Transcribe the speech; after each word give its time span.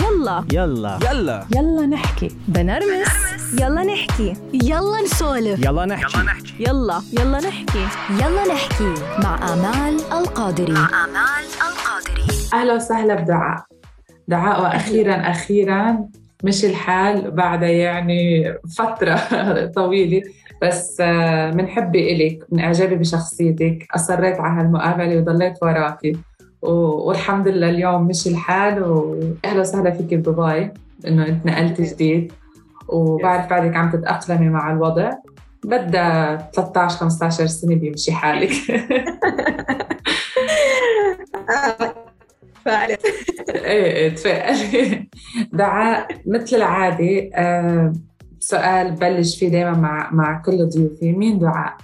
يلا. 0.00 0.44
يلا. 0.52 0.98
يلا. 1.12 1.44
يلا 1.56 1.86
نحكي. 1.86 2.28
بنرمس. 2.48 3.08
يلا 3.60 3.82
نحكي. 3.84 4.34
يلا 4.52 5.02
نسولف. 5.04 5.64
يلا 5.64 5.86
نحكي. 5.86 6.18
يلا 6.60 7.02
يلا. 7.18 7.38
نحكي. 7.38 7.86
يلا 8.10 8.54
نحكي. 8.54 8.94
مع 9.24 9.52
آمال 9.52 9.96
القادري. 10.12 10.72
مع 10.72 11.04
آمال 11.04 11.44
القادري. 11.68 12.26
أهلا 12.54 12.74
وسهلا 12.74 13.14
بدعاء. 13.14 13.64
دعاء 14.28 14.62
وأخيرا 14.62 15.14
أخيرا. 15.14 15.98
مشي 16.44 16.66
الحال 16.66 17.30
بعد 17.30 17.62
يعني 17.62 18.54
فترة 18.78 19.16
طويلة. 19.76 20.22
بس 20.62 21.00
من 21.54 21.68
إلك 21.94 22.46
من 22.52 22.60
إعجابي 22.60 22.94
بشخصيتك. 22.94 23.86
أصريت 23.94 24.40
على 24.40 24.60
هالمقابلة 24.60 25.16
وضليت 25.16 25.54
وراكي. 25.62 26.16
والحمد 26.62 27.48
لله 27.48 27.68
اليوم 27.70 28.02
مشي 28.02 28.30
الحال 28.30 28.82
وأهلا 28.82 29.60
وسهلا 29.60 29.90
فيك 29.90 30.14
بدبي 30.14 30.70
إنه 31.06 31.26
أنت 31.26 31.46
نقلت 31.46 31.80
جديد. 31.80 32.32
وبعرف 32.88 33.50
بعدك 33.50 33.76
عم 33.76 33.90
تتأقلمي 33.90 34.48
مع 34.48 34.72
الوضع. 34.72 35.12
بدها 35.64 36.50
13 36.54 36.96
15 36.96 37.46
سنة 37.46 37.74
بيمشي 37.74 38.12
حالك. 38.12 38.50
تفائلت 42.64 43.00
إيه 43.50 43.84
إيه 43.84 44.14
تفائلي 44.14 45.08
دعاء 45.52 46.08
مثل 46.26 46.56
العادة 46.56 47.30
آه 47.34 47.92
سؤال 48.40 48.90
بلش 48.92 49.38
فيه 49.38 49.48
دائما 49.48 49.72
مع 49.72 50.10
مع 50.12 50.42
كل 50.42 50.68
ضيوفي. 50.68 51.12
مين 51.12 51.38
دعاء؟ 51.38 51.76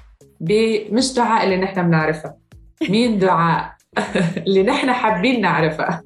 مش 0.93 1.15
دعاء 1.15 1.45
اللي 1.45 1.57
نحن 1.57 1.83
بنعرفها 1.83 2.37
مين 2.89 3.19
دعاء؟ 3.19 3.78
اللي 4.47 4.63
نحن 4.63 4.93
حابين 4.93 5.41
نعرفها 5.41 6.03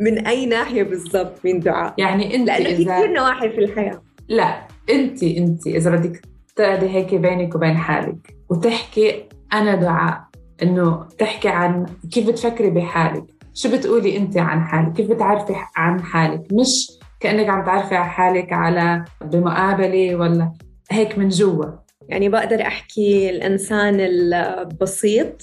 من 0.00 0.26
أي 0.26 0.46
ناحية 0.46 0.82
بالضبط 0.82 1.44
مين 1.44 1.60
دعاء؟ 1.60 1.94
يعني 1.98 2.34
أنت 2.34 2.48
لأنه 2.48 2.76
في 2.76 2.84
كثير 2.84 3.12
نواحي 3.12 3.50
في 3.50 3.58
الحياة. 3.58 4.02
لا 4.28 4.66
أنت 4.90 5.22
أنت 5.22 5.66
إذا 5.66 5.90
بدك 5.90 6.22
تقعدي 6.56 6.88
هيك 6.88 7.14
بينك 7.14 7.54
وبين 7.54 7.76
حالك 7.76 8.36
وتحكي 8.50 9.24
أنا 9.52 9.74
دعاء. 9.74 10.24
إنه 10.62 11.08
تحكي 11.18 11.48
عن 11.48 11.86
كيف 12.10 12.26
بتفكري 12.26 12.70
بحالك. 12.70 13.24
شو 13.54 13.76
بتقولي 13.76 14.16
أنت 14.16 14.36
عن 14.36 14.64
حالك؟ 14.64 14.92
كيف 14.92 15.10
بتعرفي 15.10 15.54
عن 15.76 16.02
حالك؟ 16.02 16.52
مش 16.52 16.90
كأنك 17.20 17.48
عم 17.48 17.64
تعرفي 17.64 17.94
عن 17.94 18.08
حالك 18.08 18.52
على 18.52 19.04
بمقابلة 19.24 20.16
ولا 20.16 20.52
هيك 20.90 21.18
من 21.18 21.28
جوا. 21.28 21.64
يعني 22.08 22.28
بقدر 22.28 22.62
أحكي 22.62 23.30
الإنسان 23.30 23.96
البسيط 24.00 25.42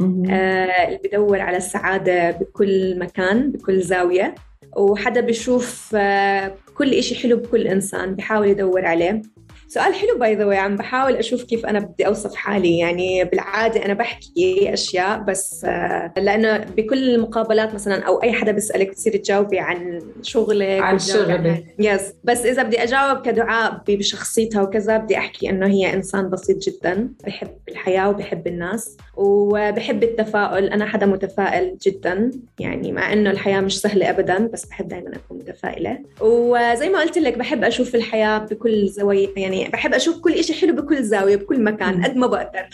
اللي 0.00 1.00
بدور 1.04 1.40
على 1.40 1.56
السعادة 1.56 2.30
بكل 2.30 2.98
مكان 2.98 3.50
بكل 3.52 3.80
زاوية. 3.80 4.34
وحدا 4.76 5.20
بشوف 5.20 5.92
آه 5.94 6.54
كل 6.74 6.94
إشي 6.94 7.14
حلو 7.14 7.36
بكل 7.36 7.66
إنسان 7.66 8.14
بحاول 8.14 8.48
يدور 8.48 8.84
عليه. 8.86 9.22
سؤال 9.68 9.94
حلو 9.94 10.18
by 10.18 10.34
the 10.34 10.45
way 10.45 10.56
عم 10.56 10.76
بحاول 10.76 11.16
أشوف 11.16 11.42
كيف 11.42 11.66
أنا 11.66 11.78
بدي 11.78 12.06
أوصف 12.06 12.34
حالي. 12.34 12.78
يعني 12.78 13.24
بالعادة 13.24 13.84
أنا 13.84 13.94
بحكي 13.94 14.72
أشياء 14.72 15.18
بس 15.18 15.64
آه، 15.64 16.12
لأنه 16.16 16.58
بكل 16.58 17.14
المقابلات 17.14 17.74
مثلا 17.74 18.02
أو 18.02 18.22
أي 18.22 18.32
حدا 18.32 18.52
بيسألك 18.52 18.88
بتصيري 18.88 19.18
تجاوبي 19.18 19.58
عن 19.58 20.00
شغلك 20.22 20.80
عن 20.82 20.98
شغلك 20.98 21.64
yes 21.78 22.12
بس 22.24 22.46
إذا 22.46 22.62
بدي 22.62 22.82
أجاوب 22.82 23.26
كدعاء 23.26 23.82
بشخصيتها 23.88 24.62
وكذا 24.62 24.96
بدي 24.96 25.18
أحكي 25.18 25.50
إنه 25.50 25.66
هي 25.66 25.94
إنسان 25.94 26.30
بسيط 26.30 26.58
جدا 26.58 27.08
بحب 27.26 27.56
الحياة 27.68 28.08
وبحب 28.08 28.46
الناس 28.46 28.96
وبحب 29.16 30.02
التفاؤل. 30.02 30.68
أنا 30.68 30.86
حدا 30.86 31.06
متفائل 31.06 31.78
جدا 31.82 32.30
يعني 32.58 32.92
مع 32.92 33.12
إنه 33.12 33.30
الحياة 33.30 33.60
مش 33.60 33.80
سهلة 33.80 34.10
ابدا 34.10 34.46
بس 34.46 34.66
بحب 34.66 34.88
دائما 34.88 35.10
أكون 35.16 35.38
متفائلة. 35.38 35.98
وزي 36.20 36.88
ما 36.88 37.00
قلت 37.00 37.18
لك 37.18 37.38
بحب 37.38 37.64
أشوف 37.64 37.94
الحياة 37.94 38.38
بكل 38.38 38.88
زوايا 38.88 39.28
يعني 39.36 39.55
يعني 39.56 39.70
بحب 39.70 39.94
أشوف 39.94 40.20
كل 40.20 40.44
شيء 40.44 40.56
حلو 40.56 40.76
بكل 40.82 41.04
زاوية 41.04 41.36
بكل 41.36 41.64
مكان 41.64 42.04
قد 42.04 42.16
ما 42.16 42.26
بقدر. 42.26 42.68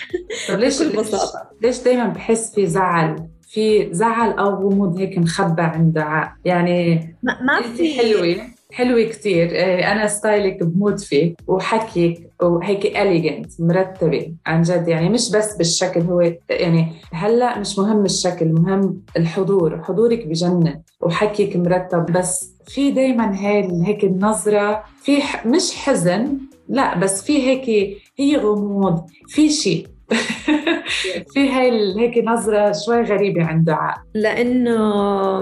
ليش 0.59 0.83
بكل 0.83 0.99
بساطة. 0.99 1.51
ليش 1.63 1.79
دائما 1.83 2.07
بحس 2.07 2.55
في 2.55 2.67
زعل؟ 2.67 3.17
في 3.49 3.89
زعل 3.95 4.31
أو 4.31 4.49
غموض 4.49 4.99
هيك 4.99 5.19
مخبى 5.19 5.63
عند 5.63 5.95
دعاء 5.95 6.33
يعني 6.45 6.95
ما, 7.23 7.43
ما 7.43 7.63
في. 7.63 7.95
حلوة 7.99 8.37
حلوة 8.73 9.03
كتير. 9.05 9.51
إيه، 9.51 9.93
أنا 9.93 10.07
style 10.07 10.53
ك 10.53 10.63
بموت 10.63 11.01
فيه 11.01 11.35
وحكيك 11.47 12.31
وهيك 12.43 12.87
elegant 12.87 13.61
مرتبة 13.61 14.33
عن 14.47 14.63
جد. 14.63 14.89
يعني 14.89 15.09
مش 15.09 15.31
بس 15.31 15.57
بالشكل 15.57 16.01
هو 16.01 16.33
يعني 16.51 16.93
هلأ 17.13 17.59
مش 17.59 17.79
مهم 17.79 18.05
الشكل 18.05 18.49
مهم 18.53 19.03
الحضور. 19.17 19.83
حضورك 19.83 20.27
بجنن 20.27 20.81
وحكيك 21.01 21.57
مرتب. 21.57 22.07
بس 22.07 22.53
في 22.67 22.91
دايما 22.91 23.35
هاي 23.47 23.69
هيك 23.87 24.05
النظرة 24.05 24.85
في 25.03 25.19
مش 25.47 25.77
حزن 25.77 26.39
لا 26.69 26.99
بس 26.99 27.25
في 27.25 27.43
هيك 27.43 27.97
هي 28.19 28.37
غموض 28.37 29.07
في 29.29 29.51
شيء. 29.51 29.87
في 31.35 31.49
هاي 31.49 32.01
هيك 32.01 32.25
نظرة 32.25 32.73
شوي 32.73 33.03
غريبة 33.03 33.45
عند 33.45 33.65
دعاء. 33.65 33.97
لأنه 34.15 34.79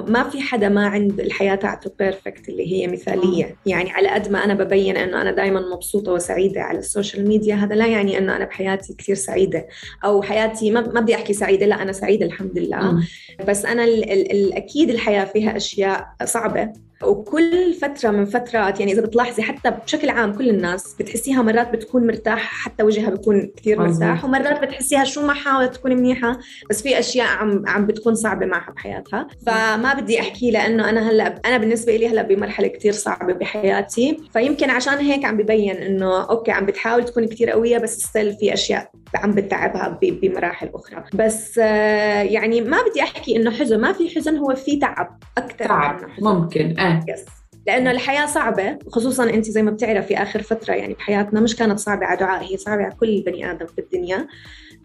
ما 0.05 0.23
في 0.23 0.41
حدا 0.41 0.69
ما 0.69 0.87
عند 0.87 1.21
الحياة 1.21 1.55
تاعته 1.55 1.93
perfect 1.99 2.49
اللي 2.49 2.73
هي 2.73 2.87
مثالية. 2.87 3.57
يعني 3.67 3.91
على 3.91 4.09
قد 4.09 4.31
ما 4.31 4.45
أنا 4.45 4.55
ببين 4.55 4.97
أنه 4.97 5.23
أنا 5.23 5.31
دائما 5.31 5.61
مبسوطة 5.61 6.13
وسعيدة 6.13 6.61
على 6.63 6.79
ال 6.79 6.86
social 6.86 7.29
media 7.29 7.55
هذا 7.55 7.75
لا 7.75 7.87
يعني 7.87 8.19
أنه 8.19 8.37
أنا 8.37 8.45
بحياتي 8.45 8.95
كثير 8.95 9.15
سعيدة. 9.15 9.67
أو 10.05 10.23
حياتي 10.23 10.71
ما, 10.71 10.81
ما 10.81 11.01
بدي 11.01 11.15
أحكي 11.15 11.33
سعيدة 11.33 11.67
لا 11.67 11.83
أنا 11.83 11.93
سعيدة 11.93 12.27
الحمد 12.27 12.59
لله. 12.59 13.03
بس 13.49 13.65
أنا 13.65 13.85
الأكيد 13.85 14.91
الحياة 14.91 15.25
فيها 15.25 15.57
أشياء 15.57 16.09
صعبة. 16.25 16.73
وكل 17.05 17.75
فترة 17.75 18.11
من 18.11 18.25
فترات 18.25 18.81
يعني 18.81 18.93
إذا 18.93 19.03
بتلاحظي 19.03 19.43
حتى 19.43 19.71
بشكل 19.71 20.09
عام 20.09 20.33
كل 20.33 20.49
الناس 20.49 20.95
بتحسيها 20.95 21.43
مرات 21.43 21.73
بتكون 21.73 22.07
مرتاحة 22.07 22.71
حتى 22.71 22.83
وجهها 22.83 23.11
بيكون 23.11 23.53
كثير 23.57 23.79
مرتاح 23.79 24.25
ومرات 24.25 24.63
بتحسيها 24.65 25.05
شو 25.05 25.27
ما 25.27 25.35
حاولت 25.35 25.75
تكون 25.75 25.97
منيحة 25.97 26.39
بس 26.71 26.83
في 26.83 26.99
أشياء 26.99 27.27
عم 27.27 27.63
عم 27.67 27.87
بتكون 27.87 28.15
صعبة 28.15 28.47
معها 28.47 28.73
بحياتها. 28.73 29.27
فما 29.47 29.95
بدي 29.95 30.21
أحكي 30.21 30.51
لأنه 30.51 30.89
أنا 30.91 31.11
هلأ 31.11 31.41
أنا 31.47 31.59
بالنسبة 31.59 31.97
لي 31.97 32.09
هلأ 32.09 32.23
بمرحلة 32.23 32.69
كثير 32.69 32.93
صعبة 32.93 33.33
بحياتي. 33.33 34.17
فيمكن 34.33 34.71
عشان 34.71 34.95
هيك 34.99 35.25
عم 35.25 35.37
ببين 35.37 35.77
إنه 35.77 36.23
okay 36.23 36.51
عم 36.51 36.67
بتحاول 36.67 37.05
تكون 37.05 37.27
كثير 37.27 37.51
قوية 37.51 37.79
بس 37.79 37.99
still 37.99 38.33
في 38.33 38.55
أشياء 38.55 38.91
عم 39.15 39.33
بتعبها 39.33 39.99
بمراحل 40.03 40.71
أخرى. 40.75 41.05
بس 41.15 41.59
آه، 41.59 42.23
يعني 42.23 42.61
ما 42.61 42.79
بدي 42.91 43.03
أحكي 43.03 43.37
إنه 43.37 43.51
حزن 43.51 43.81
ما 43.81 43.93
في 43.93 44.11
حزن 44.17 44.37
هو 44.37 44.55
في 44.55 44.77
تعب 44.77 45.19
أكثر 45.39 45.65
تعب 45.65 46.01
ممكن 46.19 46.79
آه. 46.79 47.05
yes 47.09 47.25
لأنه 47.67 47.91
الحياة 47.91 48.27
صعبة 48.27 48.79
خصوصا 48.89 49.25
أنت 49.25 49.45
زي 49.45 49.63
ما 49.63 49.71
بتعرفي 49.71 50.17
آخر 50.17 50.43
فترة 50.43 50.75
يعني 50.75 50.95
بحياتنا 50.95 51.41
مش 51.41 51.57
كانت 51.57 51.79
صعبة 51.79 52.07
على 52.07 52.19
دعاء 52.19 52.45
هي 52.45 52.57
صعبة 52.57 52.83
على 52.83 52.95
كل 53.01 53.23
بني 53.27 53.51
آدم 53.51 53.67
في 53.67 53.79
الدنيا. 53.79 54.17
آه، 54.17 54.27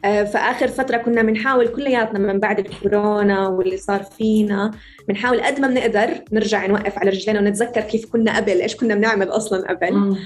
فآخر 0.05 0.67
فترة 0.67 0.97
كنا 0.97 1.21
بنحاول 1.21 1.67
كلياتنا 1.67 2.19
من 2.19 2.39
بعد 2.39 2.59
الكورونا 2.59 3.47
واللي 3.47 3.77
صار 3.77 4.03
فينا 4.03 4.71
بنحاول 5.07 5.41
قد 5.41 5.59
ما 5.59 5.67
بنقدر 5.67 6.09
نرجع 6.31 6.66
نوقف 6.66 6.99
على 6.99 7.09
رجلينا 7.09 7.39
ونتذكر 7.39 7.81
كيف 7.81 8.05
كنا 8.11 8.38
قبل 8.38 8.61
إيش 8.61 8.75
كنا 8.75 8.95
بنعمل 8.95 9.29
أصلا 9.29 9.67
قبل. 9.69 10.17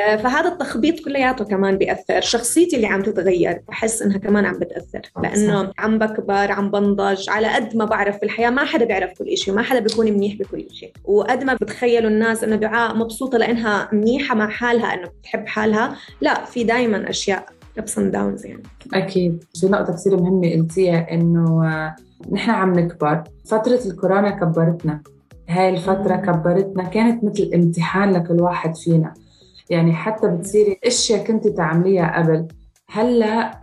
آه، 0.00 0.16
فهذا 0.16 0.48
التخبيط 0.48 1.00
كلياته 1.00 1.44
كمان 1.44 1.78
بيأثر. 1.78 2.20
شخصيتي 2.20 2.76
اللي 2.76 2.86
عم 2.86 3.02
تتغير 3.02 3.62
بحس 3.68 4.02
إنها 4.02 4.18
كمان 4.18 4.44
عم 4.44 4.58
بتأثر 4.58 5.00
لأنه 5.22 5.72
عم 5.78 5.98
بكبر 5.98 6.52
عم 6.52 6.70
بنضج 6.70 7.30
على 7.30 7.48
قد 7.48 7.76
ما 7.76 7.84
بعرف 7.84 8.16
في 8.18 8.22
الحياة 8.22 8.50
ما 8.50 8.64
حدا 8.64 8.84
بيعرف 8.84 9.18
كل 9.18 9.36
شيء 9.36 9.54
وما 9.54 9.62
حدا 9.62 9.80
بيكون 9.80 10.12
منيح 10.12 10.34
بكل 10.34 10.66
شيء 10.72 10.92
وقد 11.04 11.44
ما 11.44 11.54
بتخيلوا 11.54 12.10
الناس 12.10 12.44
إنه 12.44 12.56
دعاء 12.56 12.96
مبسوطة 12.96 13.38
لإنها 13.38 13.88
منيحة 13.92 14.34
مع 14.34 14.48
حالها 14.48 14.94
إنه 14.94 15.08
بتحب 15.20 15.46
حالها 15.46 15.96
لا 16.20 16.44
في 16.44 16.64
دائما 16.64 17.10
أشياء 17.10 17.46
ups 17.78 17.94
and 17.98 18.12
downs 18.12 18.44
يعني. 18.46 18.62
أكيد. 18.94 19.44
في 19.60 19.66
نقطة 19.66 19.92
كثير 19.92 20.22
مهمة 20.22 20.52
قلتيها 20.52 21.12
إنه 21.12 21.66
آه، 21.66 21.96
نحن 22.32 22.50
عم 22.50 22.72
نكبر. 22.72 23.24
فترة 23.44 23.80
الكورونا 23.86 24.30
كبرتنا. 24.30 25.02
هاي 25.48 25.68
الفترة 25.68 26.16
كبرتنا 26.16 26.84
كانت 26.84 27.24
مثل 27.24 27.50
امتحان 27.54 28.12
لكل 28.12 28.42
واحد 28.42 28.76
فينا. 28.76 29.14
يعني 29.70 29.92
حتى 29.92 30.28
بتصيري 30.28 30.78
أشياء 30.84 31.24
كنت 31.24 31.48
تعمليها 31.48 32.18
قبل 32.18 32.48
هلأ 32.90 33.60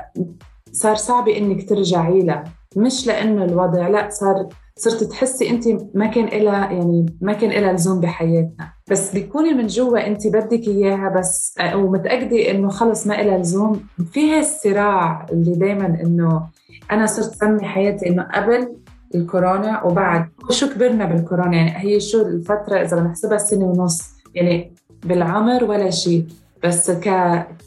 صار 0.71 0.95
صعب 0.95 1.27
إنك 1.27 1.69
ترجعي 1.69 2.19
لها. 2.19 2.43
مش 2.77 3.07
لإنه 3.07 3.45
الوضع 3.45 3.87
لأ 3.87 4.09
صار 4.09 4.47
صرت 4.77 5.03
تحسي 5.03 5.49
انت 5.49 5.67
ما 5.93 6.07
كان 6.07 6.43
لها 6.43 6.71
يعني 6.71 7.05
ما 7.21 7.33
كان 7.33 7.49
لها 7.49 7.73
لزوم 7.73 7.99
بحياتنا. 7.99 8.73
بس 8.91 9.13
بيكوني 9.13 9.53
من 9.53 9.67
جوا 9.67 10.07
انت 10.07 10.27
بدك 10.27 10.67
إياها 10.67 11.09
بس 11.09 11.55
ومتأكدة 11.75 12.51
إنه 12.51 12.69
خلص 12.69 13.07
ما 13.07 13.13
لها 13.13 13.37
لزوم. 13.37 13.81
في 14.13 14.39
الصراع 14.39 15.25
اللي 15.31 15.55
دائما 15.55 15.85
إنه 15.85 16.47
أنا 16.91 17.05
صرت 17.05 17.35
سمي 17.35 17.65
حياتي 17.65 18.09
إنه 18.09 18.23
قبل 18.23 18.75
الكورونا 19.15 19.83
وبعد. 19.83 20.29
شو 20.49 20.69
كبرنا 20.69 21.05
بالكورونا؟ 21.05 21.57
يعني 21.57 21.77
هي 21.77 21.99
شو 21.99 22.21
الفترة 22.21 22.81
إذا 22.81 22.99
بنحسبها 22.99 23.37
سنة 23.37 23.65
ونص. 23.65 24.01
يعني 24.35 24.73
بالعمر 25.05 25.63
ولا 25.63 25.89
شيء. 25.89 26.25
بس 26.63 26.91
ك... 26.91 27.09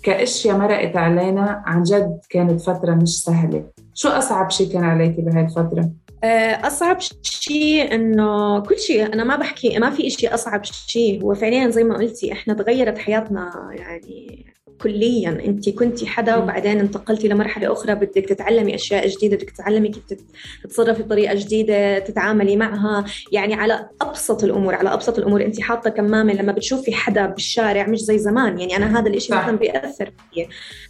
كأشياء 0.03 0.59
مرقت 0.59 0.97
علينا 0.97 1.63
عن 1.67 1.83
جد 1.83 2.19
كانت 2.31 2.61
فترة 2.61 2.95
مش 2.95 3.23
سهلة. 3.23 3.65
شو 3.95 4.09
أصعب 4.09 4.51
شيء 4.51 4.73
كان 4.73 4.85
عليكي 4.85 5.23
بهاي 5.23 5.45
الفترة؟ 5.45 5.91
آه، 6.25 6.67
أصعب 6.67 6.99
شيء 7.23 7.95
إنه 7.95 8.61
كل 8.61 8.79
شيء 8.79 9.13
أنا 9.13 9.25
ما 9.25 9.37
بحكي 9.37 9.79
ما 9.79 9.91
في 9.91 10.11
شيء 10.11 10.35
أصعب 10.35 10.65
شيء. 10.65 11.23
هو 11.23 11.35
فعليا 11.35 11.69
زي 11.69 11.85
ما 11.85 11.97
قلتي 11.97 12.33
إحنا 12.33 12.55
تغيرت 12.55 12.99
حياتنا 12.99 13.69
يعني 13.73 14.47
كليا. 14.83 15.31
انت 15.31 15.69
كنتي 15.69 16.07
حدا 16.07 16.37
وبعدين 16.37 16.81
انتقلتي 16.81 17.29
لمرحلة 17.29 17.73
أخرى 17.73 17.95
بدك 17.95 18.27
تتعلمي 18.29 18.75
أشياء 18.75 19.09
جديدة 19.09 19.37
بدك 19.37 19.51
تتعلمي 19.51 19.89
كيف 19.89 20.03
تتصرفي 20.65 21.03
بطريقة 21.03 21.35
جديدة 21.35 21.99
تتعاملي 21.99 22.57
معها. 22.57 23.05
يعني 23.33 23.55
على 23.55 23.89
أبسط 24.03 24.45
الأمور 24.45 24.75
على 24.75 24.93
أبسط 24.93 25.19
الأمور 25.19 25.45
انت 25.45 25.61
حاطة 25.61 25.91
كمامة. 25.91 26.33
لما 26.33 26.53
بتشوفي 26.53 26.93
حدا 26.95 27.27
بالشارع 27.27 27.87
مش 27.87 28.01
زي 28.01 28.19
زمان. 28.19 28.61
يعني 28.61 28.77
أنا 28.77 28.99
هذا 29.01 29.11
الشيء 29.11 29.37
مثلا 29.37 29.59
بيأثر 29.59 30.13
فيي 30.33 30.49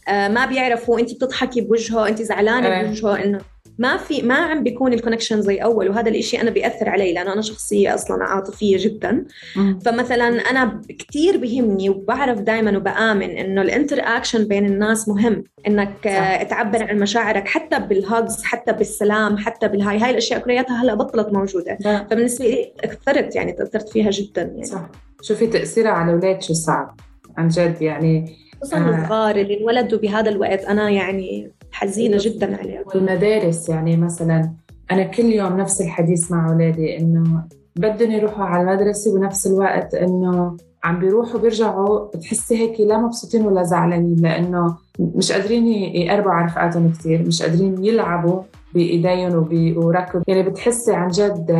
آه 0.09 0.29
ما 0.29 0.47
بيعرفوا 0.47 0.99
انت 1.01 1.15
بتضحكي 1.15 1.61
بوجهه 1.61 2.09
انت 2.09 2.23
زعلانة. 2.23 2.83
بوجهه 2.83 3.25
إنه 3.25 3.54
ما 3.79 3.97
في 3.97 4.23
ما 4.23 4.35
عم 4.35 4.63
بيكون 4.63 4.93
الكونكشن 4.93 5.43
زي 5.43 5.59
أول 5.59 5.89
وهذا 5.89 6.09
الإشي 6.09 6.41
أنا 6.41 6.51
بيأثر 6.51 6.89
علي 6.89 7.13
لأنه 7.13 7.33
أنا 7.33 7.43
شخصية 7.43 7.95
أصلا 7.95 8.25
عاطفية 8.25 8.77
جدا 8.81 9.25
مم. 9.57 9.79
فمثلا 9.79 10.27
أنا 10.27 10.81
كثير 10.99 11.37
بهمني 11.37 11.91
وبعرف 11.91 12.41
دائما 12.41 12.77
وبآمن 12.77 13.31
إنه 13.31 13.63
ال 13.63 14.01
interaction 14.01 14.45
بين 14.45 14.67
الناس 14.67 15.09
مهم 15.09 15.45
إنك 15.67 15.95
صح. 16.05 16.43
تعبر 16.43 16.83
عن 16.83 16.99
مشاعرك 16.99 17.49
حتى 17.49 17.79
بال 17.79 18.01
hugs 18.01 18.45
حتى 18.45 18.73
بالسلام 18.73 19.37
حتى 19.39 19.69
بالهاي 19.69 19.99
هاي 19.99 20.11
الأشياء 20.11 20.41
كلياتها 20.41 20.83
هلأ 20.83 20.95
بطلت 20.95 21.33
موجودة 21.33 21.79
ده. 21.81 22.07
فبالنسبة 22.11 22.45
لي 22.45 22.73
اثرت 22.85 23.37
يعني 23.37 23.53
تأثرت 23.53 23.89
فيها 23.89 24.11
جدا 24.11 24.43
يعني 24.43 24.65
صح 24.65 24.91
شوفي 25.23 25.47
تأثيرها 25.47 25.91
على 25.91 26.11
الأولاد 26.11 26.43
شو 26.43 26.55
صعب 26.55 27.01
عن 27.37 27.49
جد 27.49 27.83
يعني 27.83 28.37
خصوصا 28.61 28.77
آه. 28.77 29.03
الصغار 29.03 29.37
اللي 29.37 29.61
انولدوا 29.61 29.99
بهذا 29.99 30.31
الوقت 30.31 30.65
أنا 30.65 30.91
يعني 30.91 31.53
حزينة 31.75 32.17
جدا 32.21 32.57
عليهم 32.57 32.85
والمدارس 32.87 33.69
يعني 33.69 33.97
مثلا 33.97 34.53
أنا 34.91 35.03
كل 35.03 35.25
يوم 35.25 35.57
نفس 35.57 35.81
الحديث 35.81 36.33
مع 36.33 36.51
أولادي 36.51 36.99
إنه 36.99 37.45
بدهم 37.77 38.11
يروحوا 38.11 38.45
على 38.45 38.63
المدرسة 38.63 39.19
بنفس 39.19 39.47
الوقت 39.47 39.95
إنه 39.95 40.57
عم 40.85 40.99
بيروحوا 40.99 41.41
بيرجعوا 41.41 42.09
بتحسي 42.09 42.57
هيك 42.57 42.81
لا 42.81 42.99
مبسوطين 42.99 43.47
ولا 43.47 43.63
زعلانين 43.63 44.17
لأنه 44.17 44.77
مش 44.99 45.33
قادرين 45.33 45.67
يقربوا 45.67 46.31
على 46.31 46.47
رفقاتهم 46.47 46.93
كثير 46.93 47.27
مش 47.27 47.43
قادرين 47.43 47.85
يلعبوا 47.85 48.43
بإيديهم 48.75 49.49
وركض 49.77 50.23
يعني 50.29 50.43
بتحسي 50.43 50.93
عن 50.95 51.09
جد 51.09 51.59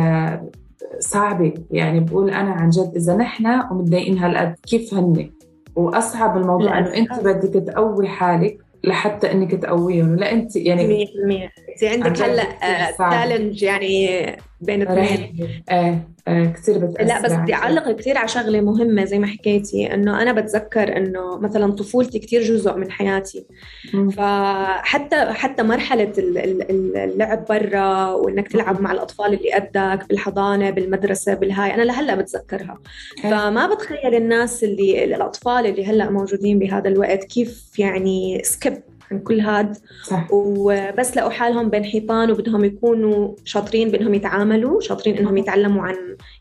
صعبة. 0.99 1.53
يعني 1.71 1.99
بقول 1.99 2.29
أنا 2.29 2.51
عن 2.51 2.69
جد 2.69 2.91
إذا 2.95 3.15
نحن 3.15 3.45
ومتضايقين 3.71 4.17
هالقد 4.17 4.55
كيف 4.67 4.93
هن 4.93 5.29
وأصعب 5.75 6.37
الموضوع 6.37 6.79
إنه 6.79 6.97
أنت 6.97 7.19
بدك 7.23 7.63
تقوي 7.63 8.07
حالك 8.07 8.64
لحتى 8.83 9.31
إنك 9.31 9.51
تقويهم. 9.51 10.15
لا 10.15 10.31
أنت 10.31 10.55
يعني 10.55 10.87
100% 10.87 11.51
انت 11.83 12.05
عندك 12.05 12.21
هلا 12.21 12.91
challenge 12.97 13.63
يعني 13.63 14.25
بين 14.61 14.81
اثنين. 14.81 15.49
إيه 15.71 16.07
آه، 16.27 16.45
كثير 16.45 16.77
بتأثر. 16.77 17.03
لا 17.03 17.21
بس 17.21 17.31
بدي 17.31 17.53
أعلق 17.53 17.91
كثير 17.91 18.17
على 18.17 18.27
شغلة 18.27 18.61
مهمة 18.61 19.05
زي 19.05 19.19
ما 19.19 19.27
حكيتي 19.27 19.93
إنه 19.93 20.21
أنا 20.21 20.31
بتذكر 20.31 20.97
إنه 20.97 21.37
مثلا 21.37 21.71
طفولتي 21.71 22.19
كثير 22.19 22.41
جزء 22.41 22.75
من 22.75 22.91
حياتي. 22.91 23.45
م. 23.93 24.09
فحتى 24.09 25.25
حتى 25.25 25.63
مرحلة 25.63 26.13
اللعب 26.17 27.45
برا 27.45 28.11
وإنك 28.11 28.47
تلعب 28.47 28.81
مع 28.81 28.91
الأطفال 28.91 29.33
اللي 29.33 29.53
قدك 29.53 30.07
بالحضانة 30.09 30.69
بالمدرسة 30.69 31.33
بالهاي 31.33 31.73
أنا 31.73 31.81
لهلا 31.81 32.15
بتذكرها. 32.15 32.79
فما 33.23 33.73
بتخيل 33.73 34.15
الناس 34.15 34.63
اللي 34.63 35.03
الأطفال 35.03 35.65
اللي 35.65 35.85
هلا 35.85 36.09
موجودين 36.09 36.59
بهذا 36.59 36.89
الوقت 36.89 37.23
كيف 37.23 37.79
يعني 37.79 38.41
skip 38.43 38.81
عن 39.11 39.19
كل 39.19 39.39
هاد. 39.39 39.77
صح. 40.03 40.27
وبس 40.31 41.17
لقوا 41.17 41.29
حالهم 41.29 41.69
بين 41.69 41.85
حيطان 41.85 42.31
وبدهم 42.31 42.65
يكونوا 42.65 43.35
شاطرين 43.43 43.91
بأنهم 43.91 44.13
يتعاملوا 44.13 44.81
شاطرين 44.81 45.17
إنهم 45.17 45.37
يتعلموا 45.37 45.81
عن 45.81 45.95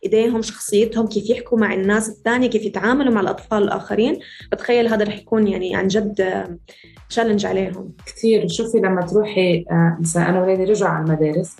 إيديهم 0.04 0.42
شخصيتهم 0.42 1.06
كيف 1.06 1.30
يحكوا 1.30 1.58
مع 1.58 1.74
الناس 1.74 2.08
الثانية 2.08 2.48
كيف 2.48 2.64
يتعاملوا 2.64 3.14
مع 3.14 3.20
الأطفال 3.20 3.62
الآخرين. 3.62 4.18
بتخيل 4.52 4.88
هذا 4.88 5.04
رح 5.04 5.18
يكون 5.18 5.46
يعني 5.46 5.76
عن 5.76 5.86
جد 5.86 6.44
challenge 7.10 7.46
عليهم. 7.46 7.92
كثير 8.06 8.48
شوفي 8.48 8.78
لما 8.78 9.00
تروحي 9.00 9.64
آه، 9.70 9.96
مثلا 10.00 10.28
أنا 10.28 10.42
ولادي 10.42 10.64
رجعوا 10.64 10.90
على 10.92 11.04
المدارس 11.04 11.56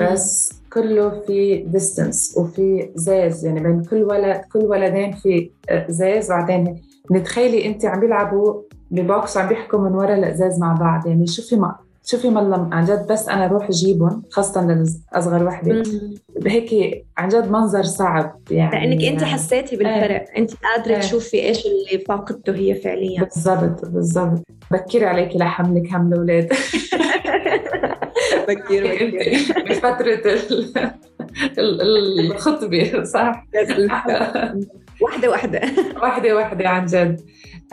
بس 0.00 0.52
كله 0.72 1.20
في 1.26 1.56
distance 1.56 2.34
وفي 2.38 2.90
glass. 2.94 3.46
يعني 3.46 3.60
بين 3.60 3.82
كل 3.82 4.02
ولد 4.02 4.40
كل 4.52 4.58
ولدين 4.58 5.12
في 5.12 5.50
آه، 5.68 5.86
زاز. 5.88 6.28
بعدين 6.28 6.82
نتخيلي 7.12 7.66
انت 7.66 7.84
عم 7.84 8.00
بيلعبوا 8.00 8.62
ببوكس 8.90 9.36
عم 9.36 9.48
بيحكوا 9.48 9.78
من 9.88 9.94
ورا 9.94 10.14
الأزاز 10.14 10.58
مع 10.60 10.72
بعض. 10.72 11.06
يعني 11.06 11.26
شوفي 11.26 11.56
ما 11.56 11.76
شوفي 12.06 12.30
مالله 12.30 12.68
عن 12.72 12.84
جد 12.84 13.06
بس 13.10 13.28
أنا 13.28 13.44
أروح 13.44 13.68
اجيبهم 13.68 14.22
خاصة 14.30 14.66
للاصغر 14.66 15.44
وحدة. 15.44 15.82
هيك 16.46 17.04
عن 17.18 17.28
جد 17.28 17.50
منظر 17.50 17.82
صعب 17.82 18.40
يعني. 18.50 18.86
لأنك 18.86 19.04
أنت 19.04 19.24
حسيتي 19.24 19.76
بالفرق. 19.76 20.10
إيه. 20.10 20.38
أنت 20.38 20.50
قادرة 20.54 20.94
إيه. 20.94 21.00
تشوفي 21.00 21.42
إيش 21.42 21.66
اللي 21.66 22.04
فاقدته 22.04 22.54
هي 22.54 22.74
فعليا. 22.74 23.24
بالضبط 23.24 23.84
بالضبط. 23.86 24.42
بكري 24.70 25.04
عليكي 25.04 25.38
لحملك 25.38 25.92
هم 25.94 26.12
الأولاد. 26.12 26.52
بكير 28.48 28.84
بكير. 28.84 29.64
بفترة 29.68 30.20
الخطبة 31.58 33.04
صح؟ 33.04 33.46
واحدة 35.02 35.30
واحدة. 35.30 35.60
واحدة 36.02 36.36
واحدة 36.36 36.68
عن 36.68 36.86
جد. 36.86 37.20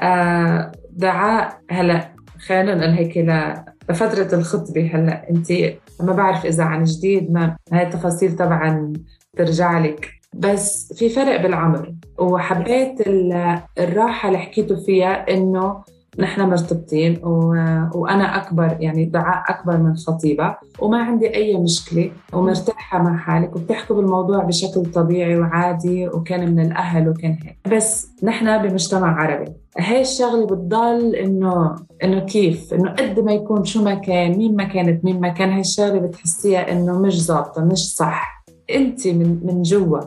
آه 0.01 0.71
دعاء 0.93 1.61
هلا 1.71 2.11
خلينا 2.47 2.75
نقول 2.75 2.89
هيك 2.89 3.17
لفترة 3.89 4.39
الخطبة 4.39 4.91
هلا. 4.93 5.29
انت 5.29 5.51
ما 6.01 6.13
بعرف 6.13 6.45
إذا 6.45 6.63
عن 6.63 6.83
جديد 6.83 7.31
ما 7.31 7.55
هاي 7.73 7.83
التفاصيل 7.83 8.35
طبعا 8.35 8.93
ترجع 9.37 9.79
لك. 9.79 10.09
بس 10.33 10.93
في 10.93 11.09
فرق 11.09 11.41
بالعمر 11.41 11.93
وحبيت 12.19 13.07
الراحة 13.79 14.27
اللي 14.27 14.39
حكيتوا 14.39 14.77
فيها 14.85 15.29
إنه 15.29 15.83
نحن 16.19 16.41
مرتبطين 16.41 17.19
و... 17.23 17.47
وأنا 17.95 18.37
أكبر 18.37 18.77
يعني 18.79 19.05
دعاء 19.05 19.43
أكبر 19.47 19.77
من 19.77 19.95
خطيبة 19.95 20.55
وما 20.79 20.97
عندي 21.03 21.35
أي 21.35 21.57
مشكلة 21.57 22.11
ومرتاحة 22.33 23.03
مع 23.03 23.17
حالك 23.17 23.55
وبتحكوا 23.55 23.95
بالموضوع 23.95 24.43
بشكل 24.43 24.85
طبيعي 24.85 25.39
وعادي 25.39 26.07
وكان 26.07 26.51
من 26.51 26.59
الأهل 26.59 27.09
وكان 27.09 27.37
هيك. 27.43 27.57
بس 27.75 28.11
نحن 28.23 28.61
بمجتمع 28.61 29.21
عربي 29.21 29.51
هاي 29.77 30.01
الشغلة 30.01 30.45
بتضل 30.45 31.15
إنه 31.15 31.75
إنه 32.03 32.19
كيف؟ 32.19 32.73
إنه 32.73 32.91
قد 32.91 33.19
ما 33.19 33.33
يكون 33.33 33.65
شو 33.65 33.83
ما 33.83 33.93
كان 33.93 34.37
مين 34.37 34.55
ما 34.55 34.63
كانت 34.63 35.05
مين 35.05 35.21
ما 35.21 35.29
كان 35.29 35.49
هاي 35.49 35.61
الشغلة 35.61 35.99
بتحسيها 35.99 36.71
إنه 36.71 36.99
مش 36.99 37.25
ظابطة 37.25 37.65
مش 37.65 37.95
صح. 37.95 38.45
انت 38.75 39.07
من 39.07 39.39
من 39.43 39.61
جوا. 39.61 39.99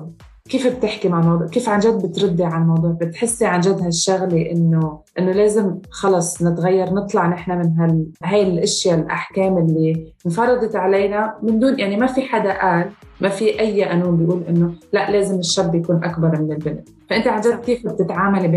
كيف 0.49 0.67
بتحكي 0.76 1.08
مع 1.08 1.20
الموضوع؟ 1.20 1.46
كيف 1.46 1.69
عن 1.69 1.79
جد 1.79 2.06
بتردي 2.06 2.44
على 2.44 2.62
الموضوع؟ 2.62 2.91
بتحسي 2.91 3.47
عن 3.47 3.61
جد 3.61 3.80
هالشغلة 3.83 4.50
انه 4.50 5.00
إنه 5.19 5.33
لازم 5.33 5.78
خلص 5.90 6.42
نتغير 6.42 6.95
نطلع 6.95 7.26
نحن 7.26 7.50
من 7.59 7.73
هال 7.78 8.07
هاي 8.25 8.42
الأشياء 8.42 8.99
الأحكام 8.99 9.59
اللي 9.59 10.12
انفرضت 10.26 10.76
علينا 10.76 11.38
من 11.42 11.59
دون 11.59 11.78
يعني 11.78 11.97
ما 11.97 12.07
في 12.07 12.23
حدا 12.23 12.61
قال 12.61 12.90
ما 13.25 13.31
في 13.31 13.61
أي 13.61 13.85
قانون 13.85 14.16
بيقول 14.16 14.43
إنه 14.49 14.75
لا 14.93 15.11
لازم 15.11 15.38
الشاب 15.38 15.75
يكون 15.75 16.04
أكبر 16.04 16.43
من 16.43 16.52
البنت. 16.52 16.88
فأنت 17.11 17.26
عن 17.26 17.40
جد 17.40 17.61
كيف 17.61 17.87
بتتعاملي 17.87 18.49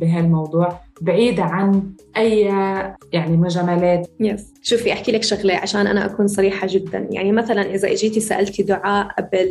بهالموضوع؟ 0.00 0.80
بعيدة 1.00 1.42
عن 1.42 1.82
أي 2.16 2.40
يعني 3.12 3.36
مجاملات. 3.36 4.08
يس 4.20 4.54
شوفي 4.62 4.92
أحكي 4.92 5.12
لك 5.12 5.22
شغلة 5.22 5.54
عشان 5.54 5.86
أنا 5.86 6.04
أكون 6.04 6.26
صريحة 6.26 6.66
جدا. 6.70 7.08
يعني 7.10 7.32
مثلا 7.32 7.74
إذا 7.74 7.92
إجيتي 7.92 8.20
سألتي 8.20 8.62
دعاء 8.62 9.06
قبل 9.06 9.48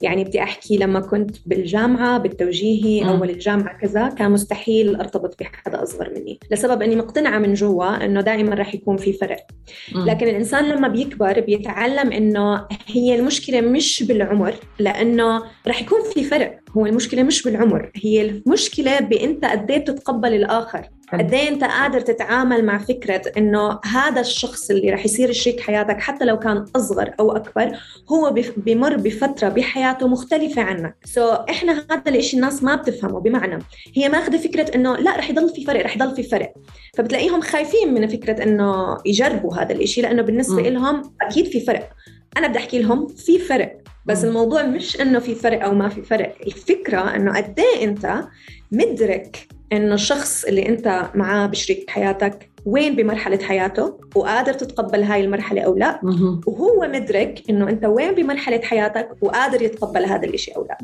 يعني 0.00 0.24
بدي 0.24 0.42
أحكي 0.42 0.76
لما 0.76 1.00
كنت 1.00 1.36
بالجامعة 1.46 2.18
بالتوجيهي 2.18 3.08
أول 3.08 3.30
الجامعة 3.30 3.78
كذا 3.78 4.08
كان 4.08 4.30
مستحيل 4.30 4.96
أرتبط 4.96 5.40
بحدا 5.40 5.82
أصغر 5.82 6.10
مني. 6.16 6.38
لسبب 6.50 6.82
أني 6.82 6.96
مقتنعة 6.96 7.38
من 7.38 7.54
جوا 7.54 8.04
أنه 8.04 8.20
دائما 8.20 8.54
رح 8.54 8.74
يكون 8.74 8.96
في 8.96 9.12
فرق. 9.12 9.46
لكن 9.94 10.26
الإنسان 10.26 10.64
لما 10.64 10.88
بيكبر 10.88 11.40
بيتعلم 11.40 12.12
أنه 12.12 12.66
هي 12.86 13.14
المشكلة 13.14 13.60
مش 13.60 13.95
بالعمر 14.02 14.54
لأنه 14.78 15.42
رح 15.66 15.82
يكون 15.82 15.98
في 16.14 16.24
فرق. 16.24 16.58
هو 16.76 16.86
المشكلة 16.86 17.22
مش 17.22 17.42
بالعمر 17.42 17.90
هي 17.94 18.22
المشكلة 18.22 19.00
بأنت 19.00 19.44
قد 19.44 19.70
إيه 19.70 19.78
بتتقبل 19.78 20.34
الآخر. 20.34 20.88
قد 21.12 21.34
إيه 21.34 21.48
أنت 21.48 21.64
قادر 21.64 22.00
تتعامل 22.00 22.64
مع 22.64 22.78
فكرة 22.78 23.22
إنه 23.36 23.80
هذا 23.84 24.20
الشخص 24.20 24.70
اللي 24.70 24.90
رح 24.90 25.04
يصير 25.04 25.32
شريك 25.32 25.60
حياتك 25.60 26.00
حتى 26.00 26.24
لو 26.24 26.38
كان 26.38 26.64
أصغر 26.76 27.14
أو 27.20 27.32
أكبر 27.36 27.78
هو 28.12 28.34
بمر 28.56 28.96
بفترة 28.96 29.48
بحياته 29.48 30.08
مختلفة 30.08 30.62
عنك. 30.62 30.96
سو 31.04 31.34
so 31.34 31.50
إحنا 31.50 31.86
هذا 31.90 32.10
الشيء 32.10 32.40
الناس 32.40 32.62
ما 32.62 32.74
بتفهمه 32.74 33.20
بمعنى 33.20 33.58
هي 33.94 34.08
ماخذه 34.08 34.36
فكرة 34.36 34.74
إنه 34.74 34.96
لا 34.96 35.16
رح 35.16 35.30
يضل 35.30 35.48
في 35.48 35.64
فرق 35.64 35.84
رح 35.84 35.96
يضل 35.96 36.16
في 36.16 36.22
فرق. 36.22 36.52
فبتلاقيهم 36.96 37.40
خايفين 37.40 37.94
من 37.94 38.06
فكرة 38.06 38.42
إنه 38.42 38.98
يجربوا 39.06 39.54
هذا 39.54 39.72
الشيء 39.72 40.04
لأنه 40.04 40.22
بالنسبة 40.22 40.62
م. 40.62 40.66
لهم 40.66 41.02
أكيد 41.22 41.46
في 41.46 41.60
فرق. 41.60 41.88
أنا 42.36 42.46
بدي 42.46 42.58
أحكي 42.58 42.78
لهم 42.78 43.06
في 43.06 43.38
فرق. 43.38 43.85
بس 44.06 44.24
الموضوع 44.24 44.62
مش 44.62 45.00
إنه 45.00 45.18
في 45.18 45.34
فرق 45.34 45.64
أو 45.64 45.74
ما 45.74 45.88
في 45.88 46.02
فرق. 46.02 46.34
الفكرة 46.46 47.16
إنه 47.16 47.36
قد 47.36 47.60
إيه 47.60 47.84
أنت 47.84 48.24
مدرك 48.72 49.48
إنه 49.72 49.94
الشخص 49.94 50.44
اللي 50.44 50.68
أنت 50.68 51.10
معاه 51.14 51.46
بشريك 51.46 51.90
حياتك 51.90 52.50
وين 52.66 52.96
بمرحلة 52.96 53.38
حياته 53.42 53.98
وقادر 54.14 54.52
تتقبل 54.52 55.02
هاي 55.02 55.24
المرحلة 55.24 55.60
أو 55.62 55.76
لا. 55.76 56.00
وهو 56.46 56.88
مدرك 56.92 57.42
إنه 57.50 57.68
أنت 57.68 57.84
وين 57.84 58.14
بمرحلة 58.14 58.60
حياتك 58.62 59.08
وقادر 59.20 59.62
يتقبل 59.62 60.04
هذا 60.04 60.24
الإشي 60.26 60.50
أو 60.50 60.66
لا. 60.68 60.78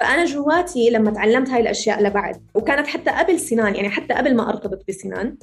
فأنا 0.00 0.24
جواتي 0.24 0.90
لما 0.90 1.10
تعلمت 1.10 1.50
هاي 1.50 1.60
الأشياء 1.60 2.02
لبعد 2.02 2.36
وكانت 2.54 2.86
حتى 2.86 3.10
قبل 3.10 3.40
سنان 3.40 3.74
يعني 3.74 3.88
حتى 3.90 4.14
قبل 4.14 4.36
ما 4.36 4.48
أرتبط 4.48 4.84
بسنان 4.88 5.34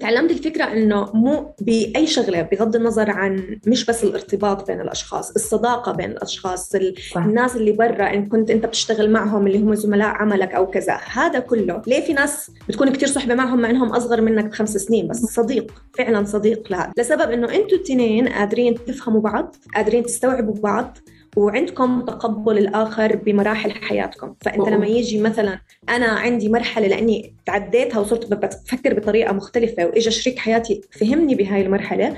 تعلمت 0.00 0.30
الفكرة 0.30 0.64
إنه 0.64 1.10
مو 1.14 1.54
بأي 1.60 2.06
شغلة 2.06 2.42
بغض 2.42 2.76
النظر 2.76 3.10
عن 3.10 3.58
مش 3.66 3.86
بس 3.86 4.04
الارتباط 4.04 4.66
بين 4.66 4.80
الأشخاص 4.80 5.30
الصداقة 5.30 5.92
بين 5.92 6.10
الأشخاص 6.10 6.74
ال- 6.74 6.94
صح. 7.14 7.24
الناس 7.24 7.56
اللي 7.56 7.72
برا 7.72 8.14
إن 8.14 8.28
كنت 8.28 8.50
أنت 8.50 8.66
بتشتغل 8.66 9.10
معهم 9.10 9.46
اللي 9.46 9.58
هم 9.58 9.74
زملاء 9.74 10.08
عملك 10.08 10.52
أو 10.54 10.66
كذا. 10.66 10.98
هذا 11.12 11.38
كله. 11.38 11.82
ليه 11.86 12.00
في 12.00 12.12
ناس 12.12 12.50
بتكون 12.68 12.92
كتير 12.92 13.08
صحبة 13.08 13.34
معهم 13.34 13.60
مع 13.60 13.70
إنهم 13.70 13.88
أصغر 13.92 14.20
منك 14.20 14.44
بخمس 14.44 14.76
سنين 14.76 15.08
بس؟ 15.08 15.24
صديق 15.42 15.82
فعلا 15.98 16.24
صديق 16.24 16.72
لهذا 16.72 16.92
لسبب 16.98 17.30
إنه 17.30 17.54
أنتوا 17.54 17.78
التنين 17.78 18.28
قادرين 18.28 18.74
تفهموا 18.74 19.20
بعض 19.20 19.56
قادرين 19.74 20.02
تستوعبوا 20.02 20.54
بعض 20.54 20.98
وعندكم 21.36 22.00
تقبل 22.00 22.58
الآخر 22.58 23.16
بمراحل 23.16 23.72
حياتكم 23.72 24.34
فأنت 24.40 24.58
أوه. 24.58 24.70
لما 24.70 24.86
يجي 24.86 25.20
مثلا 25.20 25.60
أنا 25.88 26.06
عندي 26.06 26.48
مرحلة 26.48 26.86
لأني 26.86 27.34
تعديتها 27.46 28.00
وصرت 28.00 28.34
بفكر 28.34 28.94
بطريقة 28.94 29.32
مختلفة 29.32 29.86
واجى 29.86 30.10
شريك 30.10 30.38
حياتي 30.38 30.80
فهمني 31.00 31.34
بهاي 31.34 31.62
المرحلة 31.62 32.16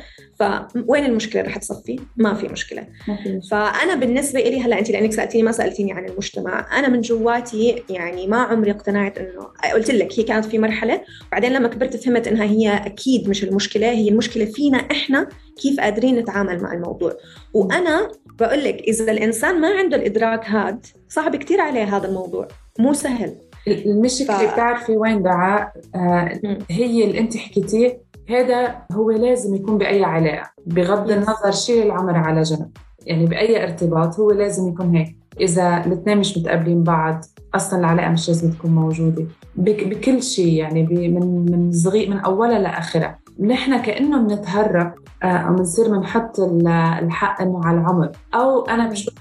فوين 0.75 1.05
المشكلة 1.05 1.43
رح 1.43 1.57
تصفي 1.59 1.99
ما 2.17 2.35
في 2.35 2.49
مشكلة. 2.49 2.87
فأنا 3.51 3.95
بالنسبة 3.95 4.41
لي 4.41 4.61
هلأ 4.61 4.79
انت 4.79 4.91
لأنك 4.91 5.13
سألتيني 5.13 5.43
ما 5.45 5.53
سألتيني 5.53 5.93
عن 5.93 6.05
المجتمع. 6.09 6.79
أنا 6.79 6.89
من 6.89 7.01
جواتي 7.01 7.83
يعني 7.91 8.27
ما 8.27 8.37
عمري 8.37 8.71
اقتنعت 8.71 9.19
إنه 9.19 9.49
قلت 9.75 9.91
لك 9.91 10.19
هي 10.19 10.23
كانت 10.23 10.45
في 10.45 10.59
مرحلة 10.59 11.01
بعدين 11.33 11.53
لما 11.53 11.69
كبرت 11.69 11.97
فهمت 11.97 12.29
إنها 12.29 12.45
هي 12.45 12.77
أكيد 12.87 13.29
مش 13.29 13.45
المشكلة. 13.45 13.91
هي 13.91 14.09
المشكلة 14.09 14.45
فينا 14.45 14.79
إحنا 14.79 15.29
كيف 15.63 15.81
قادرين 15.81 16.19
نتعامل 16.19 16.63
مع 16.63 16.73
الموضوع. 16.73 17.13
وأنا 17.55 18.09
بقول 18.41 18.65
لك 18.65 18.77
إذا 18.89 19.13
الإنسان 19.13 19.61
ما 19.61 19.69
عنده 19.69 19.97
الإدراك 19.97 20.47
هاد 20.47 20.87
صعب 21.09 21.37
كتير 21.37 21.61
عليه 21.61 21.97
هذا 21.97 22.09
الموضوع. 22.09 22.49
مو 22.79 22.93
سهل. 22.93 23.35
المشكلة 23.69 24.39
ف- 24.39 24.53
بتعرفي 24.53 24.93
وين 24.93 25.23
دعاء؟ 25.23 25.73
آه. 25.95 26.39
هي 26.71 27.05
اللي 27.05 27.19
انت 27.19 27.37
حكيتيه 27.37 28.01
هذا 28.29 28.75
هو 28.93 29.11
لازم 29.11 29.55
يكون 29.55 29.79
بأي 29.79 30.05
علاقة 30.05 30.51
بغض. 30.67 31.11
النظر 31.11 31.51
شيل 31.51 31.87
العمر 31.87 32.17
على 32.17 32.43
جنب. 32.43 32.71
يعني 33.07 33.27
بأي 33.27 33.63
ارتباط 33.63 34.21
هو 34.21 34.31
لازم 34.31 34.69
يكون 34.69 34.97
هيك. 34.97 35.17
إذا 35.41 35.85
الاثنين 35.87 36.19
مش 36.19 36.39
متقبلين 36.39 36.83
بعض 36.83 37.25
أصلا 37.55 37.79
العلاقة 37.81 38.09
مش 38.09 38.29
لازم 38.29 38.51
تكون 38.51 38.71
موجودة. 38.71 39.25
بك 39.57 39.85
بكل 39.89 40.23
شيء 40.23 40.53
يعني 40.53 40.83
من 40.83 41.53
من 41.53 41.73
صغير 41.73 42.11
من 42.11 42.19
أولها 42.19 42.59
لآخرها. 42.59 43.19
نحن 43.41 43.83
كأنه 43.83 44.23
بنتهرب 44.23 44.93
آه، 45.23 45.27
أو 45.27 45.55
بنصير 45.55 45.89
بنحط 45.89 46.41
ال- 46.41 46.69
الحق 46.69 47.43
إنه 47.43 47.61
على 47.65 47.79
العمر. 47.79 48.11
أو 48.35 48.65
أنا 48.65 48.89
بشوف 48.89 49.15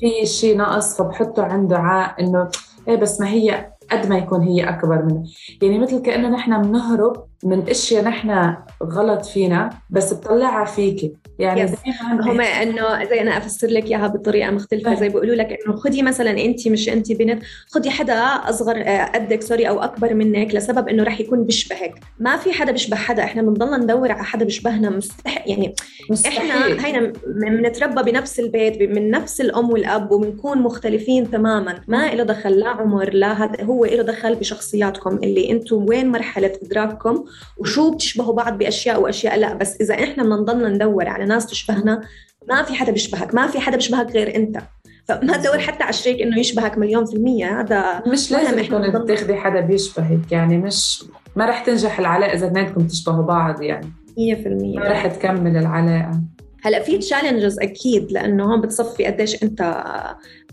في 0.00 0.26
شيء 0.26 0.56
ناقص 0.56 0.96
فبحطه 0.96 1.42
عند 1.42 1.68
دعاء 1.68 2.20
إنه 2.20 2.48
إيه 2.88 2.96
بس 2.96 3.20
ما 3.20 3.28
هي 3.28 3.70
قد 3.92 4.08
ما 4.08 4.18
يكون 4.18 4.40
هي 4.40 4.68
أكبر 4.68 5.04
منه. 5.04 5.24
يعني 5.62 5.78
مثل 5.78 6.02
كأنه 6.02 6.28
نحن 6.28 6.62
بنهرب 6.62 7.26
من 7.44 7.68
إشياء 7.68 8.04
نحن 8.04 8.54
غلط 8.82 9.24
فينا 9.24 9.70
بس 9.90 10.14
بطلعها 10.14 10.64
فيكي. 10.64 11.16
يعني 11.40 11.68
Yes. 11.68 11.74
هم 12.20 12.40
إنه 12.40 13.04
زي 13.04 13.20
أنا 13.20 13.36
أفسر 13.36 13.66
لك 13.68 13.86
إياها 13.86 14.06
بطريقة 14.06 14.50
مختلفة 14.50 14.94
زي 14.94 15.08
بيقولوا 15.08 15.34
لك 15.34 15.58
إنه 15.66 15.76
خدي 15.76 16.02
مثلا 16.02 16.30
انت 16.30 16.68
مش 16.68 16.88
انت 16.88 17.12
بنت 17.12 17.42
خدي 17.70 17.90
حدا 17.90 18.14
أصغر 18.14 18.76
آه، 18.76 19.04
قدك 19.04 19.42
سوري 19.42 19.68
أو 19.68 19.80
أكبر 19.82 20.14
منك 20.14 20.54
لسبب 20.54 20.88
إنه 20.88 21.02
رح 21.02 21.20
يكون 21.20 21.44
بيشبهك. 21.44 21.94
ما 22.18 22.36
في 22.36 22.52
حدا 22.52 22.72
بيشبه 22.72 22.96
حدا. 22.96 23.24
إحنا 23.24 23.42
بنضلنا 23.42 23.76
ندور 23.76 24.12
على 24.12 24.24
حدا 24.24 24.44
بيشبهنا 24.44 24.90
مستح 24.90 25.46
يعني 25.48 25.74
مستحيل. 26.10 26.50
إحنا 26.50 26.86
هينا 26.86 27.12
بنتربى 27.26 28.10
بنفس 28.12 28.40
البيت 28.40 28.82
من 28.82 29.10
نفس 29.10 29.40
الأم 29.40 29.70
والأب 29.70 30.12
وبنكون 30.12 30.58
مختلفين 30.58 31.30
تماما. 31.30 31.80
ما 31.88 32.14
له 32.14 32.24
دخل 32.24 32.50
لا 32.52 32.68
عمر 32.68 33.10
لا 33.14 33.44
هذا 33.44 33.64
هو 33.64 33.84
له 33.84 34.02
دخل 34.02 34.34
بشخصياتكم 34.34 35.16
اللي 35.16 35.50
أنتم 35.50 35.86
وين 35.88 36.08
مرحلة 36.08 36.52
إدراككم 36.62 37.24
وشو 37.58 37.90
بتشبهوا 37.90 38.34
بعض 38.34 38.58
بأشياء 38.58 39.00
وأشياء 39.00 39.38
لا. 39.38 39.54
بس 39.54 39.80
إذا 39.80 39.94
إحنا 39.94 40.22
بدنا 40.22 40.36
نضلنا 40.36 40.68
ندور 40.68 41.08
على 41.08 41.24
ناس 41.34 41.46
تشبهنا 41.46 42.00
ما 42.48 42.62
في 42.62 42.74
حدا 42.74 42.92
بيشبهك 42.92 43.34
ما 43.34 43.46
في 43.46 43.60
حدا 43.60 43.76
بيشبهك 43.76 44.10
غير 44.10 44.36
أنت. 44.36 44.58
فما 45.08 45.36
تدور 45.36 45.58
حتى 45.58 45.84
على 45.84 45.92
شريك 45.92 46.22
إنه 46.22 46.38
يشبهك 46.38 46.78
مليون 46.78 47.04
في 47.04 47.14
المية 47.14 47.60
هذا 47.60 48.02
مش 48.06 48.32
لازم 48.32 48.58
يكون 48.58 49.06
تاخذي 49.06 49.34
حدا 49.34 49.60
بيشبهك 49.60 50.32
يعني 50.32 50.58
مش 50.58 51.04
ما 51.36 51.46
رح 51.46 51.64
تنجح 51.64 51.98
العلاقة 51.98 52.32
إذا 52.32 52.46
اثنينكم 52.46 52.86
تشبهوا 52.86 53.22
بعض 53.22 53.62
يعني. 53.62 53.92
100% 54.10 54.46
ما 54.78 54.88
رح 54.88 55.06
تكمل 55.06 55.56
العلاقة. 55.56 56.20
هلأ 56.62 56.82
في 56.82 56.98
تشالنجز 56.98 57.60
أكيد 57.60 58.12
لأنه 58.12 58.44
هون 58.44 58.60
بتصفي 58.60 59.04
قديش 59.06 59.42
أنت 59.42 59.84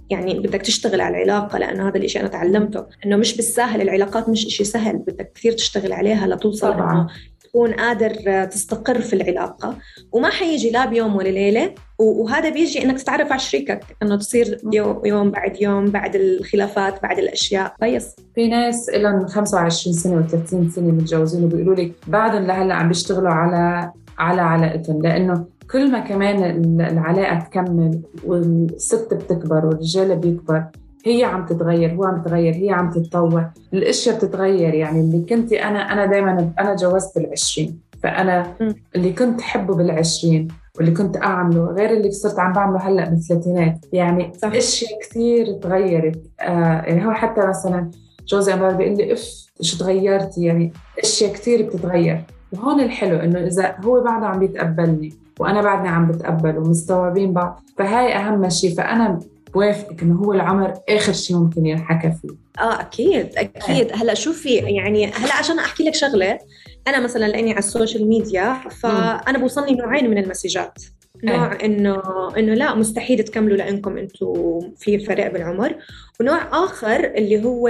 يعني 0.10 0.40
بدك 0.40 0.62
تشتغل 0.62 1.02
على 1.02 1.18
العلاقة 1.18 1.60
لأنه 1.60 1.88
هذا 1.88 1.98
الشيء 1.98 2.22
أنا 2.22 2.30
تعلمته. 2.30 2.86
إنه 3.06 3.16
مش 3.16 3.36
بالساهل 3.36 3.82
العلاقات 3.82 4.30
مش 4.30 4.40
شيء 4.40 4.66
سهل 4.66 4.98
بدك 4.98 5.32
كثير 5.36 5.52
تشتغل 5.52 5.94
عليها 5.94 6.28
لتوصل 6.28 6.74
طبعاً. 6.74 6.92
إنه 6.92 7.08
تكون 7.48 7.74
قادر 7.74 8.46
تستقر 8.46 9.02
في 9.02 9.14
العلاقة 9.16 9.76
وما 10.12 10.30
حيجي 10.30 10.70
لا 10.70 10.86
بيوم 10.86 11.16
ولا 11.16 11.30
ليلة 11.30 11.74
و- 12.00 12.24
وهذا 12.24 12.50
بيجي 12.50 12.84
إنك 12.84 12.98
تتعرف 13.02 13.32
على 13.32 13.40
شريكك 13.40 13.80
إنه 14.04 14.16
تصير 14.18 14.58
يوم, 15.06 15.32
بعد 15.32 15.62
يوم 15.62 15.86
بعد 15.86 16.16
الخلافات 16.16 17.04
بعد 17.04 17.20
الأشياء. 17.20 17.74
بس 17.96 18.16
في 18.36 18.48
ناس 18.48 18.90
لهم 18.90 19.28
25 19.28 19.94
سنة 19.96 20.28
و30 20.28 20.76
سنة 20.76 20.92
متجوزين 20.92 21.44
وبيقولوا 21.44 21.76
لك 21.76 21.92
بعدهم 22.08 22.44
لهلأ 22.48 22.74
عم 22.76 22.88
بيشتغلوا 22.88 23.30
على 23.34 23.92
على 24.18 24.42
علاقتهم 24.42 25.02
لأنه 25.02 25.46
كل 25.72 25.92
ما 25.92 26.00
كمان 26.00 26.44
ال- 26.44 26.82
العلاقة 26.82 27.40
تكمل 27.40 28.02
والست 28.26 29.14
بتكبر 29.14 29.66
والرجال 29.66 30.16
بيكبر 30.16 30.64
هي 31.08 31.24
عم 31.24 31.46
تتغير 31.46 31.94
هو 31.94 32.04
عم 32.04 32.22
تتغير 32.22 32.56
هي 32.56 32.70
عم 32.72 32.90
تتطور. 32.90 33.46
الأشياء 33.74 34.16
بتتغير 34.16 34.74
يعني 34.74 35.00
اللي 35.00 35.26
كنت 35.30 35.54
أنا 35.54 35.94
أنا 35.94 36.06
دائما 36.06 36.52
أنا 36.60 36.76
جوزت 36.76 37.18
بالعشرين 37.18 37.80
فأنا. 38.04 38.48
اللي 38.96 39.14
كنت 39.14 39.42
حبه 39.42 39.76
بالعشرين 39.76 40.48
واللي 40.78 40.92
كنت 40.92 41.18
أعمله 41.18 41.66
غير 41.66 41.90
اللي 41.90 42.12
صرت 42.12 42.40
عم 42.40 42.54
بعمله 42.54 42.80
هلأ 42.80 43.10
بالثلاثينات. 43.10 43.86
يعني 43.94 44.34
صح. 44.42 44.52
أشياء 44.54 44.92
كثير 45.02 45.54
تغيرت. 45.54 46.22
آه 46.42 46.82
يعني 46.82 47.06
هو 47.06 47.12
حتى 47.12 47.48
مثلا 47.48 47.92
جوزي 48.28 48.52
عمال 48.52 48.76
بيقول 48.76 48.98
لي 48.98 49.14
أف 49.14 49.48
شو 49.62 49.78
تغيرتي 49.78 50.44
يعني 50.46 50.74
أشياء 51.00 51.34
كثير 51.34 51.66
بتتغير. 51.66 52.24
وهون 52.54 52.80
الحلو 52.80 53.18
إنه 53.18 53.40
إذا 53.40 53.76
هو 53.86 54.04
بعده 54.04 54.26
عم 54.26 54.40
بيتقبلني 54.40 55.14
وأنا 55.40 55.62
بعدني 55.62 55.88
عم 55.88 56.08
بتقبل 56.08 56.58
ومستوعبين 56.58 57.34
بعض 57.34 57.62
فهاي 57.78 58.16
أهم 58.16 58.50
شيء. 58.50 58.76
فأنا 58.76 59.20
بوافقك 59.54 60.02
إنه 60.02 60.16
هو 60.16 60.34
العمر 60.34 60.74
آخر 60.90 61.14
شيء 61.14 61.38
ممكن 61.38 61.66
ينحكى 61.66 62.12
فيه. 62.22 62.64
آه 62.64 62.82
أكيد 62.82 63.38
أكيد. 63.38 63.92
هلأ 63.94 64.14
شوفي 64.14 64.56
يعني 64.56 65.06
هلأ 65.06 65.34
عشان 65.34 65.60
أحكي 65.60 65.84
لك 65.84 65.96
شغلة 65.96 66.40
أنا 66.88 67.00
مثلا 67.00 67.26
لإني 67.26 67.52
على 67.52 67.60
ال 67.60 67.67
social 67.67 68.08
media 68.08 68.54
فأنا 68.54 69.38
بوصلني 69.38 69.76
نوعين 69.76 70.10
من 70.10 70.18
ال 70.18 70.25
messages. 70.25 70.84
نوع 71.24 71.58
إنه 71.64 72.02
إنه 72.38 72.54
لا 72.54 72.76
مستحيل 72.76 73.24
تكملوا 73.24 73.58
لإنكم 73.58 73.98
أنتم 73.98 74.60
في 74.78 75.00
فرق 75.00 75.34
بالعمر 75.34 75.76
ونوع 76.20 76.64
آخر 76.66 77.06
اللي 77.06 77.44
هو 77.44 77.68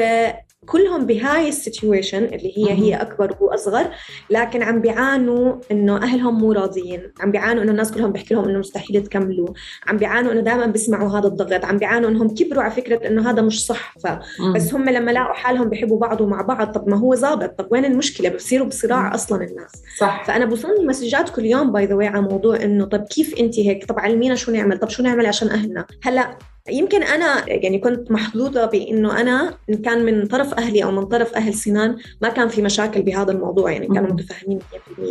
كلهم 0.68 1.06
بهاي 1.06 1.50
ال 1.50 1.57
situation 1.57 2.24
اللي 2.24 2.58
هي 2.58 2.72
هي 2.72 2.96
أكبر 2.96 3.32
وهو 3.32 3.54
اصغر 3.54 3.88
لكن 4.30 4.64
عم 4.64 4.82
بيعانوا 4.82 5.56
إنه 5.72 5.98
أهلهم 5.98 6.40
مو 6.40 6.52
راضيين. 6.52 7.14
عم 7.20 7.32
بيعانوا 7.32 7.64
إنه 7.64 7.72
الناس 7.72 7.92
كلهم 7.92 8.12
بيحكي 8.12 8.34
لهم 8.34 8.50
إنه 8.50 8.60
مستحيل 8.60 9.04
تكملوا 9.04 9.48
عم 9.88 9.98
بيعانوا 9.98 10.32
إنه 10.32 10.42
دائما 10.42 10.66
بيسمعوا 10.66 11.10
هذا 11.10 11.28
الضغط. 11.28 11.66
عم 11.66 11.78
بيعانوا 11.78 12.10
إنهم 12.10 12.36
كبروا 12.36 12.64
على 12.64 12.72
فكرة 12.72 13.08
إنه 13.08 13.30
هذا 13.30 13.42
مش 13.42 13.66
صح. 13.66 13.94
ف 14.00 14.08
بس 14.56 14.74
هم 14.74 14.90
لما 14.90 15.12
لاقوا 15.12 15.34
حالهم 15.34 15.70
بيحبوا 15.70 16.00
بعض 16.00 16.22
ومع 16.22 16.42
بعض 16.42 16.72
طب 16.72 16.90
ما 16.90 16.98
هو 16.98 17.16
ظابط؟ 17.16 17.60
طب 17.60 17.68
وين 17.72 17.86
المشكلة؟ 17.86 18.30
بصيروا 18.30 18.68
بصراع 18.68 19.16
أصلا 19.16 19.44
الناس. 19.44 19.72
صح. 20.00 20.26
فأنا 20.26 20.46
بوصلني 20.46 20.86
messages 20.86 21.30
كل 21.30 21.46
يوم 21.46 21.72
by 21.72 21.86
the 21.86 22.08
way 22.08 22.15
على 22.15 22.22
موضوع 22.22 22.56
إنه 22.64 22.86
طب 22.86 23.04
كيف 23.04 23.40
أنت 23.40 23.60
هيك؟ 23.60 23.86
طب 23.86 24.00
علمينا 24.00 24.36
شو 24.36 24.52
نعمل؟ 24.52 24.78
طب 24.78 24.90
شو 24.90 25.04
نعمل 25.04 25.26
عشان 25.26 25.50
أهلنا؟ 25.50 25.86
هلأ 26.04 26.38
يمكن 26.70 27.04
أنا 27.04 27.50
يعني 27.50 27.80
كنت 27.80 28.12
محظوظة 28.12 28.66
بإنه 28.66 29.22
أنا 29.22 29.58
إن 29.70 29.76
كان 29.76 30.06
من 30.06 30.26
طرف 30.28 30.54
أهلي 30.54 30.84
أو 30.84 30.92
من 30.92 31.06
طرف 31.06 31.34
أهل 31.36 31.54
سنان 31.54 31.98
ما 32.22 32.30
كان 32.30 32.48
في 32.48 32.62
مشاكل 32.62 33.02
بهذا 33.02 33.32
الموضوع 33.32 33.72
يعني 33.72 33.88
كانوا. 33.88 34.14
متفاهمين 34.14 34.60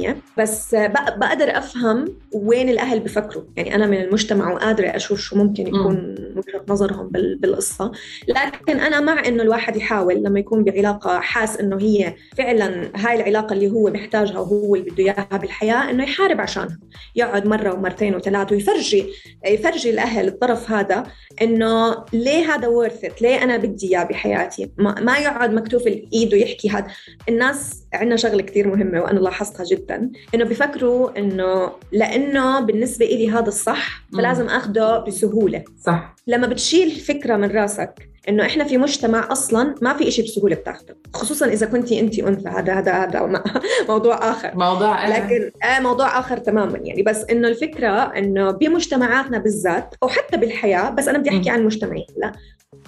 100% 0.08 0.16
بس 0.38 0.74
بق- 0.74 1.16
بقدر 1.16 1.58
أفهم 1.58 2.04
وين 2.32 2.68
الأهل 2.68 3.00
بفكروا. 3.00 3.44
يعني 3.56 3.74
أنا 3.74 3.86
من 3.86 3.96
المجتمع 4.00 4.52
وقادرة 4.52 4.86
أشوف 4.86 5.20
شو 5.20 5.36
ممكن 5.36 5.66
يكون 5.66 6.14
وجهة 6.36 6.64
نظرهم 6.68 7.08
بال- 7.08 7.38
بالقصة. 7.38 7.92
لكن 8.28 8.80
أنا 8.80 9.00
مع 9.00 9.26
إنه 9.28 9.42
الواحد 9.42 9.76
يحاول 9.76 10.14
لما 10.22 10.40
يكون 10.40 10.64
بعلاقة 10.64 11.20
حاس 11.20 11.56
إنه 11.60 11.76
هي 11.80 12.14
فعلا 12.38 12.90
هاي 12.96 13.16
العلاقة 13.20 13.52
اللي 13.52 13.70
هو 13.70 13.90
محتاجها 13.90 14.38
وهو 14.38 14.74
اللي 14.76 14.90
بده 14.90 15.04
إياها 15.04 15.36
بالحياة 15.36 15.90
إنه 15.90 16.04
يحارب 16.04 16.40
عشانها. 16.40 16.78
يقعد 17.16 17.46
مرة 17.46 17.74
ومرتين 17.74 18.14
وثلاث 18.14 18.52
ويفرجي 18.52 19.06
يفرجي 19.46 19.90
الأهل 19.90 20.28
الطرف 20.28 20.70
هذا 20.70 21.02
إنه 21.46 22.04
ليه 22.12 22.54
هذا 22.54 22.68
ورث 22.68 23.04
ليه 23.22 23.42
أنا 23.42 23.56
بدي 23.56 23.88
إياه 23.88 24.04
بحياتي؟ 24.04 24.70
ما, 24.78 25.00
ما 25.00 25.18
يقعد 25.18 25.52
مكتوف 25.52 25.86
الايد 25.86 26.34
ويحكي 26.34 26.70
هذا 26.70 26.86
الناس 27.28 27.82
عندنا 27.94 28.16
شغلة 28.16 28.42
كثير 28.42 28.68
مهمة 28.68 29.00
وأنا 29.00 29.18
لاحظتها 29.18 29.64
جدا 29.64 30.10
إنه 30.34 30.44
بفكروا 30.44 31.18
إنه 31.18 31.72
لأنه 31.92 32.60
بالنسبة 32.60 33.06
لي 33.06 33.30
هذا 33.30 33.48
الصح 33.48 34.02
فلازم 34.12 34.46
اخذه 34.46 35.04
بسهولة. 35.06 35.64
صح. 35.82 36.16
لما 36.26 36.46
بتشيل 36.46 36.90
فكرة 36.90 37.36
من 37.36 37.50
راسك 37.50 38.08
إنه 38.28 38.46
إحنا 38.46 38.64
في 38.64 38.78
مجتمع 38.78 39.32
أصلا 39.32 39.74
ما 39.82 39.92
في 39.92 40.10
شيء 40.10 40.24
بسهوله 40.24 40.54
بتاخده 40.56 40.96
خصوصا 41.14 41.46
إذا 41.46 41.66
كنتي 41.66 42.00
أنت 42.00 42.18
أنثى 42.18 42.48
هذا 42.48 42.72
هذا 42.74 42.92
هذا 42.92 43.42
موضوع 43.88 44.30
آخر. 44.30 44.56
موضوع 44.56 45.08
لكن 45.08 45.50
آه 45.64 45.80
موضوع 45.80 46.18
آخر 46.18 46.36
تماما 46.36 46.78
يعني. 46.78 47.02
بس 47.02 47.24
إنه 47.30 47.48
الفكرة 47.48 47.88
إنه 47.88 48.50
بمجتمعاتنا 48.50 49.38
بالذات 49.38 49.94
أو 50.02 50.08
حتى 50.08 50.36
بالحياة 50.36 50.90
بس 50.90 51.08
أنا 51.08 51.18
بدي 51.18 51.30
أحكي 51.30 51.50
عن 51.50 51.64
مجتمعي. 51.64 52.06
لا. 52.16 52.32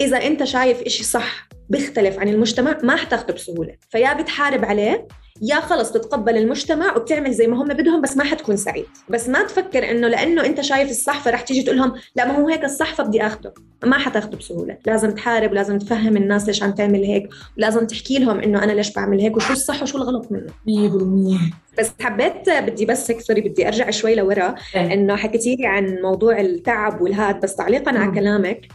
إذا 0.01 0.17
أنت 0.27 0.45
شايف 0.45 0.83
إشي 0.83 1.05
صح 1.05 1.49
بيختلف 1.69 2.19
عن 2.19 2.29
المجتمع 2.29 2.79
ما 2.83 2.97
حتاخده 2.97 3.35
بسهولة. 3.35 3.75
فيا 3.91 4.15
بتحارب 4.15 4.65
عليه 4.65 5.07
يا 5.43 5.61
خلص 5.61 5.93
تتقبل 5.93 6.37
المجتمع 6.37 6.97
وبتعمل 6.97 7.33
زي 7.33 7.47
ما 7.47 7.63
هم 7.63 7.69
بدهم 7.69 8.01
بس 8.01 8.17
ما 8.17 8.25
حتكون 8.25 8.57
سعيد. 8.57 8.87
بس 9.09 9.29
ما 9.29 9.43
تفكر 9.43 9.91
إنه 9.91 10.09
لأنه 10.09 10.47
أنت 10.47 10.61
شايف 10.61 10.91
الصح 10.91 11.21
فرح 11.21 11.41
تيجي 11.41 11.63
تقول 11.63 11.77
لهم 11.77 11.93
لا 12.17 12.25
ما 12.25 12.39
هو 12.39 12.49
هيك 12.49 12.65
الصح 12.65 12.95
فبدي 12.95 13.23
آخده. 13.27 13.55
ما 13.85 13.99
حتاخده 13.99 14.39
بسهولة. 14.39 14.77
لازم 14.87 15.11
تحارب 15.11 15.51
ولازم 15.51 15.79
تفهم 15.79 16.17
الناس 16.17 16.47
ليش 16.47 16.63
عم 16.63 16.73
تعمل 16.73 17.05
هيك 17.05 17.29
ولازم 17.59 17.87
تحكي 17.87 18.19
لهم 18.19 18.41
إنه 18.41 18.65
أنا 18.65 18.73
ليش 18.73 18.93
بعمل 18.93 19.21
هيك 19.21 19.37
وشو 19.37 19.53
الصح 19.53 19.83
وشو 19.83 19.99
الغلط 19.99 20.33
منه. 20.33 20.53
100% 20.67 21.41
بس 21.79 21.93
حبيت 22.01 22.51
بدي 22.51 22.87
بس 22.87 23.11
هيك 23.11 23.21
سوري 23.21 23.41
بدي 23.41 23.69
أرجع 23.69 23.91
شوي 23.91 24.15
لورا 24.15 24.55
إيه. 24.75 24.93
إنه 24.93 25.17
حكيتي 25.17 25.57
لي 25.57 25.67
عن 25.67 25.99
موضوع 26.03 26.41
التعب 26.41 27.01
والهاد 27.01 27.41
بس 27.41 27.57
تعليقا 27.57 27.99
على. 27.99 28.15
كلامك. 28.15 28.67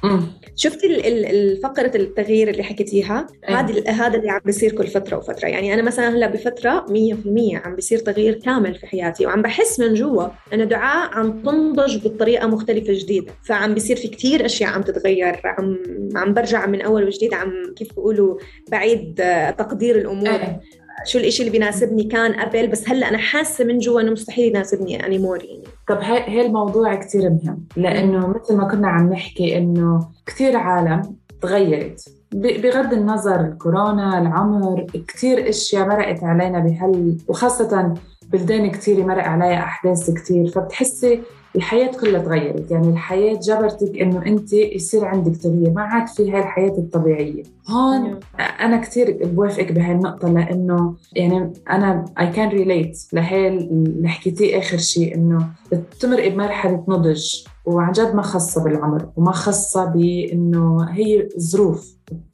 شفتي 0.55 1.07
الفقرة 1.07 1.91
التغيير 1.95 2.49
اللي 2.49 2.63
حكيتيها 2.63 3.27
إيه. 3.49 3.55
هذا 3.59 3.91
هذا 3.91 4.17
اللي 4.17 4.29
عم 4.29 4.41
بيصير 4.45 4.71
كل 4.71 4.87
فترة 4.87 5.17
وفترة 5.17 5.47
يعني 5.47 5.73
أنا 5.73 5.81
مثلا 5.81 6.09
هلأ 6.09 6.27
بفترة 6.27 6.85
100% 6.87 7.65
عم 7.65 7.75
بيصير 7.75 7.99
تغيير 7.99 8.33
كامل 8.33 8.75
في 8.75 8.87
حياتي 8.87 9.25
وعم 9.25 9.41
بحس 9.41 9.79
من 9.79 9.93
جوا 9.93 10.27
إنه 10.53 10.63
دعاء 10.63 11.13
عم 11.13 11.41
تنضج 11.41 12.07
بطريقة 12.07 12.47
مختلفة 12.47 12.93
جديدة 12.93 13.31
فعم 13.43 13.73
بيصير 13.73 13.95
في 13.97 14.07
كتير 14.07 14.45
أشياء 14.45 14.69
عم 14.69 14.81
تتغير 14.81 15.41
عم 15.45 15.77
عم 16.15 16.33
برجع 16.33 16.65
من 16.65 16.81
أول 16.81 17.03
وجديد 17.03 17.33
عم 17.33 17.73
كيف 17.75 17.89
بيقولوا 17.89 18.37
بعيد 18.71 19.21
آه، 19.21 19.51
تقدير 19.51 19.95
الأمور 19.95 20.29
إيه. 20.29 20.61
شو 21.05 21.19
الإشي 21.19 21.39
اللي 21.43 21.51
بيناسبني 21.51 22.03
كان 22.03 22.33
قبل 22.33 22.67
بس 22.67 22.89
هلأ 22.89 23.09
أنا 23.09 23.17
حاسة 23.17 23.65
من 23.65 23.77
جوا 23.77 24.01
إنه 24.01 24.11
مستحيل 24.11 24.47
يناسبني 24.47 25.05
أنيمور 25.05 25.43
يعني. 25.43 25.63
طب 25.87 25.97
هي 26.01 26.29
هي 26.29 26.45
الموضوع 26.45 26.95
كتير 26.95 27.29
مهم 27.29 27.65
لأنه 27.77 28.27
مثل 28.27 28.55
ما 28.55 28.67
كنا 28.67 28.87
عم 28.87 29.13
نحكي 29.13 29.57
إنه 29.57 30.07
كتير 30.25 30.57
عالم 30.57 31.15
تغيرت. 31.41 32.09
بغض 32.33 32.93
النظر 32.93 33.41
الكورونا 33.41 34.19
العمر 34.21 34.85
كتير 35.07 35.49
إشياء 35.49 35.87
مرقت 35.87 36.23
علينا 36.23 36.59
بهال 36.59 37.17
وخاصة 37.27 37.93
بلدان 38.27 38.71
كتير 38.71 39.05
مرق 39.05 39.23
عليها 39.23 39.59
أحداث 39.63 40.11
كتير 40.11 40.47
فبتحسي 40.47 41.21
الحياة 41.55 41.91
كلها 42.01 42.21
تغيرت. 42.21 42.71
يعني 42.71 42.89
الحياة 42.89 43.39
جبرتك 43.43 43.97
إنه 44.01 44.25
أنت 44.25 44.53
يصير 44.53 45.05
عندك 45.05 45.37
تغيير 45.37 45.71
ما 45.71 45.81
عاد 45.81 46.07
في 46.07 46.31
هاي 46.31 46.39
الحياة 46.39 46.77
الطبيعية. 46.77 47.43
هون 47.69 48.19
أنا 48.39 48.81
كتير 48.81 49.17
بوافقك 49.23 49.71
بهالنقطة 49.71 50.29
لأنه 50.29 50.95
يعني 51.15 51.53
أنا 51.69 52.05
I 52.19 52.35
can 52.35 52.53
relate 52.53 53.13
لهي 53.13 53.47
اللي 53.47 54.07
حكيتيه 54.07 54.59
آخر 54.59 54.77
شيء 54.77 55.15
إنه 55.15 55.47
بتمرقي 55.71 56.29
بمرحلة 56.29 56.83
نضج 56.87 57.43
وعن 57.65 57.91
جد 57.91 58.15
ما 58.15 58.21
خاصة 58.21 58.63
بالعمر 58.63 59.09
وما 59.15 59.31
خاصة 59.31 59.85
بإنه 59.85 60.83
هي 60.89 61.29
ظروف. 61.39 61.93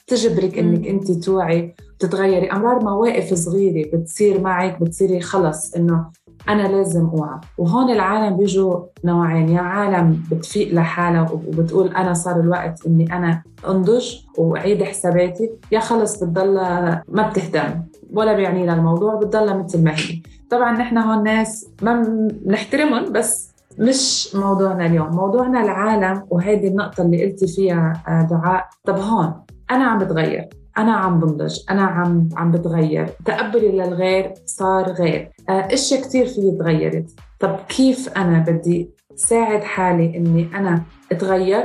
تجبرك 0.09 0.57
إنك 0.57 0.87
أنت 0.87 1.11
توعي 1.11 1.75
وتتغيري. 1.95 2.51
أمرار 2.51 2.83
مواقف 2.83 3.33
صغيرة 3.33 3.89
بتصير 3.93 4.41
معك 4.41 4.81
بتصيري 4.81 5.21
خلص 5.21 5.73
إنه 5.75 6.05
أنا 6.49 6.67
لازم 6.67 7.05
أوعى. 7.05 7.39
وهون 7.57 7.89
العالم 7.89 8.37
بيجوا 8.37 8.79
نوعين. 9.05 9.49
يا 9.49 9.61
عالم 9.61 10.23
بتفيق 10.31 10.73
لحالها 10.73 11.31
وبتقول 11.31 11.87
أنا 11.87 12.13
صار 12.13 12.39
الوقت 12.39 12.85
إني 12.87 13.13
أنا 13.17 13.43
أنضج 13.69 14.15
وأعيد 14.37 14.83
حساباتي 14.83 15.49
يا 15.71 15.79
خلص 15.79 16.23
بتضلها 16.23 17.03
ما 17.07 17.29
بتهتم 17.29 17.81
ولا 18.13 18.33
بيعني 18.33 18.65
لها 18.65 18.75
الموضوع 18.75 19.15
بتضلها 19.15 19.53
مثل 19.53 19.83
ما 19.83 19.91
هي. 19.91 20.21
طبعا 20.49 20.71
نحن 20.77 20.97
هون 20.97 21.23
ناس 21.23 21.67
ما 21.81 22.03
بنحترمهم 22.45 23.11
بس 23.11 23.49
مش 23.79 24.35
موضوعنا 24.35 24.85
اليوم. 24.85 25.07
موضوعنا 25.15 25.63
العالم 25.63 26.23
وهذه 26.29 26.67
النقطة 26.67 27.01
اللي 27.03 27.25
قلتي 27.25 27.47
فيها 27.47 28.03
آه، 28.07 28.21
دعاء. 28.31 28.69
طب 28.85 28.97
هون 28.99 29.33
أنا 29.71 29.83
عم 29.83 29.97
بتغير 29.97 30.49
أنا 30.77 30.93
عم 30.93 31.19
بنضج 31.19 31.59
أنا 31.69 31.81
عم 31.81 32.29
عم 32.35 32.51
بتغير 32.51 33.09
تقبلي 33.25 33.71
للغير 33.71 34.33
صار 34.45 34.91
غير. 34.91 35.31
آه، 35.49 35.67
أشياء 35.73 36.01
كتير 36.01 36.25
فيي 36.25 36.51
تغيرت. 36.51 37.09
طب 37.39 37.55
كيف 37.69 38.09
أنا 38.17 38.39
بدي 38.47 38.89
ساعد 39.15 39.63
حالي 39.63 40.17
إني 40.17 40.47
أنا 40.55 40.81
أتغير 41.11 41.63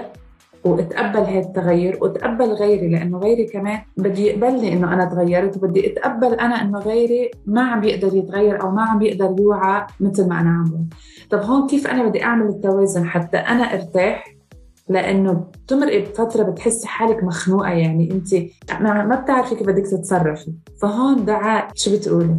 وأتقبل 0.64 1.20
هذا 1.20 1.38
التغير 1.38 1.98
وأتقبل 2.00 2.44
غيري؟ 2.44 2.88
لأنه 2.88 3.18
غيري 3.18 3.44
كمان 3.44 3.78
بدي 3.96 4.26
يقبلني 4.26 4.72
إنه 4.72 4.92
أنا 4.92 5.04
تغيرت 5.04 5.56
وبدي 5.56 5.92
أتقبل 5.92 6.34
أنا 6.34 6.62
إنه 6.62 6.78
غيري 6.78 7.30
ما 7.46 7.62
عم 7.62 7.80
بيقدر 7.80 8.16
يتغير 8.16 8.62
أو 8.62 8.70
ما 8.70 8.82
عم 8.82 8.98
بيقدر 8.98 9.36
يوعى 9.40 9.86
مثل 10.00 10.28
ما 10.28 10.40
أنا 10.40 10.50
عم. 10.50 10.88
طب 11.30 11.42
هون 11.42 11.66
كيف 11.66 11.86
أنا 11.86 12.08
بدي 12.08 12.24
أعمل 12.24 12.46
التوازن 12.46 13.06
حتى 13.06 13.36
أنا 13.36 13.74
أرتاح 13.74 14.33
لأنه 14.88 15.32
بتمرقي 15.32 16.00
بفترة 16.00 16.42
بتحسي 16.42 16.86
حالك 16.86 17.24
مخنوقة 17.24 17.70
يعني. 17.70 18.10
انت 18.10 18.34
ما 18.80 19.20
بتعرفي 19.24 19.54
كيف 19.54 19.66
بدك 19.66 19.86
تتصرفي. 19.86 20.52
فهون 20.82 21.24
دعاء 21.24 21.68
شو 21.74 21.96
بتقولي؟ 21.96 22.36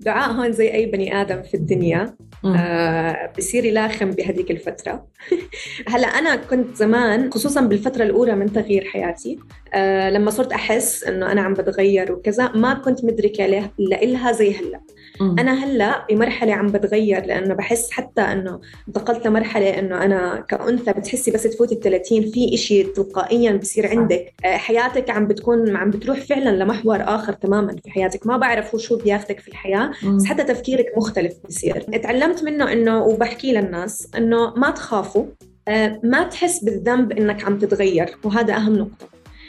دعاء 0.00 0.32
هون 0.32 0.52
زي 0.52 0.72
أي 0.72 0.86
بني 0.86 1.20
آدم 1.20 1.42
في 1.42 1.54
الدنيا. 1.56 2.14
آه 2.44 3.32
بصير 3.38 3.64
يلاخم 3.64 4.10
بهذيك 4.10 4.50
الفترة. 4.50 5.06
هلا 5.92 6.06
أنا 6.06 6.36
كنت 6.36 6.76
زمان 6.76 7.32
خصوصا 7.32 7.60
بالفترة 7.60 8.02
الأولى 8.02 8.34
من 8.34 8.52
تغيير 8.52 8.84
حياتي 8.84 9.38
آه 9.74 10.10
لما 10.10 10.30
صرت 10.30 10.52
أحس 10.52 11.04
إنه 11.04 11.32
أنا 11.32 11.40
عم 11.40 11.54
بتغير 11.54 12.12
وكذا 12.12 12.52
ما 12.52 12.74
كنت 12.74 13.04
مدركة 13.04 13.46
له 13.46 13.70
لإلها 13.78 14.32
زي 14.32 14.54
هلأ. 14.56 14.80
مم. 15.20 15.38
أنا 15.38 15.64
هلأ 15.64 16.06
بمرحلة 16.10 16.52
عم 16.52 16.66
بتغير 16.66 17.26
لأنه 17.26 17.54
بحس 17.54 17.90
حتى 17.90 18.20
إنه 18.20 18.60
انتقلت 18.88 19.26
لمرحلة 19.26 19.78
إنه 19.78 20.04
أنا 20.04 20.44
كأنثى 20.48 20.92
بتحسي 20.92 21.30
بس 21.30 21.42
تفوتي 21.42 21.74
ال 21.74 21.80
30 21.80 22.30
في 22.30 22.54
إشي 22.54 22.82
تلقائيا 22.82 23.52
بصير 23.52 23.86
عندك. 23.86 24.32
آه 24.44 24.56
حياتك 24.56 25.10
عم 25.10 25.26
بتكون 25.26 25.76
عم 25.76 25.90
بتروح 25.90 26.20
فعلا 26.20 26.64
لمحور 26.64 26.98
آخر 27.02 27.32
تماما 27.32 27.76
في 27.84 27.90
حياتك. 27.90 28.26
ما 28.26 28.36
بعرف 28.36 28.74
هو 28.74 28.78
شو 28.78 28.96
بياخدك 28.96 29.40
في 29.40 29.48
الحياة 29.48 29.90
بس 30.16 30.24
حتى 30.24 30.44
تفكيرك 30.44 30.86
مختلف 30.96 31.34
بصير. 31.48 31.80
تعلمت 31.80 32.44
منه 32.44 32.72
إنه 32.72 33.02
وبحكي 33.04 33.52
للناس 33.52 34.08
إنه 34.16 34.54
ما 34.56 34.70
تخافوا. 34.70 35.24
آه، 35.68 36.00
ما 36.04 36.22
تحس 36.22 36.64
بالذنب 36.64 37.12
إنك 37.12 37.44
عم 37.44 37.58
تتغير 37.58 38.16
وهذا 38.24 38.54
أهم 38.54 38.76
نقطة. 38.76 39.06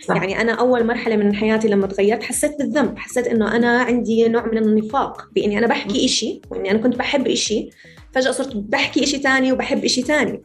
صح. 0.08 0.16
يعني 0.16 0.42
أنا 0.42 0.52
أول 0.52 0.86
مرحلة 0.86 1.16
من 1.16 1.36
حياتي 1.36 1.68
لما 1.68 1.88
تغيرت 1.88 2.24
حسيت 2.24 2.58
بالذنب 2.60 2.98
حسيت 2.98 3.28
إنه 3.28 3.56
أنا 3.56 3.82
عندي 3.82 4.28
نوع 4.28 4.46
من 4.46 4.58
النفاق 4.58 5.30
بإني 5.36 5.58
أنا 5.58 5.68
بحكي 5.68 6.06
إشي 6.06 6.42
وإني 6.52 6.72
أنا 6.72 6.80
كنت 6.80 6.96
بحب 6.96 7.28
إشي 7.28 7.70
فجأة 8.16 8.32
صرت 8.32 8.56
بحكي 8.56 9.04
إشي 9.04 9.18
تاني 9.18 9.52
وبحب 9.52 9.86
إشي 9.86 10.02
تاني. 10.02 10.44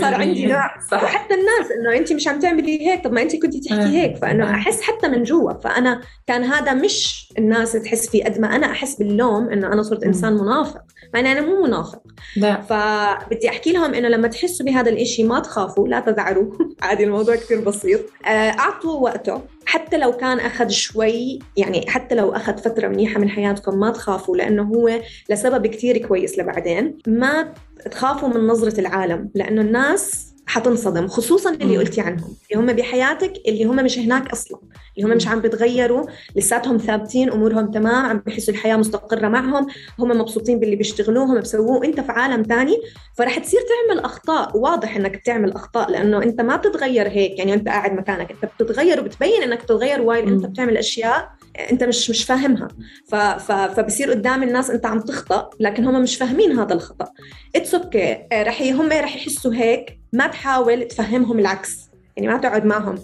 صار 0.00 0.14
عندي 0.14 0.46
نوع. 0.46 0.70
صح. 0.90 1.02
وحتى 1.02 1.34
الناس 1.34 1.70
إنه 1.70 1.96
انت 1.96 2.12
مش 2.12 2.28
عم 2.28 2.38
تعملي 2.38 2.86
هيك 2.86 3.04
طب 3.04 3.12
ما 3.12 3.22
انت 3.22 3.36
كنتي 3.36 3.60
تحكي 3.60 3.82
آه. 3.82 3.86
هيك. 3.86 4.16
فانه 4.16 4.50
آه. 4.50 4.54
أحس 4.54 4.80
حتى 4.82 5.08
من 5.08 5.22
جوا. 5.22 5.52
فأنا 5.52 6.00
كان 6.26 6.44
هذا 6.44 6.74
مش 6.74 7.28
الناس 7.38 7.72
تحس 7.72 8.08
فيه 8.08 8.24
قد 8.24 8.40
ما 8.40 8.56
أنا 8.56 8.66
أحس 8.66 8.94
باللوم 8.96 9.48
إنه 9.48 9.66
أنا 9.66 9.82
صرت. 9.82 10.04
إنسان 10.04 10.32
منافق. 10.32 10.80
مع 11.14 11.20
إني 11.20 11.32
أنا 11.32 11.40
مو 11.40 11.62
منافق. 11.62 12.02
لا. 12.36 12.60
فبدي 12.60 13.48
أحكي 13.48 13.72
لهم 13.72 13.94
إنه 13.94 14.08
لما 14.08 14.28
تحسوا 14.28 14.66
بهذا 14.66 14.90
الإشي 14.90 15.24
ما 15.24 15.40
تخافوا 15.40 15.88
لا 15.88 16.00
تذعروا. 16.00 16.52
عادي 16.82 17.04
الموضوع 17.04 17.36
كثير 17.36 17.60
بسيط. 17.60 18.00
آه، 18.26 18.28
أعطوا 18.28 19.00
وقته. 19.00 19.42
حتى 19.70 19.98
لو 19.98 20.12
كان 20.12 20.40
أخذ 20.40 20.68
شوي 20.68 21.38
يعني 21.56 21.90
حتى 21.90 22.14
لو 22.14 22.32
أخذ 22.32 22.58
فترة 22.58 22.88
منيحة 22.88 23.20
من 23.20 23.28
حياتكم 23.28 23.78
ما 23.78 23.90
تخافوا 23.90 24.36
لأنه 24.36 24.62
هو 24.62 25.00
لسبب 25.30 25.66
كثير 25.66 26.06
كويس 26.06 26.38
لبعدين. 26.38 26.98
ما 27.06 27.54
تخافوا 27.90 28.28
من 28.28 28.46
نظرة 28.46 28.80
العالم 28.80 29.30
لأنه 29.34 29.60
الناس 29.60 30.34
حتنصدم 30.46 31.08
خصوصا 31.08 31.50
اللي. 31.54 31.78
قلتي 31.78 32.00
عنهم 32.00 32.36
اللي 32.52 32.62
هم 32.62 32.72
بحياتك 32.76 33.32
اللي 33.48 33.64
هم 33.64 33.76
مش 33.76 33.98
هناك 33.98 34.30
أصلا 34.30 34.58
اللي 34.98 35.08
هم 35.08 35.16
مش 35.16 35.28
عم 35.28 35.40
بيتغيروا 35.40 36.06
لساتهم 36.36 36.76
ثابتين 36.78 37.30
أمورهم 37.32 37.70
تمام 37.70 38.06
عم 38.06 38.22
بحسوا 38.26 38.54
الحياة 38.54 38.76
مستقرة 38.76 39.28
معهم 39.28 39.66
هم 39.98 40.08
مبسوطين 40.08 40.58
باللي 40.60 40.76
بيشتغلوه 40.76 41.24
هم 41.24 41.40
بسووه 41.40 41.84
أنت 41.84 42.00
في 42.00 42.12
عالم 42.12 42.42
تاني 42.42 42.76
فرح 43.16 43.38
تصير 43.38 43.60
تعمل 43.60 44.00
أخطاء 44.04 44.56
واضح 44.56 44.96
إنك 44.96 45.16
بتعمل 45.16 45.52
أخطاء 45.52 45.90
لأنه 45.90 46.22
أنت 46.22 46.40
ما 46.40 46.56
بتتغير 46.56 47.08
هيك 47.08 47.38
يعني 47.38 47.54
أنت 47.54 47.68
قاعد 47.68 47.92
مكانك 47.92 48.30
أنت 48.30 48.44
بتتغير 48.62 49.00
وبتبين 49.00 49.42
إنك 49.42 49.62
بتتغير 49.62 50.02
وايد 50.02 50.28
أنت. 50.28 50.46
بتعمل 50.46 50.76
أشياء 50.76 51.30
أنت 51.70 51.84
مش 51.84 52.10
مش 52.10 52.24
فاهمها 52.24 52.68
ف 53.08 53.14
ف 53.14 53.52
فبصير 53.52 54.10
قدام 54.10 54.42
الناس 54.42 54.70
أنت 54.70 54.86
عم 54.86 55.00
تخطأ 55.00 55.50
لكن 55.60 55.84
هم 55.84 56.02
مش 56.02 56.16
فاهمين 56.16 56.58
هذا 56.58 56.74
الخطأ 56.74 57.08
it's 57.56 57.74
okay 57.74 58.18
رح 58.32 58.60
ي- 58.60 58.72
هم 58.72 58.88
رح 58.92 59.16
يحسوا 59.16 59.54
هيك 59.54 59.99
ما 60.12 60.26
تحاول 60.26 60.88
تفهمهم 60.88 61.38
العكس. 61.38 61.90
يعني 62.16 62.28
ما 62.28 62.38
تقعد 62.38 62.64
معهم. 62.64 62.98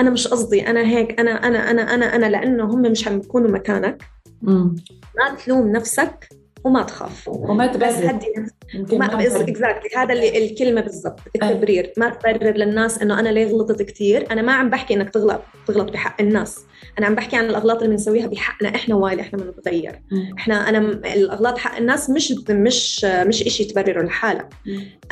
أنا 0.00 0.10
مش 0.10 0.28
قصدي 0.28 0.66
أنا 0.66 0.80
هيك 0.80 1.20
أنا 1.20 1.30
أنا 1.30 1.70
أنا 1.70 1.94
أنا 1.94 2.16
أنا 2.16 2.26
لأنه 2.26 2.64
هم 2.64 2.82
مش 2.82 3.08
عم 3.08 3.18
بيكونوا 3.18 3.50
مكانك. 3.50 4.02
مم. 4.42 4.76
ما 5.18 5.34
تلوم 5.44 5.72
نفسك. 5.72 6.28
وما 6.64 6.82
تخاف 6.82 7.28
وما 7.28 7.66
بس 7.66 7.76
تبرر 7.76 8.10
هدي 8.10 8.26
نفسك. 8.38 8.54
يمكن 8.74 8.98
ما. 8.98 9.22
exactly 9.24 9.90
هذا 9.96 10.12
اللي 10.12 10.44
الكلمة 10.46 10.80
بالضبط 10.80 11.20
التبرير. 11.36 11.92
ما 11.96 12.08
تبرر 12.08 12.56
للناس 12.56 13.02
إنه 13.02 13.20
أنا 13.20 13.28
ليه 13.28 13.46
غلطت 13.46 13.82
كثير 13.82 14.30
أنا 14.30 14.42
ما 14.42 14.52
عم 14.52 14.70
بحكي 14.70 14.94
إنك 14.94 15.10
تغلط 15.10 15.40
تغلط 15.66 15.92
بحق 15.92 16.20
الناس. 16.20 16.60
أنا 16.98 17.06
عم 17.06 17.14
بحكي 17.14 17.36
عن 17.36 17.44
الأغلاط 17.44 17.76
اللي 17.76 17.90
بنسويها 17.90 18.26
بحقنا 18.26 18.74
إحنا 18.74 18.94
وايل 18.94 19.20
إحنا 19.20 19.38
بنتغير. 19.38 20.02
مم. 20.10 20.34
إحنا 20.38 20.68
أنا 20.68 20.78
الأغلاط 21.14 21.58
حق 21.58 21.76
الناس 21.76 22.10
مش 22.10 22.34
مش 22.50 23.04
مش 23.04 23.36
شيء 23.36 23.70
تبرره 23.70 24.02
لحالك. 24.02 24.48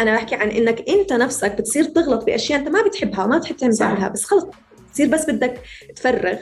أنا 0.01 0.15
بحكي 0.15 0.35
عن 0.35 0.49
إنك 0.49 0.89
أنت 0.89 1.13
نفسك 1.13 1.53
بتصير 1.59 1.85
تغلط 1.85 2.25
بأشياء 2.25 2.61
أنت 2.61 2.69
ما 2.69 2.83
بتحبها 2.83 3.25
وما 3.25 3.39
بتحب. 3.39 3.57
تعملها 3.57 4.09
بس 4.09 4.25
خلص 4.25 4.45
بتصير 4.89 5.09
بس 5.09 5.31
بدك 5.31 5.55
تفرغ. 5.97 6.37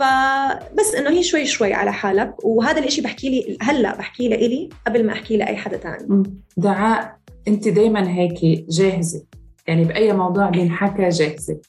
فبس 0.00 0.94
إنه 0.94 1.10
هي 1.10 1.22
شوي 1.22 1.46
شوي 1.46 1.74
على 1.74 1.92
حالك. 1.92 2.44
وهذا 2.44 2.78
الإشي 2.78 3.00
بحكي 3.02 3.28
لي 3.28 3.58
هلأ 3.62 3.96
بحكي 3.96 4.28
لإلي 4.28 4.68
قبل 4.86 5.06
ما 5.06 5.12
أحكي 5.12 5.36
لأي 5.36 5.56
حدا 5.56 5.76
ثاني 5.76 6.06
مم. 6.08 6.22
دعاء 6.56 7.16
أنت 7.48 7.68
دايما 7.68 8.10
هيك 8.10 8.64
جاهزة؟ 8.68 9.22
يعني 9.66 9.84
بأي 9.84 10.12
موضوع 10.12 10.50
بينحكى 10.50 11.08
جاهزة. 11.08 11.60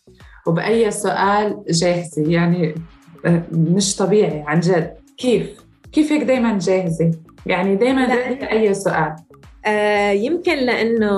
وبأي 0.48 0.92
سؤال 0.92 1.64
جاهزة. 1.70 2.32
يعني 2.32 2.76
آه، 3.26 3.44
مش 3.52 3.96
طبيعي 3.96 4.44
عن 4.48 4.60
جد. 4.60 4.94
كيف؟ 5.18 5.50
كيف 5.92 6.12
هيك 6.12 6.24
دايما 6.24 6.60
جاهزة؟ 6.60 7.12
يعني. 7.46 7.76
ready 7.76 8.52
أي 8.52 8.74
سؤال. 8.74 9.16
آه 9.66 10.12
يمكن 10.12 10.56
لأنه 10.56 11.12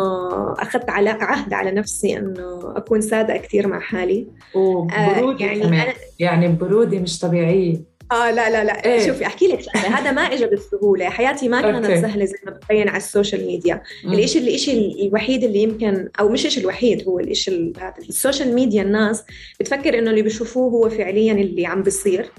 أخذت 0.53 0.89
على 0.89 1.10
عهد 1.10 1.53
على 1.53 1.71
نفسي 1.71 2.17
أنه 2.17 2.73
أكون 2.75 3.01
صادقه 3.01 3.38
كثير 3.38 3.67
مع 3.67 3.79
حالي. 3.79 4.27
وبرودة 4.56 5.45
آه 5.45 5.47
يعني 5.47 5.60
كمان. 5.60 5.79
أنا 5.79 5.93
يعني 6.19 6.47
برودة 6.47 6.99
مش 6.99 7.19
طبيعية. 7.19 7.92
آه 8.12 8.32
لا 8.32 8.50
لا 8.50 8.63
لا. 8.63 8.86
إيه. 8.86 9.08
شوفي 9.08 9.26
أحكي 9.26 9.48
لك 9.48 9.62
شغلة. 9.62 10.00
هذا 10.00 10.12
ما 10.12 10.22
اجى 10.22 10.46
بالسهولة. 10.46 11.10
حياتي 11.10 11.48
ما 11.48 11.62
كانت 11.62 11.86
okay. 11.86 12.02
سهلة 12.02 12.26
زي 12.26 12.36
ما 12.46 12.52
بتبين 12.52 12.88
على 12.89 12.98
ال 12.98 13.04
social 13.04 13.46
media. 13.48 13.82
مم. 14.04 14.13
الإشي 14.13 14.39
الإشي 14.39 14.72
الوحيد 15.08 15.44
اللي 15.44 15.60
يمكن 15.63 16.10
أو 16.20 16.30
مش 16.30 16.46
الشيء 16.46 16.63
الوحيد 16.63 17.08
هو 17.08 17.20
الإشي 17.20 17.52
ال- 17.52 17.74
هذا. 17.78 17.94
ال 18.10 18.16
social 18.16 18.56
media 18.56 18.82
الناس 18.82 19.24
بتفكر 19.60 20.00
إنه 20.00 20.10
اللي 20.10 20.22
بيشوفوه 20.22 20.72
هو 20.72 20.89
فعليا 20.89 21.34
اللي 21.34 21.66
عم 21.66 21.84
بيصير. 21.84 22.32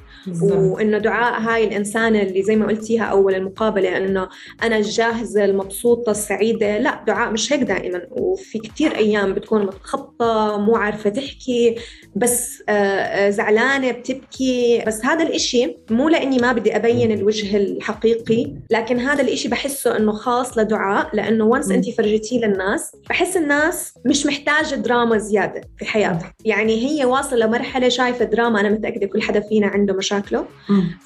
وإنه 0.42 0.98
دعاء 0.98 1.40
هاي 1.40 1.64
الانسانه 1.64 2.22
اللي 2.22 2.42
زي 2.42 2.57
ما 2.57 2.66
قلتيها 2.66 3.05
أول 3.05 3.35
المقابلة 3.35 3.96
إنه 3.96 4.29
أنا 4.62 4.77
الجاهزه 4.77 5.44
المبسوطة 5.44 6.11
السعيدة. 6.11 6.79
لا 6.79 7.05
دعاء 7.07 7.33
مش 7.33 7.53
هيك 7.53 7.61
دائما. 7.62 8.03
وفي 8.11 8.59
كتير 8.59 8.96
أيام 8.96 9.35
بتكون 9.35 9.66
متخطة 9.66 10.57
مو 10.59 10.77
عارفة 10.77 11.11
تحكي 11.11 11.74
بس 12.16 12.62
آه، 12.68 12.72
آه، 12.72 13.31
زعلانة 13.31 13.90
بتبكي. 13.92 14.83
بس 14.87 15.05
هذا 15.05 15.22
الإشي 15.54 15.76
مو 15.90 16.08
لأني 16.08 16.38
ما 16.38 16.52
بدي 16.52 16.76
أبين 16.76 17.12
الوجه 17.12 17.56
الحقيقي 17.56 18.52
لكن 18.70 18.98
هذا 18.98 19.22
الإشي 19.22 19.48
بحسه 19.48 19.96
إنه 19.96 20.12
خاص 20.12 20.58
لدعاء 20.58 21.16
لأنه 21.16 21.44
once 21.44 21.70
انت 21.70 21.90
فرجتيه 21.90 22.46
للناس 22.46 22.96
بحس 23.10 23.36
الناس 23.36 23.94
مش 24.06 24.26
محتاجة 24.26 24.74
دراما 24.74 25.18
زيادة 25.18 25.60
في 25.78 25.84
حياتها 25.84 26.32
يعني 26.44 26.86
هي 26.86 27.04
واصلة 27.04 27.46
لمرحلة 27.46 27.88
شايفة 27.88 28.24
دراما 28.24 28.60
أنا 28.60 28.68
متأكدة 28.68 29.06
كل 29.06 29.22
حدا 29.22 29.40
فينا 29.40 29.66
عنده 29.66 29.94
مشاكله. 29.94 30.46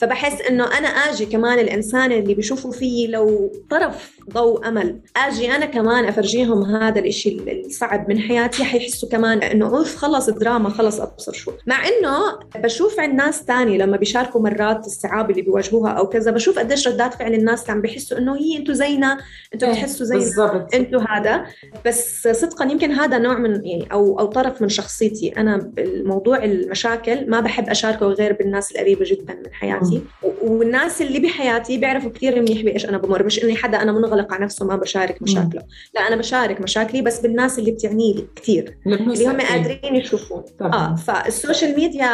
فبحس 0.00 0.40
إنه 0.40 0.78
أنا 0.78 0.88
آجي 0.88 1.26
كمان 1.26 1.58
الإنسان 1.58 2.12
اللي 2.12 2.34
بيشوفوا 2.34 2.72
فيي 2.72 3.06
لو 3.06 3.52
طرف 3.70 4.17
ضوء 4.32 4.68
أمل. 4.68 4.98
آجي 5.16 5.50
أنا 5.56 5.66
كمان 5.66 6.04
أفرجيهم 6.04 6.62
هذا 6.62 6.98
الإشي 6.98 7.38
الصعب 7.66 8.08
من 8.08 8.18
حياتي 8.20 8.64
حيحسوا 8.64 9.08
كمان 9.08 9.42
إنه 9.42 9.66
أوف 9.78 9.96
خلص 9.96 10.28
الدراما 10.28 10.68
خلص 10.70 11.00
أبصر 11.00 11.32
شو. 11.32 11.52
مع 11.66 11.76
إنه 11.88 12.18
بشوف 12.64 13.00
عند 13.00 13.14
ناس 13.14 13.44
تاني 13.44 13.78
لما 13.78 13.96
بيشاركوا 13.96 14.40
مرات 14.40 14.86
الصعاب 14.86 15.30
اللي 15.30 15.42
بيواجهوها 15.42 15.90
أو 15.90 16.08
كذا 16.08 16.30
بشوف 16.30 16.58
قديش 16.58 16.88
ردات 16.88 17.14
فعل 17.14 17.34
الناس 17.34 17.70
عم 17.70 17.80
بيحسوا 17.80 18.18
إنه 18.18 18.36
هي 18.36 18.56
أنتوا 18.56 18.74
زينا 18.74 19.18
أنتوا 19.54 19.68
إيه، 19.68 19.74
بتحسوا 19.74 20.06
زينا 20.06 20.66
أنتوا 20.74 21.00
هذا. 21.08 21.44
بس 21.86 22.28
صدقا 22.28 22.64
يمكن 22.64 22.90
هذا 22.92 23.18
نوع 23.18 23.38
من 23.38 23.50
يعني 23.66 23.88
أو 23.92 24.20
أو 24.20 24.26
طرف 24.26 24.62
من 24.62 24.68
شخصيتي. 24.68 25.28
أنا 25.28 25.56
بالموضوع 25.56 26.44
المشاكل 26.44 27.30
ما 27.30 27.40
بحب 27.40 27.68
أشاركه 27.68 28.06
غير 28.06 28.32
بالناس 28.32 28.72
القريبة 28.72 29.04
جدا 29.08 29.34
من 29.34 29.52
حياتي. 29.52 30.02
و- 30.22 30.28
والناس 30.42 31.02
اللي 31.02 31.18
بحياتي 31.20 31.78
بيعرفوا 31.78 32.10
كثير 32.10 32.40
منيح 32.40 32.62
بإيش 32.62 32.84
أنا 32.88 32.98
بمر 32.98 33.22
مش 33.22 33.44
إني 33.44 33.56
حدا 33.56 33.82
أنا 33.82 33.92
منغلق 33.92 34.17
على 34.30 34.44
نفسه 34.44 34.66
ما 34.66 34.76
بشارك 34.76 35.22
مشاكله. 35.22 35.62
لا 35.94 36.08
أنا 36.08 36.16
بشارك 36.16 36.60
مشاكلي 36.60 37.02
بس 37.02 37.20
بالناس 37.20 37.58
اللي 37.58 37.70
بتعني 37.70 38.12
لي 38.12 38.26
كثير 38.36 38.78
اللي 38.86 39.26
هم 39.26 39.40
قادرين 39.40 39.96
يشوفون. 39.96 40.42
طبعاً. 40.58 40.72
آه 40.74 40.94
فال 40.96 41.16
social 41.16 41.76
media 41.76 42.06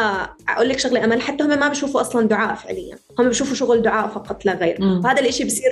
أقول 0.49 0.69
لك 0.69 0.79
شغلة 0.79 1.03
أمل 1.03 1.21
حتى 1.21 1.43
هم 1.43 1.59
ما 1.59 1.67
بيشوفوا 1.67 2.01
أصلا 2.01 2.27
دعاء 2.27 2.55
فعليا. 2.55 2.97
هم 3.19 3.27
بيشوفوا 3.27 3.55
شغل 3.55 3.81
دعاء 3.81 4.07
فقط 4.07 4.45
لا 4.45 4.53
غير. 4.53 4.77
مم. 4.79 5.01
وهذا 5.05 5.21
الإشي 5.21 5.43
بصير 5.43 5.71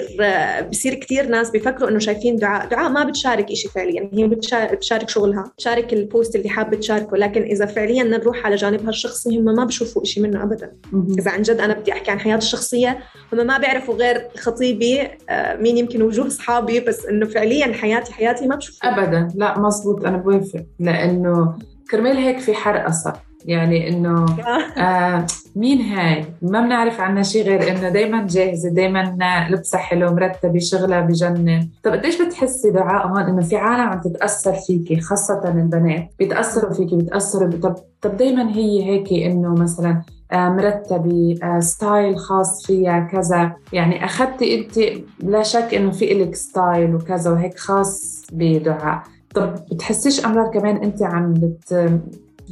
بصير 0.69 0.93
كثير 0.93 1.28
ناس 1.28 1.50
بيفكروا 1.50 1.89
إنه 1.89 2.00
شايفين 2.00 2.36
دعاء. 2.36 2.67
دعاء 2.67 2.89
ما 2.89 3.04
بتشارك 3.04 3.52
إشي 3.52 3.67
فعليا. 3.67 4.10
هي 4.13 4.28
بتشارك, 4.28 5.10
شغلها. 5.10 5.52
بتشارك 5.54 5.93
ال 5.94 6.02
post 6.02 6.36
اللي 6.36 6.50
حابه 6.50 6.78
تشاركه. 6.78 7.17
لكن 7.17 7.41
إذا 7.41 7.65
فعليا 7.65 8.04
نروح 8.04 8.46
على 8.46 8.56
جانبها 8.56 8.89
الشخصي 8.89 9.38
هم 9.38 9.46
ما 9.46 9.65
بيشوفوا 9.65 10.04
إشي 10.04 10.22
منه 10.22 10.43
ابدا. 10.43 10.72
مم. 10.91 11.15
إذا 11.19 11.32
عن 11.32 11.41
جد 11.41 11.58
أنا 11.58 11.74
بدي 11.74 11.91
أحكي 11.91 12.12
عن 12.12 12.19
حياتي 12.19 12.46
الشخصية 12.46 13.00
هم 13.34 13.48
ما 13.48 13.58
بيعرفوا 13.58 13.96
غير 13.96 14.28
خطيبي 14.38 15.02
آه، 15.30 15.56
مين 15.56 15.78
يمكن 15.78 16.02
وجوه 16.24 16.36
أصحابي 16.36 16.80
بس 16.80 17.06
إنه 17.06 17.26
فعليا 17.26 17.74
حياتي 17.74 18.14
حياتي 18.14 18.48
ما 18.48 18.56
بشوفها. 18.56 18.90
ابدا. 18.90 19.28
لا 19.36 19.60
مزبوط. 19.60 20.06
أنا 20.06 20.18
بوافق. 20.18 20.66
لأنه 20.80 21.54
كرمال 21.92 22.18
هيك 22.18 22.40
في 22.40 22.54
حرقصه 22.54 23.14
يعني 23.46 23.90
إنه 23.90 24.26
آه 24.78 25.26
مين 25.56 25.82
هاي؟ 25.82 26.26
ما 26.42 26.62
بنعرف 26.62 27.00
عنها 27.00 27.24
شيء 27.24 27.44
غير 27.44 27.72
إنه 27.72 27.90
دائما 27.90 28.28
جاهزة، 28.28 28.70
دائما 28.70 29.18
لبسها 29.50 29.80
حلو، 29.80 30.12
مرتبة، 30.12 30.60
شغلها 30.60 31.02
بجنن، 31.02 31.70
طب 31.84 31.92
قديش 31.92 32.22
بتحسي 32.22 32.72
دعاء 32.72 33.08
هون؟ 33.08 33.22
إنه 33.22 33.42
في 33.42 33.56
عالم 33.56 33.90
عم 33.90 34.02
تتأثر 34.02 34.54
فيكي 34.54 35.00
خاصة 35.00 35.42
البنات، 35.50 36.10
بيتأثروا 36.20 36.74
فيكي 36.74 36.96
بيتأثروا 36.96 37.52
طب 37.52 37.76
طب 38.02 38.18
دائما 38.18 38.56
هي 38.56 38.84
هيك 38.84 39.14
إنه 39.14 39.54
مثلا 39.56 40.02
آه 40.34 40.50
مرتبه، 40.50 41.36
آه 41.43 41.60
style 41.60 42.18
خاص 42.17 42.65
فيها 42.67 43.00
كذا، 43.12 43.56
يعني 43.74 44.06
اخذتي 44.06 44.60
أنت 44.60 44.80
لا 45.19 45.43
شك 45.43 45.74
إنه 45.74 45.91
في 45.91 46.12
إلك 46.12 46.36
style 46.36 46.96
وكذا 46.96 47.32
وهيك 47.32 47.60
خاص 47.60 48.24
بدعاء، 48.32 49.04
طب 49.36 49.56
بتحسيش 49.72 50.26
أمرار 50.26 50.52
كمان 50.52 50.76
أنت 50.78 51.04
عم 51.04 51.34
بت 51.34 51.74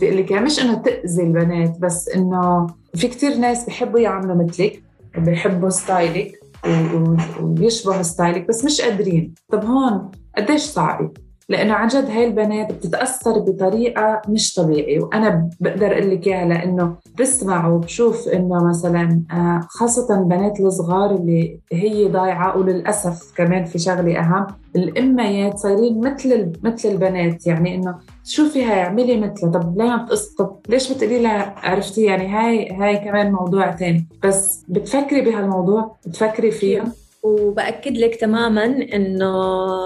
لك 0.02 0.32
يعني 0.32 0.46
مش 0.46 0.60
إنه 0.62 0.74
تأذي 0.74 1.24
البنات 1.24 1.80
بس 1.80 2.10
إنه 2.10 2.67
في 2.96 3.08
كتير 3.08 3.36
ناس 3.38 3.65
بحبوا 3.65 4.00
يعملوا 4.00 4.36
مثلك 4.44 4.84
بحبوا 5.17 5.70
style 5.70 6.28
ك 6.28 6.40
و- 6.65 6.98
و- 6.98 7.17
ويشبهوا 7.41 8.02
style 8.02 8.40
ك 8.40 8.48
بس 8.48 8.65
مش 8.65 8.82
قادرين. 8.82 9.34
طب 9.52 9.65
هون 9.65 10.12
قديش 10.38 10.62
صعبة 10.62 11.10
لأنه 11.52 11.74
عن 11.74 11.88
جد 11.88 12.10
هاي 12.10 12.28
البنات 12.28 12.74
بتتأثر 12.74 13.40
بطريقة 13.40 14.22
مش 14.30 14.54
طبيعي 14.54 15.00
وأنا 15.00 15.50
بقدر 15.60 15.92
أقول 15.92 16.12
لك 16.12 16.28
إياها 16.28 16.46
لأنه 16.46 16.96
بسمع 17.20 17.68
وبشوف 17.68 18.28
إنه 18.28 18.64
مثلا 18.70 19.24
آه، 19.32 19.60
خاصة 19.70 20.20
البنات 20.20 20.60
الصغار 20.60 21.16
اللي 21.16 21.60
هي 21.72 22.08
ضايعة 22.08 22.58
وللأسف 22.58 23.34
كمان 23.36 23.66
في 23.66 23.80
شغله 23.80 24.20
أهم 24.20 24.48
الأميات 24.76 25.58
صايرين 25.58 26.00
مثل 26.00 26.52
مثل 26.64 26.90
البنات 26.90 27.48
يعني 27.48 27.76
إنه 27.76 27.96
شوفي 28.24 28.64
هاي 28.64 28.82
اعملي 28.82 29.18
مثلها 29.18 29.52
طب 29.52 29.78
ليه 29.78 29.90
ما 29.90 30.04
بتقص 30.04 30.36
طب 30.36 30.60
ليش 30.70 30.94
بتقولي 30.94 31.22
لها 31.22 31.56
عرفتي؟ 31.58 32.04
يعني 32.04 32.28
هاي 32.28 32.72
هاي 32.72 32.98
كمان 32.98 33.32
موضوع 33.32 33.72
تاني 33.72 34.08
بس 34.24 34.64
بتفكري 34.68 35.22
بهالموضوع 35.22 35.96
بتفكري 36.08 36.52
فيه 36.52 36.84
وبأكد 37.24 37.98
لك 37.98 38.16
تماما 38.16 38.66
إنه 38.66 39.34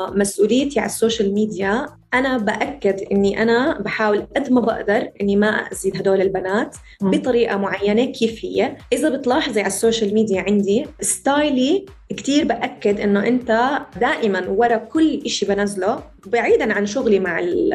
مسؤوليتي 0.09 0.79
على 0.79 0.89
ال 0.89 0.96
social 0.96 1.33
media 1.33 1.87
أنا 2.19 2.37
بأكد 2.37 2.99
إني 3.11 3.41
أنا 3.41 3.79
بحاول 3.81 4.27
قد 4.35 4.51
ما 4.51 4.61
بقدر 4.61 5.09
إني 5.21 5.35
ما 5.35 5.47
اذي 5.47 5.91
هدول 5.99 6.21
البنات. 6.21 6.75
بطريقة 7.01 7.57
معينة 7.57 8.05
كيف 8.05 8.45
هي 8.45 8.77
إذا 8.93 9.09
بتلاحظي 9.09 9.59
على 9.59 9.67
ال 9.67 9.74
social 9.74 10.13
media 10.13 10.41
عندي 10.47 10.85
style 11.01 11.71
ي 11.71 11.85
كتير 12.09 12.45
بأكد 12.45 12.99
إنه 12.99 13.27
أنت 13.27 13.69
دائما 14.01 14.49
ورا 14.49 14.77
كل 14.77 15.21
إشي 15.25 15.45
بنزله 15.45 16.03
بعيدا 16.25 16.73
عن 16.73 16.85
شغلي 16.85 17.19
مع 17.19 17.39
ال- 17.39 17.69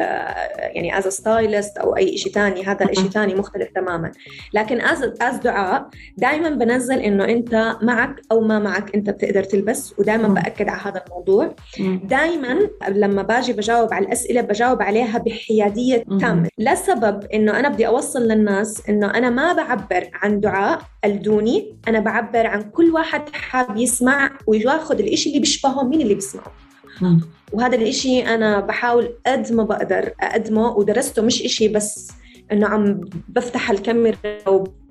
يعني 0.59 0.97
as 0.97 1.07
stylist 1.07 1.77
أو 1.77 1.97
أي 1.97 2.17
شيء 2.17 2.31
تاني 2.33 2.63
هذا 2.63 2.85
الشيء 2.85 3.09
تاني 3.09 3.35
مختلف 3.35 3.69
تماما 3.75 4.11
لكن 4.53 4.81
as 4.81 5.03
as 5.21 5.35
دعاء 5.35 5.89
دائما 6.17 6.49
بنزل 6.49 6.99
إنه 6.99 7.23
أنت 7.25 7.75
معك 7.81 8.15
أو 8.31 8.41
ما 8.41 8.59
معك 8.59 8.95
أنت 8.95 9.09
بتقدر 9.09 9.43
تلبس 9.43 9.93
ودائما 9.99 10.27
مم. 10.27 10.33
بأكد 10.33 10.69
على 10.69 10.81
هذا 10.81 11.03
الموضوع. 11.07 11.55
دائما 12.03 12.59
لما 12.89 13.21
باجي 13.21 13.53
بجاوب 13.53 13.93
على 13.93 14.05
الاسئله 14.31 14.41
بجاوب 14.41 14.81
عليها 14.81 15.17
بحيادية. 15.17 16.03
تامة 16.19 16.49
لسبب 16.57 17.23
إنه 17.33 17.59
أنا 17.59 17.69
بدي 17.69 17.87
أوصل 17.87 18.21
للناس 18.21 18.89
إنه 18.89 19.07
أنا 19.07 19.29
ما 19.29 19.53
بعبر 19.53 20.09
عن 20.13 20.39
دعاء 20.39 20.81
الدوني 21.05 21.75
أنا 21.87 21.99
بعبر 21.99 22.47
عن 22.47 22.61
كل 22.61 22.91
واحد 22.91 23.21
حاب 23.33 23.77
يسمع 23.77 24.31
وياخذ 24.47 24.99
الإشي 24.99 25.29
اللي 25.29 25.39
بيشبهه 25.39 25.83
مين 25.83 26.01
اللي 26.01 26.13
بيسمعه. 26.13 26.51
وهذا 27.53 27.75
الإشي 27.75 28.21
أنا 28.21 28.59
بحاول 28.59 29.09
قد 29.27 29.53
ما 29.53 29.63
بقدر 29.63 30.11
أقدمه 30.21 30.77
ودرسته 30.77 31.21
مش 31.21 31.41
إشي 31.41 31.67
بس 31.67 32.11
إنه 32.51 32.67
عم 32.67 33.01
بفتح 33.29 33.71
الكاميرا 33.71 34.17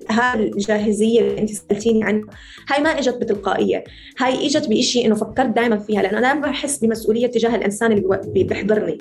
وهاي 0.09 0.39
الجاهزية 0.39 1.19
اللي 1.21 1.41
أنت 1.41 1.49
سألتيني 1.49 2.03
عنها 2.03 2.25
هاي 2.69 2.83
ما 2.83 2.89
إجت 2.99 3.15
بتلقائية 3.17 3.83
هاي 4.19 4.45
إجت 4.45 4.67
بإشي 4.67 5.05
إنه 5.05 5.15
فكرت 5.15 5.49
دائما 5.49 5.77
فيها 5.77 5.99
أنا 6.09 6.21
دائما 6.21 6.47
بحس 6.47 6.77
بمسؤولية 6.77 7.27
تجاه 7.27 7.55
الإنسان 7.55 7.91
اللي 7.91 8.21
بيحضرني. 8.43 8.97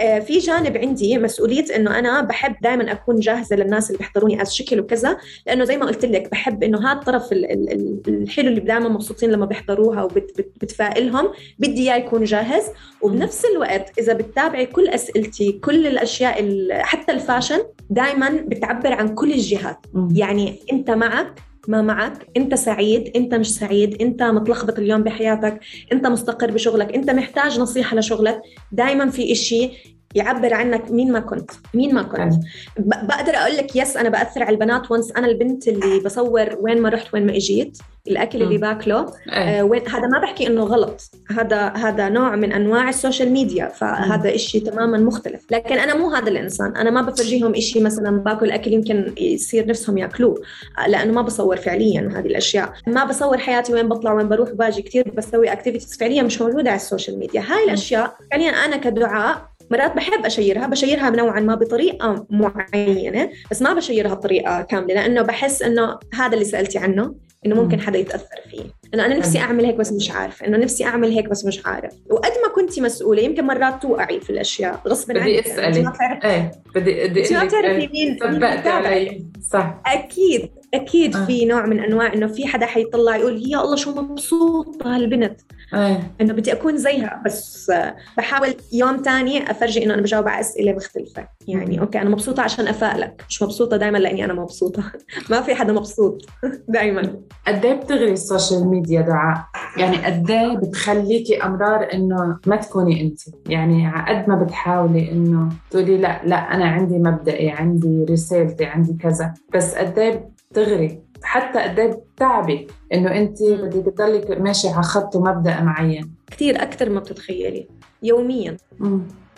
آه، 0.00 0.18
في 0.18 0.38
جانب 0.38 0.76
عندي 0.76 1.18
مسؤولية 1.18 1.64
إنه 1.76 1.98
أنا 1.98 2.20
بحب 2.20 2.54
دائما 2.62 2.92
أكون 2.92 3.20
جاهزة 3.20 3.56
للناس 3.56 3.86
اللي 3.90 3.98
بيحضروني 3.98 4.42
از 4.42 4.52
شكل 4.52 4.80
وكذا 4.80 5.16
لأنه 5.46 5.64
زي 5.64 5.76
ما 5.76 5.86
قلت 5.86 6.04
لك 6.04 6.30
بحب 6.30 6.62
إنه 6.62 6.78
هذا 6.90 6.98
الطرف 6.98 7.32
ال- 7.32 7.50
ال- 7.52 7.72
ال- 7.72 8.00
الحلو 8.22 8.48
اللي 8.48 8.60
دائما 8.60 8.88
مبسوطين 8.88 9.30
لما 9.30 9.46
بيحضروها 9.46 10.02
وبتفائلهم 10.02 11.28
بدي 11.58 11.82
إياه 11.90 11.96
يكون 11.96 12.24
جاهز. 12.24 12.62
وبنفس 13.02 13.44
الوقت 13.54 13.98
إذا 13.98 14.12
بتتابعي 14.12 14.66
كل 14.66 14.88
أسئلتي 14.88 15.52
كل 15.52 15.86
الأشياء 15.86 16.40
ال- 16.40 16.72
حتى 16.72 17.12
ال 17.12 17.18
fashion 17.18 17.58
دائما 17.90 18.30
بتعبر 18.30 18.92
عن 18.92 19.14
كل 19.14 19.32
الجهات. 19.32 19.78
يعني 20.24 20.58
انت 20.72 20.90
معك 20.90 21.42
ما 21.68 21.82
معك 21.82 22.26
انت 22.36 22.54
سعيد 22.54 23.12
انت 23.16 23.34
مش 23.34 23.54
سعيد 23.54 24.02
انت 24.02 24.22
متلخبط 24.22 24.78
اليوم 24.78 25.02
بحياتك 25.02 25.60
انت 25.92 26.06
مستقر 26.06 26.50
بشغلك 26.50 26.94
انت 26.94 27.10
محتاج 27.10 27.60
نصيحة 27.60 27.96
لشغلك. 27.96 28.40
دائما 28.72 29.10
في 29.10 29.32
إشي 29.32 29.70
يعبر 30.14 30.54
عنك 30.54 30.90
مين 30.90 31.12
ما 31.12 31.20
كنت. 31.20 31.50
مين 31.74 31.94
ما 31.94 32.02
كنت. 32.02 32.34
بقدر 32.78 33.36
أقول 33.36 33.56
لك 33.56 33.76
yes 33.76 33.96
أنا 33.96 34.08
بأثر 34.08 34.42
على 34.42 34.54
البنات 34.54 34.90
وانه 34.90 35.01
مش 35.01 35.12
أنا 35.12 35.26
البنت 35.26 35.68
اللي 35.68 36.00
بصور 36.04 36.56
وين 36.60 36.82
ما 36.82 36.88
رحت 36.88 37.14
وين 37.14 37.26
ما 37.26 37.36
إجيت 37.36 37.78
الأكل 38.08 38.42
اللي. 38.42 38.58
باكله 38.58 39.00
إيه. 39.32 39.60
آه 39.60 39.64
وين 39.64 39.88
هذا 39.88 40.06
ما 40.06 40.18
بحكي 40.18 40.46
إنه 40.46 40.62
غلط. 40.62 41.10
هذا 41.30 41.68
هذا 41.68 42.08
نوع 42.08 42.36
من 42.36 42.52
أنواع 42.52 42.88
ال 42.88 42.94
social 42.94 43.30
media 43.30 43.68
فهذا 43.68 44.34
إشي 44.34 44.60
تماما 44.60 44.98
مختلف. 44.98 45.46
لكن 45.50 45.78
أنا 45.78 45.96
مو 45.96 46.10
هذا 46.10 46.28
الانسان 46.28 46.76
أنا 46.76 46.90
ما 46.90 47.02
بفرجيهم 47.02 47.54
إشي 47.54 47.80
مثلا 47.80 48.10
باكل 48.10 48.50
أكل 48.50 48.72
يمكن 48.72 49.14
يصير 49.20 49.66
نفسهم 49.66 49.98
يأكلوه 49.98 50.42
آه، 50.78 50.88
لأنه 50.88 51.12
ما 51.12 51.22
بصور 51.22 51.56
فعليا 51.56 52.10
هذه 52.14 52.26
الأشياء. 52.26 52.72
ما 52.86 53.04
بصور 53.04 53.38
حياتي 53.38 53.74
وين 53.74 53.88
بطلع 53.88 54.12
وين 54.12 54.28
بروح 54.28 54.50
باجي 54.50 54.82
كثير 54.82 55.10
بسوي 55.16 55.52
activities 55.52 55.96
فعليا 55.96 56.22
مش 56.22 56.40
موجودة 56.40 56.70
على 56.70 56.76
ال 56.76 56.82
social 56.82 57.18
media. 57.18 57.40
هاي 57.40 57.64
الأشياء 57.64 58.16
فعليا 58.30 58.50
أنا 58.50 58.76
كدعاء 58.76 59.53
مرات 59.74 59.96
بحب 59.96 60.26
أشيرها 60.26 60.66
ب 60.66 60.72
share 60.72 61.04
ها 61.04 61.10
نوعا 61.10 61.40
ما 61.40 61.54
بطريقة 61.54 62.26
معينة 62.30 63.30
بس 63.50 63.62
ما 63.62 63.74
بشيرها 63.74 64.14
بطريقة 64.14 64.62
كاملة 64.62 64.94
لأنه 64.94 65.22
بحس 65.22 65.62
إنه 65.62 65.98
هذا 66.14 66.34
اللي 66.34 66.44
سألتي 66.44 66.78
عنه 66.78 67.14
إنه 67.46 67.54
ممكن 67.62 67.76
مم. 67.76 67.82
حدا 67.82 67.98
يتأثر 67.98 68.40
فيه. 68.50 68.62
انه 68.94 69.06
أنا 69.06 69.16
نفسي 69.18 69.38
أعمل 69.38 69.64
هيك 69.64 69.74
بس 69.74 69.92
مش 69.92 70.10
عارف 70.10 70.42
إنه 70.42 70.56
نفسي 70.58 70.84
أعمل 70.84 71.10
هيك 71.10 71.28
بس 71.28 71.44
مش 71.44 71.66
عارف 71.66 71.92
وقد 72.10 72.32
ما 72.46 72.48
كنتي 72.54 72.80
مسؤولة 72.80 73.22
يمكن 73.22 73.44
مرات 73.44 73.82
توقعي 73.82 74.20
في 74.20 74.30
الأشياء 74.30 74.80
غصب 74.88 75.10
عنك 75.10 75.22
بدي 75.22 75.40
أسألك. 75.40 76.24
إيه 76.24 76.50
بدي 76.74 77.08
بدي 77.08 77.34
ما 77.34 77.44
بتعرفي 77.44 77.68
إيه، 77.68 77.88
مين. 77.88 78.44
علي. 78.66 79.24
صح. 79.50 79.80
أكيد. 79.86 80.50
أكيد 80.74 81.16
آه. 81.16 81.24
في 81.24 81.44
نوع 81.44 81.66
من 81.66 81.80
أنواع 81.80 82.12
إنه 82.12 82.26
في 82.26 82.46
حدا 82.46 82.66
حيطلع 82.66 83.16
يقول 83.16 83.50
يا 83.50 83.60
الله 83.60 83.76
شو 83.76 83.94
مبسوطة 83.94 84.96
هالبنت 84.96 85.40
إيه 85.74 86.14
إنه 86.20 86.32
بدي 86.32 86.52
أكون 86.52 86.76
زيها 86.76 87.22
بس 87.26 87.70
آه، 87.70 87.96
بحاول 88.16 88.54
يوم 88.72 89.02
تاني 89.02 89.50
أفرجي 89.50 89.84
إنه 89.84 89.94
أنا 89.94 90.02
بجاوب 90.02 90.28
على 90.28 90.40
أسئلة 90.40 90.72
مختلفة 90.72 91.28
يعني. 91.48 91.80
أوكي 91.80 92.00
أنا 92.00 92.10
مبسوطة 92.10 92.42
عشان 92.42 92.68
افائلك 92.68 93.24
مش 93.28 93.42
مبسوطة 93.42 93.76
دائما 93.76 93.98
لإني 93.98 94.24
أنا 94.24 94.34
مبسوطة 94.34 94.82
ما 95.30 95.40
في 95.40 95.54
حدا 95.54 95.72
مبسوط 95.72 96.22
دائما 96.68 97.20
قد 97.46 97.64
إيه 97.64 97.74
بتغري 97.74 98.12
السوشيال 98.12 98.68
ميديا 98.68 99.00
دعاء؟ 99.00 99.44
يعني 99.76 99.96
قد 99.96 100.30
إيه 100.30 100.56
بتخليكي 100.56 101.42
مرار 101.42 101.92
إنه 101.92 102.38
ما 102.46 102.56
تكوني 102.56 103.00
أنت؟ 103.00 103.20
يعني 103.48 103.86
على 103.86 104.18
قد 104.18 104.28
ما 104.28 104.36
بتحاولي 104.36 105.12
إنه 105.12 105.48
تقولي 105.70 105.98
لا 105.98 106.20
لا 106.24 106.36
أنا 106.36 106.64
عندي 106.64 106.98
مبدئي، 106.98 107.50
عندي 107.50 108.04
رسالتي، 108.10 108.64
عندي 108.64 108.96
كذا، 109.02 109.34
بس 109.54 109.74
قد 109.74 109.98
إيه 109.98 110.33
بتغري؟ 110.54 111.02
حتى 111.22 111.58
قد 111.58 111.80
بتعبي 112.14 112.66
إنه 112.94 113.16
أنت 113.16 113.42
بدك 113.42 113.92
تضلك 113.92 114.30
ماشي 114.30 114.68
على 114.68 114.82
خط 114.82 115.16
ومبدا 115.16 115.60
معين. 115.60 116.14
كثير 116.30 116.62
أكثر 116.62 116.90
ما 116.90 117.00
بتتخيلي 117.00 117.68
يوميا 118.02 118.56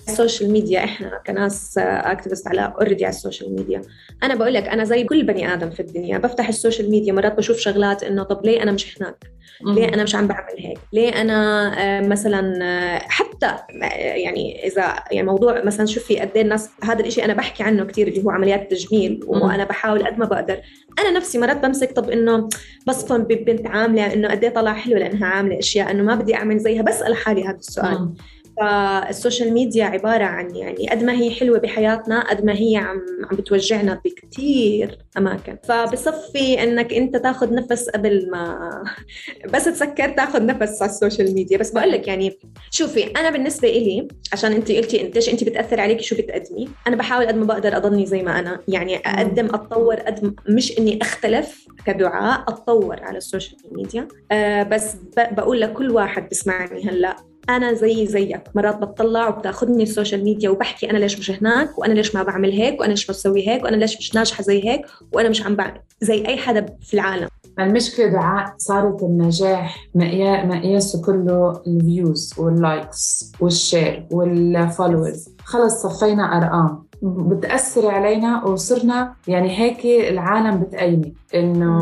السوشيال 0.09 0.51
ميديا 0.51 0.85
إحنا 0.85 1.23
كناس 1.27 1.79
activists 1.79 2.49
على 2.49 2.73
already 2.81 3.05
على 3.05 3.15
السوشيال 3.15 3.55
ميديا. 3.55 3.83
أنا 4.23 4.35
بقول 4.35 4.55
لك 4.55 4.69
أنا 4.69 4.85
زي 4.85 5.05
كل 5.05 5.23
بني 5.23 5.55
آدم 5.55 5.71
في 5.71 5.81
الدنيا 5.81 6.19
بفتح 6.19 6.49
السوشيال 6.49 6.91
ميديا 6.91 7.13
مرات 7.13 7.37
بشوف 7.37 7.59
شغلات 7.59 8.03
إنه 8.03 8.23
طب 8.23 8.47
ليه 8.47 8.63
أنا 8.63 8.73
مش 8.73 8.99
هناك؟ 8.99 9.25
ليه 9.65 9.89
أنا 9.89 10.03
مش 10.03 10.15
عم 10.15 10.27
بعمل 10.27 10.59
هيك؟ 10.59 10.79
ليه 10.93 11.09
أنا 11.09 11.73
آه، 11.79 12.09
مثلا 12.09 12.59
آه، 12.63 12.99
حتى 12.99 13.47
آه، 13.47 13.85
يعني 13.97 14.67
إذا 14.67 14.95
يعني 15.11 15.27
موضوع 15.27 15.65
مثلا 15.65 15.87
شوفي 15.87 16.19
قد 16.19 16.31
إيه 16.35 16.43
الناس 16.43 16.71
هذا 16.83 17.07
الشيء 17.07 17.25
أنا 17.25 17.35
بحكي 17.35 17.63
عنه 17.63 17.85
كثير 17.85 18.09
اللي 18.09 18.25
هو 18.25 18.31
عمليات 18.31 18.63
التجميل. 18.63 19.21
وأنا 19.27 19.65
بحاول 19.65 20.07
قد 20.07 20.19
ما 20.19 20.27
بقدر. 20.27 20.61
أنا 20.99 21.11
نفسي 21.11 21.39
مرات 21.39 21.67
بمسك 21.67 21.93
طب 21.93 22.11
إنه 22.11 22.49
بصفن 22.87 23.23
ببنت 23.23 23.67
عاملة 23.67 24.13
إنه 24.13 24.29
قد 24.29 24.45
إيه 24.45 24.51
طلع 24.51 24.73
حلو 24.73 24.97
لأنها 24.97 25.27
عاملة 25.27 25.59
أشياء 25.59 25.91
إنه 25.91 26.03
ما 26.03 26.15
بدي 26.15 26.35
أعمل 26.35 26.59
زيها 26.59 26.83
بسأل 26.83 27.17
حالي 27.17 27.45
هذا 27.45 27.57
السؤال. 27.57 28.15
فالسوشيال 28.61 29.53
ميديا 29.53 29.85
عبارة 29.85 30.25
عن 30.25 30.57
يعني 30.57 30.89
قد 30.89 31.03
ما 31.05 31.13
هي 31.13 31.31
حلوة 31.31 31.59
بحياتنا 31.59 32.31
قد 32.31 32.45
ما 32.45 32.53
هي 32.53 32.77
عم 32.77 33.01
عم 33.31 33.37
بتوجعنا 33.37 34.01
بكتير 34.05 34.99
أماكن. 35.19 35.57
فبصفي 35.65 36.63
إنك 36.63 36.93
أنت 36.95 37.17
تاخذ 37.17 37.55
نفس 37.55 37.89
قبل 37.89 38.31
ما 38.31 38.57
بس 39.55 39.65
تسكر 39.65 40.09
تاخذ 40.09 40.47
نفس 40.47 40.83
على 40.83 40.91
السوشيال 40.91 41.35
ميديا. 41.35 41.59
بس 41.59 41.71
بقول 41.71 41.93
لك 41.93 42.09
يعني 42.09 42.39
شوفي 42.71 43.05
أنا 43.05 43.31
بالنسبة 43.31 43.69
إلي 43.69 44.09
عشان 44.33 44.53
أنت 44.53 44.73
قلتي 44.73 45.01
أنت 45.01 45.17
إيش 45.17 45.29
أنت 45.29 45.45
بتأثر 45.45 45.81
عليكي 45.81 46.03
شو 46.03 46.17
بتقدمي 46.17 46.69
أنا 46.87 46.97
بحاول 46.97 47.27
قد 47.27 47.35
ما 47.37 47.45
بقدر 47.45 47.77
أضلني 47.77 48.07
زي 48.07 48.23
ما 48.23 48.39
أنا. 48.39 48.61
يعني 48.69 48.97
أقدم 48.97 49.47
أتطور 49.47 49.95
قد 49.95 50.35
مش 50.49 50.79
إني 50.79 50.99
أختلف 51.03 51.67
كدعاء 51.87 52.41
أتطور 52.49 53.03
على 53.03 53.19
السوشيال 53.19 53.61
ميديا. 53.73 54.09
آه 54.33 54.63
بس 54.63 54.97
بقول 55.17 55.61
لكل 55.61 55.91
واحد 55.91 56.29
بسمعني 56.29 56.85
هلأ 56.85 57.17
أنا 57.49 57.73
زي 57.73 58.07
زيك. 58.07 58.41
مرات 58.55 58.77
بتطلع 58.79 59.29
وبتاخذني 59.29 59.83
السوشيال 59.83 60.25
ميديا 60.25 60.51
وبحكي 60.51 60.91
أنا 60.91 60.99
ليش 60.99 61.19
مش 61.19 61.31
هناك 61.31 61.79
وأنا 61.79 61.93
ليش 61.93 62.15
ما 62.15 62.23
بعمل 62.23 62.51
هيك 62.53 62.81
وأنا 62.81 62.91
ليش 62.91 63.07
بسوي 63.07 63.49
هيك 63.49 63.65
وأنا 63.65 63.77
ليش 63.77 63.97
مش 63.99 64.15
ناجحة 64.15 64.43
زي 64.43 64.69
هيك 64.69 64.87
وأنا 65.13 65.29
مش 65.29 65.43
عم 65.47 65.57
بعمل 65.57 65.81
زي 66.01 66.27
أي 66.27 66.37
حدا 66.37 66.67
في 66.83 66.95
العالم. 66.95 67.29
المشكلة 67.59 68.07
دعاء 68.07 68.55
صارت 68.59 69.03
النجاح 69.03 69.87
مقيا- 69.95 70.45
مقياسه 70.45 71.03
كله 71.03 71.63
ال 71.67 71.78
views 71.78 72.35
وال 72.39 72.66
likes 72.66 73.33
وال 73.41 73.60
share 73.60 74.07
وال 74.11 74.32
followers 74.32 75.29
خلص 75.45 75.83
صفينا 75.87 76.37
أرقام. 76.39 76.86
بتأثر 77.03 77.89
علينا 77.91 78.45
وصرنا 78.45 79.15
يعني 79.29 79.59
هيك 79.59 79.87
العالم 80.11 80.61
بتقيمي 80.61 81.15
إنه 81.35 81.77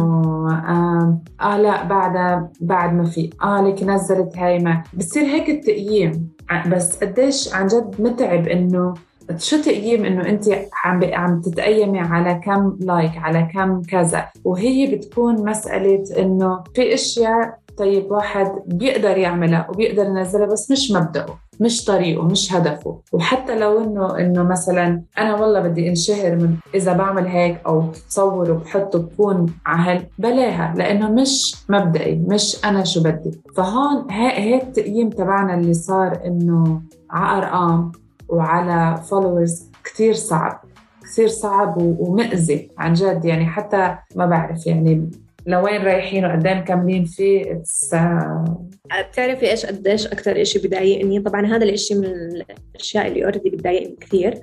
آه, 0.50 1.18
آه 1.40 1.58
لا 1.58 1.84
بعد 1.84 2.48
بعد 2.60 2.94
ما 2.94 3.04
في 3.04 3.30
آه 3.42 3.62
لك 3.62 3.82
نزلت 3.82 4.38
هاي 4.38 4.58
ما. 4.58 4.82
بصير 4.94 5.22
هيك 5.22 5.48
التقييم. 5.50 6.28
بس 6.68 7.04
قديش 7.04 7.54
عن 7.54 7.66
جد 7.66 7.94
متعب 7.98 8.48
إنه 8.48 8.94
شو 9.38 9.62
تقييم 9.62 10.04
إنه 10.04 10.28
أنت 10.28 10.48
عم 10.84 11.00
عم 11.12 11.40
تتقيمي 11.40 12.00
على 12.00 12.40
كم 12.44 12.76
لايك 12.80 13.16
على 13.16 13.48
كم 13.54 13.82
كذا. 13.82 14.24
وهي 14.44 14.96
بتكون 14.96 15.50
مسألة 15.50 16.04
إنه 16.18 16.64
في 16.74 16.94
أشياء 16.94 17.58
طيب 17.78 18.10
واحد 18.10 18.52
بيقدر 18.66 19.18
يعملها 19.18 19.66
وبيقدر 19.70 20.04
ينزلها 20.04 20.46
بس 20.46 20.70
مش 20.70 20.90
مبدأه. 20.92 21.26
مش 21.60 21.84
طريقه 21.84 22.22
مش 22.22 22.52
هدفه. 22.54 22.98
وحتى 23.12 23.58
لو 23.58 23.84
إنه 23.84 24.18
إنه 24.18 24.42
مثلا 24.42 25.02
أنا 25.18 25.34
والله 25.40 25.60
بدي 25.60 25.88
انشهر 25.88 26.36
من 26.36 26.54
إذا 26.74 26.92
بعمل 26.92 27.26
هيك 27.26 27.60
أو 27.66 27.80
بصور 27.80 28.50
وبحط 28.50 28.96
بكون 28.96 29.46
عهل 29.66 30.06
بلاها 30.18 30.74
لأنه 30.76 31.10
مش 31.10 31.56
مبدئي 31.68 32.14
مش 32.28 32.64
أنا 32.64 32.84
شو 32.84 33.02
بدي. 33.02 33.40
فهون 33.56 34.10
هي 34.10 34.38
هيك 34.54 34.62
التقييم 34.62 35.10
تبعنا 35.10 35.54
اللي 35.54 35.74
صار 35.74 36.18
إنه 36.26 36.82
على 37.10 37.38
أرقام 37.46 37.92
وعلى 38.28 38.96
followers 39.10 39.70
كثير 39.84 40.12
صعب 40.14 40.60
كثير 41.02 41.28
صعب 41.28 41.82
و- 41.82 41.96
ومأذي 42.00 42.70
عن 42.78 42.92
جد. 42.92 43.24
يعني 43.24 43.46
حتى 43.46 43.96
ما 44.16 44.26
بعرف 44.26 44.66
يعني 44.66 45.10
لوين 45.46 45.82
رايحين 45.82 46.24
وقد 46.24 46.46
إيه 46.46 46.54
مكملين 46.60 47.04
فيه 47.04 47.52
it's 47.52 47.94
بتعرفي 48.84 49.50
إيش 49.50 49.66
قديش 49.66 50.06
أكثر 50.06 50.44
شيء 50.44 50.66
بضايقني؟ 50.66 51.20
طبعا 51.20 51.46
هذا 51.46 51.64
الشيء 51.64 51.96
من 51.96 52.04
الأشياء 52.74 53.06
اللي 53.06 53.24
already 53.24 53.50
بتضايقني 53.50 53.96
كثير. 54.00 54.40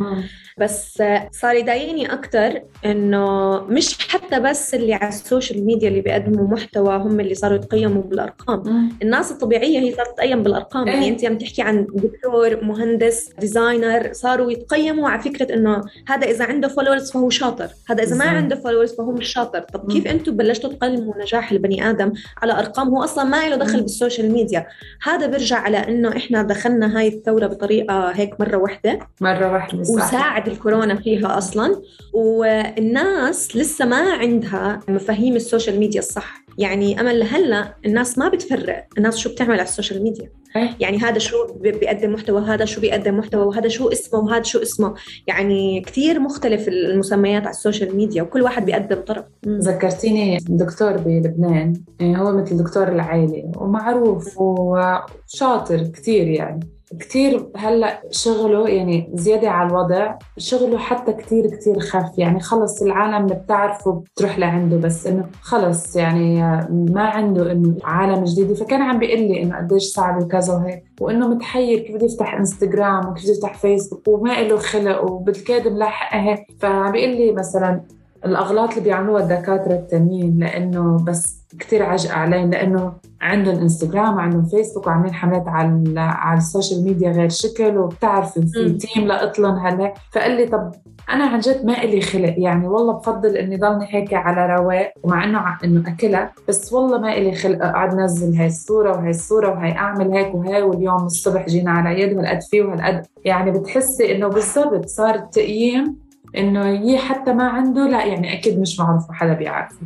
بس 0.58 1.04
صار 1.32 1.56
يضايقني 1.56 2.14
أكتر 2.14 2.62
إنه 2.86 3.58
مش 3.60 4.08
حتى 4.08 4.40
بس 4.40 4.76
اللي 4.76 4.94
على 4.94 5.10
السوشيال 5.10 5.66
ميديا 5.66 5.90
اللي 5.90 6.02
بيقدموا 6.02 6.48
محتوى 6.48 6.96
هم 6.96 7.20
اللي 7.20 7.36
صاروا 7.36 7.56
يتقيموا 7.56 8.04
بالأرقام. 8.04 8.90
الناس 9.02 9.32
الطبيعية 9.32 9.80
هي 9.80 9.96
صارت 9.96 10.10
تتقيم 10.10 10.44
بالأرقام. 10.44 10.88
إيه. 10.88 10.94
يعني 10.94 11.08
أنت 11.08 11.26
عم 11.26 11.38
تحكي 11.38 11.62
عن 11.62 11.88
دكتور 11.94 12.64
مهندس 12.64 13.30
designer 13.40 14.14
صاروا 14.14 14.52
يتقيموا 14.52 15.10
على 15.10 15.22
فكرة 15.22 15.54
إنه 15.54 15.82
هذا 16.08 16.28
إذا 16.28 16.46
عنده 16.46 16.68
followers 16.68 17.12
فهو 17.12 17.30
شاطر. 17.30 17.70
هذا 17.90 18.04
إذا 18.04 18.16
ما. 18.16 18.26
عنده 18.26 18.56
followers 18.56 18.96
فهو 18.96 19.12
مش 19.12 19.28
شاطر. 19.28 19.60
طب 19.60 19.92
كيف 19.92 20.06
مم. 20.06 20.12
أنتم 20.12 20.38
بلشتوا 20.38 20.72
حلم 20.82 21.10
ونجاح 21.10 21.52
البني 21.52 21.90
آدم 21.90 22.14
على 22.38 22.54
أرقام؟ 22.54 22.88
هو 22.90 23.04
أصلا 23.04 23.24
ما 23.24 23.50
له 23.50 23.56
دخل 23.56 23.82
بالسوشيال 23.82 24.31
ميديا 24.32 24.68
هذا 25.04 25.26
بيرجع 25.28 25.58
على 25.58 25.78
إنه 25.78 26.18
إحنا 26.18 26.44
دخلنا 26.44 26.98
هاي 27.00 27.08
الثورة 27.08 27.48
بطريقة 27.48 28.12
هيك 28.12 28.40
مرة 28.40 28.58
واحدة 28.58 29.00
مرة 29.22 29.52
واحدة. 29.52 29.80
وساعد 29.80 30.48
الكورونا 30.48 30.96
فيها 30.96 31.38
أصلا. 31.38 31.82
والناس 32.14 33.56
لسه 33.56 33.86
ما 33.86 34.14
عندها 34.14 34.80
مفاهيم 34.88 35.36
السوشيال 35.36 35.80
ميديا 35.80 36.00
الصح. 36.00 36.42
يعني 36.58 37.02
أمل 37.02 37.20
لهلا 37.20 37.76
الناس 37.86 38.18
ما 38.18 38.30
بتفرق 38.30 38.88
الناس 38.98 39.18
شو 39.18 39.30
بتعمل 39.30 39.52
على 39.52 39.62
السوشيال 39.62 40.04
ميديا. 40.04 40.30
إيه. 40.56 40.70
يعني 40.80 40.98
هذا 40.98 41.20
شو 41.20 41.54
بيقدم 41.54 42.14
محتوى 42.14 42.42
هذا 42.42 42.66
شو 42.66 42.82
بيقدم 42.82 43.18
محتوى 43.18 43.44
وهذا 43.44 43.68
شو 43.68 43.90
اسمه 43.90 44.20
وهذا 44.20 44.44
شو 44.44 44.62
اسمه. 44.62 44.94
يعني 45.28 45.82
كثير 45.82 46.20
مختلف 46.20 46.68
المسميات 46.68 47.42
على 47.42 47.52
السوشيال 47.52 47.96
ميديا 47.96 48.24
وكل 48.24 48.42
واحد 48.42 48.66
بيقدم 48.66 49.02
طرف 49.02 49.26
ذكرتيني 49.48 50.38
دكتور 50.50 50.98
بلبنان 50.98 51.74
يعني 52.00 52.20
هو 52.20 52.32
مثل 52.32 52.58
دكتور 52.58 52.88
العائلة 52.88 53.52
ومعروف 53.58 54.38
وشاطر 54.38 55.84
كثير 55.84 56.28
يعني. 56.28 56.81
كتير 57.00 57.48
هلا 57.56 58.02
شغله 58.12 58.68
يعني 58.68 59.12
زيادة 59.14 59.50
على 59.50 59.70
الوضع 59.70 60.16
شغله 60.38 60.78
حتى 60.78 61.14
كتير 61.14 61.48
كتير 61.48 61.80
خف. 61.80 62.18
يعني 62.18 62.40
خلص 62.40 62.82
العالم 62.82 63.26
اللي 63.26 63.36
بتعرفه 63.36 63.92
بتروح 63.92 64.40
لعنده 64.40 64.78
بس 64.78 65.08
إنه 65.08 65.26
خلص 65.42 65.96
يعني 65.96 66.42
ما 66.70 67.02
عنده 67.02 67.52
إنه 67.52 67.76
عالم 67.84 68.24
جديد. 68.24 68.54
فكان 68.54 68.82
عم 68.82 69.00
بيقول 69.00 69.20
لي 69.20 69.44
إنه 69.44 69.58
قديش 69.58 69.84
صعب 69.84 70.24
وكذا 70.24 70.54
وهيك. 70.54 70.84
وإنه 71.02 71.28
متحير 71.28 71.80
كيف 71.80 71.96
بده 71.96 72.06
يفتح 72.06 72.34
انستغرام 72.34 73.08
وكيف 73.10 73.24
بده 73.24 73.34
يفتح 73.34 73.54
فيسبوك 73.54 74.08
وما 74.08 74.42
له 74.42 74.58
خلق 74.58 75.04
وبالكاد 75.12 75.68
ملحقها 75.68 76.22
هيك 76.22 76.40
فعم 76.60 76.92
بيقول 76.92 77.10
لي 77.10 77.32
مثلا 77.32 77.82
الأغلاط 78.26 78.70
اللي 78.70 78.82
بيعملوها 78.82 79.24
الدكاترة 79.24 79.74
التانيين 79.74 80.40
لإنه 80.40 80.98
بس 81.08 81.41
كثير 81.60 81.84
عجقة 81.84 82.14
علي 82.14 82.46
لأنه 82.46 82.94
عندهم 83.22 83.56
انستغرام 83.56 84.16
وعندهم 84.16 84.46
فيسبوك 84.46 84.88
وعاملين 84.88 85.14
حملات 85.14 85.48
على 85.48 86.00
على 86.00 86.38
السوشيال 86.38 86.84
ميديا 86.84 87.12
غير 87.12 87.30
شكل 87.30 87.78
وبتعرفي 87.78 88.42
في 88.42 88.74
team 88.74 89.08
لقطلن 89.08 89.58
هلا. 89.58 89.94
فقال 90.12 90.32
لي 90.32 90.46
طب 90.46 90.72
أنا 91.10 91.26
عن 91.26 91.40
جد 91.40 91.66
ما 91.66 91.84
إلي 91.84 92.02
خلق 92.02 92.34
يعني 92.38 92.68
والله 92.68 92.94
بفضل 92.94 93.38
إني 93.38 93.58
ضلني 93.58 93.86
هيك 93.90 94.14
على 94.14 94.56
رواق 94.56 94.94
ومع 95.04 95.24
إنه 95.24 95.58
إنه 95.64 95.90
أكلها 95.90 96.32
بس 96.48 96.74
والله 96.74 96.98
ما 96.98 97.18
إلي 97.18 97.36
خلق 97.36 97.66
أقعد 97.66 97.96
نزل 97.96 98.36
هاي 98.38 98.48
الصورة 98.48 98.98
وهي 98.98 99.10
الصورة 99.10 99.50
وهي 99.50 99.72
أعمل 99.72 100.12
هيك 100.12 100.36
وهي 100.36 100.62
واليوم 100.62 101.06
الصبح 101.06 101.46
جينا 101.46 101.72
على 101.72 102.02
يد 102.02 102.18
وهالقد 102.18 102.42
فيه 102.42 102.62
وهالقد 102.62 103.06
يعني 103.26 103.52
بتحسي 103.52 104.16
إنه 104.16 104.28
بالضبط 104.28 104.86
صار 104.86 105.16
التقييم 105.16 105.96
إنه 106.38 106.66
هي 106.66 106.98
حتى 106.98 107.34
ما 107.34 107.44
عنده 107.44 107.88
لا 107.88 108.06
يعني 108.06 108.34
أكيد 108.34 108.60
مش 108.60 108.80
معروف 108.80 109.12
حدا 109.12 109.34
بيعرفه. 109.34 109.78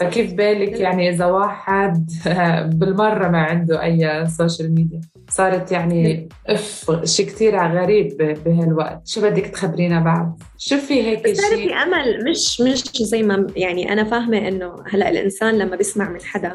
فكيف 0.00 0.32
بالك 0.32 0.80
يعني 0.80 1.10
إذا 1.10 1.24
واحد 1.24 2.10
بالمرة 2.78 3.28
ما 3.28 3.38
عنده 3.38 3.82
أي 3.82 4.26
سوشيال 4.26 4.74
ميديا 4.74 5.00
صارت 5.30 5.72
يعني 5.72 6.28
إف 6.46 6.90
شيء 7.04 7.26
كثير 7.26 7.56
غريب 7.56 8.16
بهالوقت. 8.46 9.08
شو 9.08 9.20
بدك 9.20 9.46
تخبرينا 9.46 10.00
بعد؟ 10.00 10.32
شو 10.58 10.76
في 10.76 11.02
هيك 11.02 11.26
شيء 11.26 11.34
في 11.34 11.74
أمل. 11.74 12.30
مش 12.30 12.60
مش 12.60 12.82
زي 13.02 13.22
ما 13.22 13.46
يعني 13.56 13.92
أنا 13.92 14.04
فاهمة 14.04 14.48
إنه 14.48 14.74
هلأ 14.90 15.10
الإنسان 15.10 15.58
لما 15.58 15.76
بيسمع 15.76 16.10
من 16.10 16.20
حدا 16.22 16.54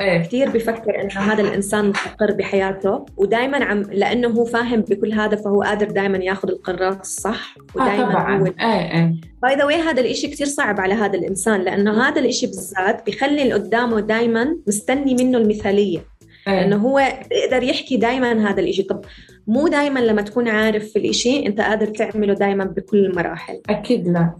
إيه؟ 0.00 0.22
كثير 0.22 0.50
بفكر 0.50 1.00
إنه 1.02 1.20
هذا 1.20 1.42
الإنسان 1.42 1.88
مستقر 1.88 2.32
بحياته 2.32 3.06
ودائما 3.16 3.64
عم 3.64 3.82
لأنه 3.82 4.28
هو 4.28 4.44
فاهم 4.44 4.80
بكل 4.80 5.12
هذا 5.12 5.36
فهو 5.36 5.62
قادر 5.62 5.90
دائما 5.90 6.18
ياخذ 6.18 6.48
القرارات 6.48 7.00
الصح 7.00 7.54
ودائما 7.74 8.08
آه 8.08 8.12
طبعا. 8.12 8.38
هو 8.38 8.46
إيه 8.46 8.92
إيه. 8.92 9.14
باي 9.42 9.56
ذا 9.56 9.90
هذا 9.90 10.00
الإشي 10.00 10.28
كثير 10.28 10.46
صعب 10.46 10.80
على 10.80 10.94
هذا 10.94 11.18
الإنسان 11.18 11.60
لأنه 11.60 12.08
هذا 12.08 12.20
الإشي 12.20 12.46
بالذات 12.78 13.06
بيخلي 13.06 13.42
اللي 13.42 13.54
قدامه 13.54 14.00
دائما 14.00 14.56
مستني 14.66 15.14
منه 15.14 15.38
المثالية. 15.38 16.04
أيه. 16.48 16.64
انه 16.64 16.76
هو 16.76 17.02
بيقدر 17.30 17.62
يحكي 17.62 17.96
دائما 17.96 18.50
هذا 18.50 18.60
الإشي. 18.60 18.82
طب 18.82 19.04
مو 19.46 19.68
دائما 19.68 20.00
لما 20.00 20.22
تكون 20.22 20.48
عارف 20.48 20.84
في 20.84 20.98
الإشي 20.98 21.46
أنت 21.46 21.60
قادر 21.60 21.86
تعمله 21.86 22.34
دائما 22.34 22.64
بكل 22.64 23.04
المراحل. 23.04 23.60
أكيد 23.68 24.08
لا. 24.08 24.34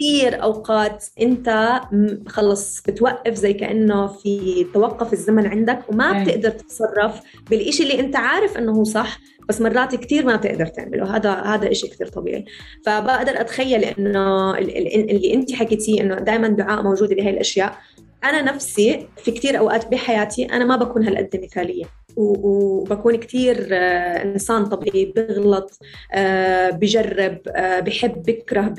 كثير 0.00 0.42
أوقات 0.42 1.04
أنت 1.20 1.80
خلص 2.26 2.82
بتوقف 2.82 3.34
زي 3.34 3.52
كأنه 3.52 4.06
في 4.06 4.66
توقف 4.74 5.12
الزمن 5.12 5.46
عندك 5.46 5.78
وما 5.88 6.16
أيه. 6.16 6.24
بتقدر 6.24 6.50
تتصرف 6.50 7.20
بالإشي 7.50 7.82
اللي 7.82 8.00
أنت 8.00 8.16
عارف 8.16 8.58
إنه 8.58 8.72
هو 8.72 8.84
صح 8.84 9.18
بس 9.48 9.60
مرات 9.60 9.94
كثير 9.94 10.26
ما 10.26 10.36
بتقدر 10.36 10.66
تعمله. 10.66 11.16
هذا 11.16 11.32
هذا 11.32 11.72
شيء 11.72 11.90
كثير 11.90 12.06
طبيعي. 12.06 12.44
فبقدر 12.86 13.40
أتخيل 13.40 13.84
إنه 13.84 14.58
اللي 14.58 15.34
أنت 15.34 15.52
حكيتيه 15.52 16.00
إنه 16.00 16.14
دائما 16.14 16.48
دعاء 16.48 16.82
موجوده 16.82 17.14
لهي 17.14 17.30
الأشياء. 17.30 17.78
أنا 18.24 18.42
نفسي 18.42 19.08
في 19.24 19.30
كثير 19.30 19.58
أوقات 19.58 19.88
بحياتي 19.88 20.44
أنا 20.44 20.64
ما 20.64 20.76
بكون 20.76 21.04
هالقد 21.04 21.40
مثالية. 21.44 21.84
وبكون 22.16 23.16
كثير 23.16 23.68
آه، 23.72 24.22
إنسان 24.22 24.66
طبيعي 24.66 25.12
بغلط 25.16 25.78
آه، 26.12 26.70
بجرب 26.70 27.38
آه، 27.48 27.80
بحب 27.80 28.22
بكره 28.22 28.74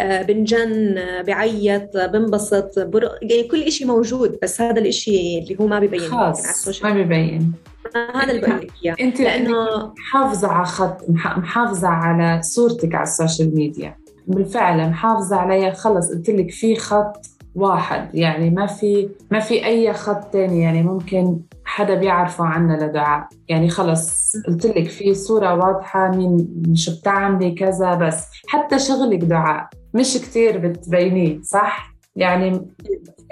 بنجن 0.00 0.94
بعيط 1.26 1.96
بنبسط 1.96 2.78
يعني 3.22 3.42
كل 3.42 3.72
شيء 3.72 3.86
موجود 3.86 4.38
بس 4.42 4.60
هذا 4.60 4.80
الشيء 4.80 5.42
اللي 5.42 5.56
هو 5.60 5.66
ما 5.66 5.80
ببين 5.80 6.00
خاص 6.00 6.40
على 6.40 6.50
السوشيال 6.50 6.94
ما 6.94 7.02
ببين. 7.02 7.52
هذا 7.94 8.30
اللي 8.30 8.40
بقول 8.40 8.56
لك 8.56 8.70
إياه. 8.84 8.96
أنت 9.00 9.20
لأنه 9.20 9.92
محافظة 9.98 10.48
على 10.48 10.66
خط 10.66 10.98
محافظة 11.08 11.88
على 11.88 12.42
صورتك 12.42 12.94
على 12.94 13.02
السوشيال 13.02 13.54
ميديا. 13.54 13.96
بالفعل 14.26 14.90
محافظة 14.90 15.36
عليها. 15.36 15.72
خلص 15.72 16.08
قلت 16.10 16.30
لك 16.30 16.50
في 16.50 16.76
خط 16.76 17.33
واحد. 17.54 18.14
يعني 18.14 18.50
ما 18.50 18.66
في 18.66 19.08
ما 19.30 19.40
في 19.40 19.66
أي 19.66 19.92
خط 19.92 20.24
تاني 20.32 20.60
يعني 20.60 20.82
ممكن 20.82 21.40
حدا 21.64 21.94
بيعرفه 21.94 22.44
عنا 22.44 22.84
لدعاء. 22.84 23.28
يعني 23.48 23.68
خلص 23.68 24.32
قلت 24.48 24.66
لك 24.66 24.88
في 24.88 25.14
صورة 25.14 25.54
واضحة 25.54 26.10
مين 26.10 26.48
شو 26.74 26.98
بتعملي 27.00 27.50
كذا 27.50 27.94
بس. 27.94 28.26
حتى 28.48 28.78
شغلك 28.78 29.18
دعاء. 29.18 29.68
مش 29.94 30.14
كتير 30.14 30.58
بتبينيه 30.58 31.40
صح؟ 31.42 31.94
يعني 32.16 32.66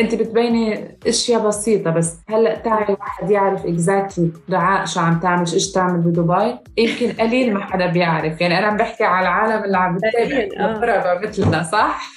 انت 0.01 0.15
بتبيني 0.15 0.99
اشياء 1.07 1.47
بسيطة 1.47 1.91
بس 1.91 2.17
هلأ 2.29 2.55
تعي 2.55 2.97
واحد 3.01 3.31
يعرف 3.31 3.67
exactly 3.67 4.33
دعاء 4.49 4.87
شو 4.87 5.01
عم 5.01 5.21
تعمل 5.21 5.49
شو 5.49 5.55
إيش 5.55 5.73
تعمل 5.73 6.01
بدبي. 6.01 6.59
يمكن 6.79 7.13
قليل 7.23 7.55
ما 7.55 7.65
حدا 7.65 7.87
بيعرف. 7.87 8.41
يعني 8.41 8.59
أنا 8.59 8.67
عم 8.67 8.77
بحكي 8.77 9.05
على 9.05 9.29
العالم 9.29 9.65
اللي 9.65 9.79
عم 9.79 9.97
بتتابع 9.97 10.49
آه. 10.61 11.21
مثلنا 11.25 11.63
صح؟ 11.63 12.13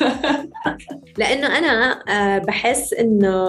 لأنه 1.19 1.57
أنا 1.57 1.99
آه، 2.09 2.37
بحس 2.37 2.93
إنه 2.93 3.45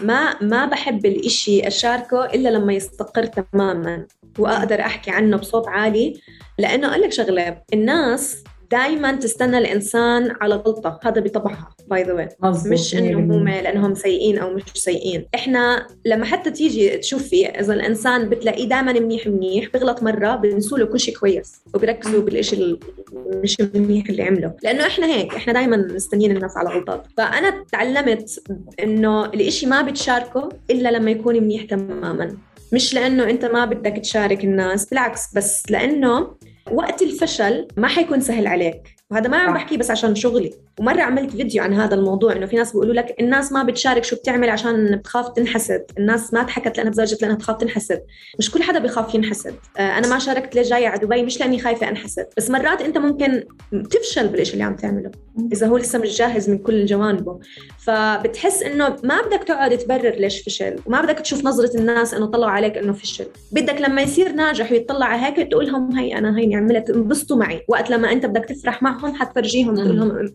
ما 0.00 0.42
ما 0.42 0.66
بحب 0.66 1.06
الإشي 1.06 1.66
اشاركه 1.66 2.24
إلا 2.24 2.48
لما 2.48 2.72
يستقر 2.72 3.24
تماما. 3.26 4.06
وأقدر 4.38 4.80
أحكي 4.80 5.10
عنه 5.10 5.36
بصوت 5.36 5.68
عالي. 5.68 6.20
لأنه 6.58 6.90
أقول 6.90 7.00
لك 7.00 7.12
شغلة 7.12 7.62
الناس 7.72 8.44
دائما 8.70 9.12
تستنى 9.12 9.58
الإنسان 9.58 10.36
على 10.40 10.54
غلطة. 10.54 11.00
هذا 11.02 11.20
بطبعها 11.20 11.68
by 11.90 12.02
the 12.02 12.12
way 12.12 12.28
مش 12.66 12.94
إنه 12.94 13.18
هم 13.18 13.48
لأنهم 13.48 13.94
سيئين 13.94 14.38
أو 14.38 14.54
مش 14.54 14.62
سيئين. 14.74 15.26
إحنا 15.34 15.86
لما 16.04 16.24
حتى 16.24 16.50
تيجي 16.50 16.96
تشوفي 16.98 17.46
إذا 17.46 17.74
الإنسان 17.74 18.28
بتلاقيه 18.28 18.68
دائما 18.68 18.92
منيح 18.92 19.26
منيح 19.26 19.68
بغلط 19.74 20.02
مرة 20.02 20.36
بنسوا 20.36 20.78
له 20.78 20.86
كل 20.86 21.00
شيء 21.00 21.16
كويس 21.16 21.62
وبركزوا 21.74 22.22
بالشيء 22.22 22.78
مش 23.14 23.56
منيح 23.74 24.08
اللي 24.08 24.22
عمله. 24.22 24.54
لأنه 24.62 24.86
إحنا 24.86 25.06
هيك 25.06 25.34
إحنا 25.34 25.52
دائما 25.52 25.76
مستنيين 25.76 26.36
الناس 26.36 26.56
على 26.56 26.68
غلطات. 26.68 27.06
فأنا 27.16 27.64
تعلمت 27.72 28.42
إنه 28.82 29.24
الإشي 29.24 29.66
ما 29.66 29.82
بتشاركه 29.82 30.48
إلا 30.70 30.88
لما 30.88 31.10
يكون 31.10 31.34
منيح 31.34 31.64
تماما. 31.64 32.36
مش 32.72 32.94
لأنه 32.94 33.30
أنت 33.30 33.44
ما 33.44 33.64
بدك 33.64 33.98
تشارك 33.98 34.44
الناس 34.44 34.86
بالعكس 34.86 35.34
بس 35.34 35.70
لأنه 35.70 36.36
وقت 36.72 37.02
الفشل 37.02 37.68
ما 37.76 37.88
حيكون 37.88 38.20
سهل 38.20 38.46
عليك. 38.46 38.96
وهذا 39.10 39.28
ما 39.28 39.38
عم 39.38 39.54
بحكي 39.54 39.76
بس 39.76 39.90
عشان 39.90 40.14
شغلي. 40.14 40.65
ومرة 40.80 41.02
عملت 41.02 41.30
فيديو 41.30 41.62
عن 41.62 41.74
هذا 41.74 41.94
الموضوع 41.94 42.32
إنه 42.32 42.46
في 42.46 42.56
ناس 42.56 42.72
بيقولوا 42.72 42.94
لك 42.94 43.16
الناس 43.20 43.52
ما 43.52 43.62
بتشارك 43.62 44.04
شو 44.04 44.16
بتعمل 44.16 44.50
عشان 44.50 44.96
بتخاف 44.96 45.28
تنحسد 45.28 45.84
الناس 45.98 46.34
ما 46.34 46.42
ضحكت 46.42 46.76
لأنها 46.76 46.92
تزوجت 46.92 47.22
لأنها 47.22 47.36
تخاف 47.36 47.56
تنحسد 47.56 48.02
مش 48.38 48.50
كل 48.50 48.62
حدا 48.62 48.78
بيخاف 48.78 49.14
ينحسد 49.14 49.54
آه، 49.78 49.98
أنا 49.98 50.08
ما 50.08 50.18
شاركت 50.18 50.54
ليش 50.54 50.68
جاية 50.68 50.88
على 50.88 50.98
دبي 50.98 51.22
مش 51.22 51.40
لأني 51.40 51.58
خايفة 51.58 51.88
أنحسد 51.88 52.26
بس 52.36 52.50
مرات 52.50 52.82
أنت 52.82 52.98
ممكن 52.98 53.44
تفشل 53.90 54.28
بالشيء 54.28 54.52
اللي 54.52 54.64
عم 54.64 54.76
تعمله 54.76 55.10
إذا 55.52 55.66
هو 55.66 55.76
لسه 55.76 55.98
مش 55.98 56.18
جاهز 56.18 56.50
من 56.50 56.58
كل 56.58 56.86
جوانبه 56.86 57.38
فبتحس 57.78 58.62
إنه 58.62 58.96
ما 59.04 59.22
بدك 59.22 59.44
تقعد 59.44 59.78
تبرر 59.78 60.14
ليش 60.14 60.42
فشل 60.42 60.76
وما 60.86 61.00
بدك 61.00 61.18
تشوف 61.18 61.44
نظرة 61.44 61.76
الناس 61.76 62.14
إنه 62.14 62.26
طلعوا 62.26 62.50
عليك 62.50 62.78
إنه 62.78 62.92
فشل 62.92 63.26
بدك 63.52 63.80
لما 63.80 64.02
يصير 64.02 64.32
ناجح 64.32 64.72
ويطلع 64.72 65.06
على 65.06 65.22
هيك 65.22 65.50
تقول 65.50 65.66
لهم 65.66 65.96
هي 65.98 66.18
أنا 66.18 66.38
هيني 66.38 66.56
عملت 66.56 66.90
انبسطوا 66.90 67.36
معي 67.36 67.64
وقت 67.68 67.90
لما 67.90 68.12
أنت 68.12 68.26
بدك 68.26 68.44
تفرح 68.44 68.82
معهم 68.82 69.14
حتفرجيهم 69.14 69.74
تقول 69.74 69.96
لهم 69.96 70.32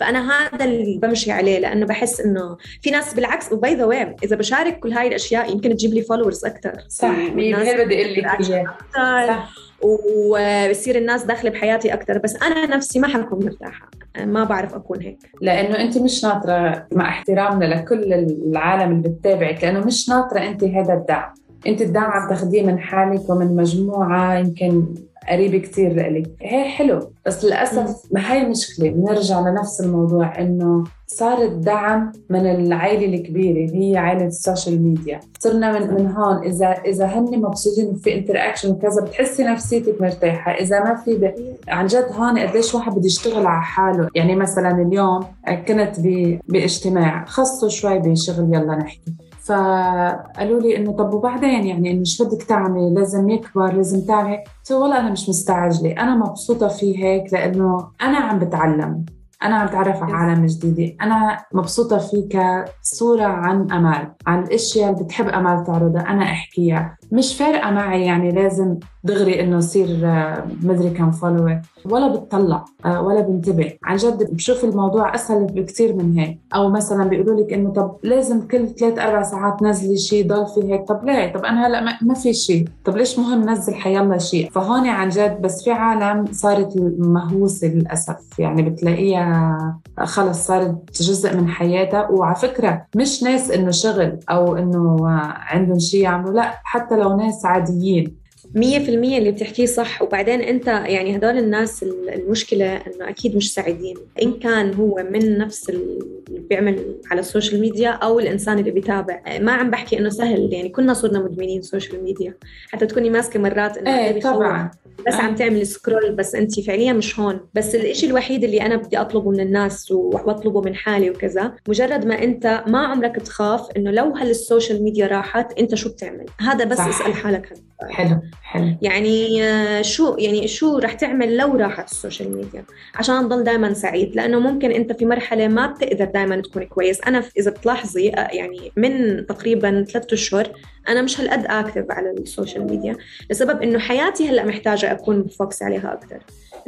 فأنا 0.00 0.30
هذا 0.32 0.64
اللي 0.64 0.98
بمشي 1.02 1.32
عليه 1.32 1.58
لأنه 1.58 1.86
بحس 1.86 2.20
إنه 2.20 2.56
في 2.82 2.90
ناس 2.90 3.14
بالعكس 3.14 3.52
و 3.52 3.59
by 3.59 3.74
the 3.74 3.84
way 3.84 4.16
إذا 4.24 4.36
بشارك 4.36 4.78
كل 4.78 4.92
هاي 4.92 5.08
الأشياء 5.08 5.52
يمكن 5.52 5.70
تجيب 5.70 5.94
لي 5.94 6.02
followers 6.02 6.44
أكثر 6.44 6.72
صح 6.88 7.28
بدي 7.28 7.56
أقول 7.56 7.90
لك 7.90 8.50
اياه 8.50 9.44
وبصير 9.82 10.96
الناس 10.96 11.24
داخلة 11.24 11.50
بحياتي 11.50 11.94
أكثر 11.94 12.18
بس 12.18 12.42
أنا 12.42 12.76
نفسي 12.76 12.98
ما 12.98 13.08
حكون 13.08 13.44
مرتاحة 13.44 13.90
ما 14.18 14.44
بعرف 14.44 14.74
أكون 14.74 15.02
هيك. 15.02 15.18
لأنه 15.40 15.80
أنت 15.80 15.98
مش 15.98 16.24
ناطرة 16.24 16.86
مع 16.92 17.08
احترامنا 17.08 17.64
لكل 17.64 18.12
العالم 18.12 18.92
اللي 18.92 19.08
بتتابعك 19.08 19.64
لأنه 19.64 19.80
مش 19.80 20.08
ناطرة 20.08 20.38
أنت 20.38 20.64
هذا 20.64 20.94
الدعم. 20.94 21.34
أنت 21.66 21.80
الدعم 21.80 22.10
عم 22.10 22.28
تاخذيه 22.28 22.62
من 22.62 22.78
حالك 22.78 23.30
ومن 23.30 23.56
مجموعة 23.56 24.38
يمكن 24.38 24.94
قريبة 25.28 25.58
كتير 25.58 25.92
لإلي. 25.92 26.22
هي 26.40 26.64
حلو 26.64 27.12
بس 27.26 27.44
للأسف 27.44 28.02
ما 28.12 28.32
هي 28.32 28.44
مشكلة. 28.44 28.90
بنرجع 28.90 29.40
لنفس 29.40 29.80
الموضوع 29.80 30.38
إنه 30.40 30.84
صار 31.06 31.42
الدعم 31.42 32.12
من 32.30 32.46
العائلة 32.46 33.14
الكبيرة 33.14 33.74
هي 33.74 33.96
عائلة 33.96 34.26
ال 34.26 34.34
social 34.34 34.82
media. 34.82 35.20
صرنا 35.38 35.78
من, 35.78 35.94
من 35.94 36.06
هون 36.10 36.44
إذا 36.44 36.66
إذا 36.66 37.06
هن 37.06 37.38
مبسوطين 37.38 37.86
وفي 37.86 38.14
interaction 38.14 38.70
وكذا 38.70 39.02
بتحسي 39.04 39.44
نفسيتك 39.44 40.00
مرتاحة. 40.00 40.52
إذا 40.52 40.84
ما 40.84 40.94
في 40.94 41.14
ب... 41.14 41.34
عن 41.68 41.86
جد 41.86 42.06
هون 42.12 42.38
قديش 42.38 42.74
واحد 42.74 42.92
بده 42.92 43.06
يشتغل 43.06 43.46
على 43.46 43.62
حاله. 43.62 44.08
يعني 44.14 44.36
مثلا 44.36 44.82
اليوم 44.82 45.24
كنت 45.68 46.00
ب... 46.00 46.38
باجتماع 46.48 47.24
خصوا 47.24 47.68
شوي 47.68 47.98
بشغل 47.98 48.54
يلا 48.54 48.76
نحكي. 48.76 49.12
فقالوا 49.44 50.60
لي 50.60 50.76
إنه 50.76 50.92
طب 50.92 51.14
وبعدين؟ 51.14 51.66
يعني 51.66 51.90
إنه 51.90 52.04
شو 52.04 52.24
بدك 52.24 52.42
تعملي؟ 52.42 52.94
لازم 52.94 53.28
يكبر 53.28 53.72
لازم 53.72 54.06
تعملي. 54.06 54.36
قلت 54.36 54.72
والله 54.72 55.00
أنا 55.00 55.10
مش 55.10 55.28
مستعجلة. 55.28 55.92
أنا 55.92 56.16
مبسوطة 56.16 56.68
في 56.68 57.04
هيك 57.04 57.32
لأنه 57.32 57.88
أنا 58.02 58.18
عم 58.18 58.38
بتعلم. 58.38 59.04
أنا 59.42 59.56
عم 59.56 59.68
تعرف 59.68 60.02
على 60.02 60.12
عالم 60.12 60.46
جديدة 60.46 60.96
أنا 61.02 61.38
مبسوطة 61.52 61.98
فيه 61.98 62.28
كصورة 62.28 63.24
عن 63.24 63.72
أمال 63.72 64.12
عن 64.26 64.42
الأشياء 64.42 64.92
اللي 64.92 65.04
بتحب 65.04 65.28
أمال 65.28 65.64
تعرضها. 65.64 66.00
أنا 66.02 66.22
أحكيها. 66.22 66.96
مش 67.12 67.36
فارقة 67.36 67.70
معي 67.70 68.04
يعني 68.04 68.30
لازم 68.30 68.76
دغري 69.04 69.40
إنه 69.40 69.56
يصير 69.58 70.00
آه، 70.04 70.44
مدري 70.62 70.90
كم 70.90 71.10
فولور 71.10 71.60
ولا 71.84 72.08
بتطلع 72.08 72.64
آه، 72.84 73.02
ولا 73.02 73.20
بنتبه. 73.20 73.72
عن 73.84 73.96
جد 73.96 74.34
بشوف 74.34 74.64
الموضوع 74.64 75.14
أسهل 75.14 75.44
بكثير 75.44 75.92
من 75.96 76.18
هيك. 76.18 76.38
أو 76.54 76.70
مثلا 76.70 77.04
بيقولوا 77.04 77.40
لك 77.40 77.52
إنه 77.52 77.72
طب 77.72 77.96
لازم 78.02 78.48
كل 78.48 78.68
ثلاث 78.68 78.98
أربع 78.98 79.22
ساعات 79.22 79.62
نزلي 79.62 79.96
شيء 79.98 80.26
ضل 80.26 80.46
في 80.46 80.72
هيك. 80.72 80.88
طب 80.88 81.04
ليه؟ 81.04 81.32
طب 81.32 81.44
أنا 81.44 81.66
هلأ 81.66 81.98
ما 82.02 82.14
في 82.14 82.32
شيء 82.32 82.68
طب 82.84 82.96
ليش 82.96 83.18
مهم 83.18 83.50
نزل 83.50 83.74
حيالله 83.74 84.18
شيء 84.18 84.50
فهون 84.50 84.88
عن 84.88 85.08
جد 85.08 85.40
بس 85.42 85.64
في 85.64 85.70
عالم 85.70 86.24
صارت 86.32 86.72
مهووسة 86.98 87.66
للأسف. 87.68 88.38
يعني 88.38 88.62
بتلاقيها 88.62 89.58
خلص 89.98 90.46
صارت 90.46 91.02
جزء 91.02 91.36
من 91.36 91.48
حياتها. 91.48 92.08
وعلى 92.10 92.34
فكرة 92.34 92.82
مش 92.96 93.22
ناس 93.22 93.50
إنه 93.50 93.70
شغل 93.70 94.18
أو 94.30 94.56
إنه 94.56 94.96
عندهم 95.30 95.78
شيء 95.78 96.00
يعملوا. 96.02 96.32
لأ 96.32 96.52
حتى 96.64 96.99
لو 97.00 97.16
ناس 97.16 97.44
عاديين. 97.44 98.20
مية 98.54 98.78
في 98.78 98.90
المية 98.90 99.18
اللي 99.18 99.30
بتحكيه 99.30 99.66
صح. 99.66 100.02
وبعدين 100.02 100.40
أنت 100.40 100.66
يعني 100.66 101.16
هدول 101.16 101.38
الناس 101.38 101.82
المشكلة 101.82 102.76
أنه 102.76 103.08
أكيد 103.08 103.36
مش 103.36 103.54
سعيدين. 103.54 103.96
إن 104.22 104.32
كان 104.32 104.74
هو 104.74 105.06
من 105.10 105.38
نفس 105.38 105.70
اللي 105.70 106.04
بيعمل 106.28 106.94
على 107.10 107.20
ال 107.20 107.26
social 107.26 107.60
media 107.60 107.90
أو 107.90 108.20
الإنسان 108.20 108.58
اللي 108.58 108.70
بيتابع. 108.70 109.22
ما 109.40 109.52
عم 109.52 109.70
بحكي 109.70 109.98
أنه 109.98 110.08
سهل. 110.08 110.52
يعني 110.52 110.68
كلنا 110.68 110.94
صرنا 110.94 111.18
مدمنين 111.18 111.62
social 111.62 112.04
media 112.04 112.34
حتى 112.70 112.86
تكوني 112.86 113.10
ماسكة 113.10 113.40
مرات 113.40 113.78
إنه 113.78 113.98
إيه 113.98 114.20
طبعا. 114.20 114.70
بس 115.06 115.14
عم 115.14 115.34
تعملي 115.34 115.64
scroll 115.64 116.16
بس 116.16 116.34
انت 116.34 116.60
فعليا 116.60 116.92
مش 116.92 117.20
هون. 117.20 117.40
بس 117.54 117.74
الإشي 117.74 118.06
الوحيد 118.06 118.44
اللي 118.44 118.62
أنا 118.62 118.76
بدي 118.76 118.98
أطلبه 119.00 119.30
من 119.30 119.40
الناس 119.40 119.90
وأطلبه 119.90 120.60
من 120.60 120.74
حالي 120.74 121.10
وكذا 121.10 121.54
مجرد 121.68 122.06
ما 122.06 122.22
أنت 122.22 122.64
ما 122.66 122.86
عمرك 122.86 123.16
تخاف 123.16 123.68
إنه 123.76 123.90
لو 123.90 124.04
هال 124.04 124.23
social 124.23 124.82
media 124.82 125.06
راحت 125.06 125.58
أنت 125.58 125.74
شو 125.74 125.88
بتعمل؟ 125.88 126.26
هذا 126.40 126.64
بس 126.64 126.78
صح. 126.78 126.88
اسأل 126.88 127.14
حالك 127.14 127.52
حلو 127.90 128.20
حلو. 128.42 128.76
يعني 128.82 129.44
آه، 129.44 129.82
شو 129.82 130.16
يعني 130.18 130.48
شو 130.48 130.78
رح 130.78 130.92
تعمل 130.92 131.36
لو 131.36 131.56
راحت 131.56 131.90
ال 131.90 131.97
social 131.97 132.36
media؟ 132.36 132.64
عشان 132.94 133.28
تضل 133.28 133.44
دائما 133.44 133.72
سعيد 133.74 134.16
لأنه 134.16 134.38
ممكن 134.38 134.70
أنت 134.70 134.92
في 134.92 135.06
مرحلة 135.06 135.48
ما 135.48 135.66
بتقدر 135.66 136.04
دائما 136.04 136.40
تكون 136.40 136.64
كويس. 136.64 137.00
أنا 137.06 137.22
إذا 137.38 137.50
بتلاحظي 137.50 138.10
آه، 138.10 138.28
يعني 138.32 138.72
من 138.76 139.26
تقريبا 139.26 139.84
ثلاثة 139.84 140.14
أشهر 140.14 140.52
أنا 140.88 141.02
مش 141.02 141.20
هالقد 141.20 141.44
active 141.46 141.90
على 141.90 142.10
ال 142.10 142.18
social 142.18 142.66
media 142.66 142.96
لسبب 143.30 143.62
إنه 143.62 143.78
حياتي 143.78 144.28
هلأ 144.28 144.44
محتاجة 144.44 144.92
أكون 144.92 145.28
focus 145.28 145.62
عليها 145.62 145.92
أكثر 145.92 146.18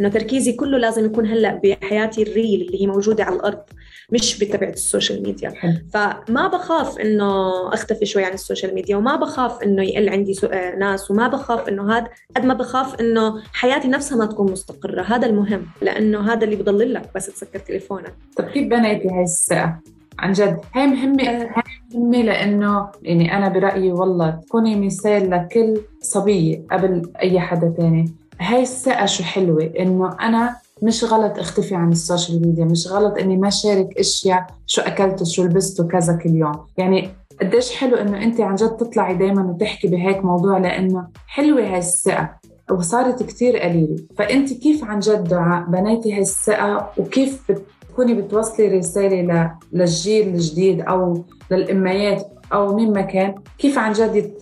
إنه 0.01 0.09
تركيزي 0.09 0.53
كله 0.53 0.79
لازم 0.79 1.05
يكون 1.05 1.27
هلأ 1.27 1.61
بحياتي 1.65 2.23
ال 2.23 2.30
real 2.30 2.61
اللي 2.63 2.83
هي 2.83 2.87
موجودة 2.87 3.25
على 3.25 3.37
الأرض. 3.37 3.63
مش 4.11 4.39
بتبعة 4.39 4.71
ال 4.71 4.78
social 4.78 5.23
media. 5.23 5.55
فما 5.93 6.49
بخاف 6.49 6.99
إنه 6.99 7.53
أختفي 7.75 8.07
شوي 8.07 8.25
عن 8.25 8.33
ال 8.33 8.39
social 8.39 8.75
media 8.75 8.97
وما 8.97 9.17
بخاف 9.17 9.63
إنه 9.63 9.83
يقل 9.83 10.09
عندي 10.09 10.35
آه، 10.53 10.77
ناس 10.77 11.11
وما 11.11 11.29
بخاف 11.29 11.69
إنه 11.69 11.93
هذا 11.93 12.09
قد 12.37 12.45
ما 12.45 12.55
بخاف 12.55 13.01
إنه 13.01 13.43
حياتي 13.53 13.89
نفسها 13.89 14.19
ما 14.19 14.27
تكون 14.27 14.53
مستقرة. 14.53 15.03
هذا 15.03 15.27
المهم 15.27 15.67
لأنه 15.83 16.33
هذا 16.33 16.45
اللي 16.45 16.57
بضل 16.57 16.95
لك 16.95 17.11
بس 17.15 17.27
تسكر 17.27 17.59
تليفونك. 17.59 18.15
طيب 18.37 18.49
كيف 18.49 18.69
بنيتي 18.69 19.09
هاي 19.09 19.23
الثقه 19.23 19.81
عن 20.19 20.33
جد. 20.33 20.61
هاي 20.75 20.87
مهمة 20.87 21.23
آه. 21.23 21.43
هاي 21.43 21.63
مهمة 21.95 22.23
لأنه 22.23 22.89
يعني 23.03 23.37
أنا 23.37 23.49
برأيي 23.49 23.93
والله 23.93 24.31
تكوني 24.31 24.87
مثال 24.87 25.31
لكل 25.31 25.81
صبية 26.01 26.63
قبل 26.71 27.13
أي 27.23 27.41
حدا 27.41 27.75
تاني. 27.77 28.15
هاي 28.41 28.63
الثقة 28.63 29.07
شو 29.07 29.23
حلوة؟ 29.23 29.73
إنه 29.79 30.17
أنا 30.21 30.57
مش 30.83 31.05
غلط 31.05 31.39
اختفي 31.39 31.75
عن 31.75 31.93
ال 31.93 32.00
social 32.00 32.47
media 32.47 32.65
مش 32.65 32.89
غلط 32.89 33.19
إني 33.19 33.37
ما 33.37 33.51
شارك 33.51 33.99
أشياء 33.99 34.47
شو 34.67 34.83
أكلت 34.83 35.23
شو 35.23 35.45
لبست 35.45 35.83
كذا 35.83 36.17
كل 36.17 36.31
يوم. 36.31 36.53
يعني 36.79 37.09
قديش 37.41 37.77
حلو 37.77 37.97
إنه 37.97 38.23
أنت 38.23 38.41
عن 38.41 38.55
جد 38.55 38.77
تطلعي 38.77 39.15
دائما 39.15 39.43
وتحكي 39.43 39.89
بهيك 39.89 40.25
موضوع 40.25 40.59
لأنه 40.59 41.09
حلوة 41.27 41.63
هاي 41.63 41.79
الثقه 41.79 42.31
وصارت 42.71 43.23
كثير 43.23 43.59
قليلة. 43.59 43.97
فأنت 44.19 44.53
كيف 44.53 44.85
عن 44.85 44.99
جد 44.99 45.25
دعاء 45.25 45.65
بنيتي 45.65 46.13
هاي 46.13 46.21
الثقه 46.21 46.91
وكيف 46.99 47.53
بتكوني 47.53 48.15
بتوصلي 48.15 48.69
رسالة 48.69 49.53
للجيل 49.73 50.29
الجديد 50.29 50.81
أو 50.81 51.25
للأميات 51.51 52.27
أو 52.53 52.77
مين 52.77 52.93
ما 52.93 53.01
كان؟ 53.01 53.35
كيف 53.59 53.79
عن 53.79 53.93
جد 53.93 54.33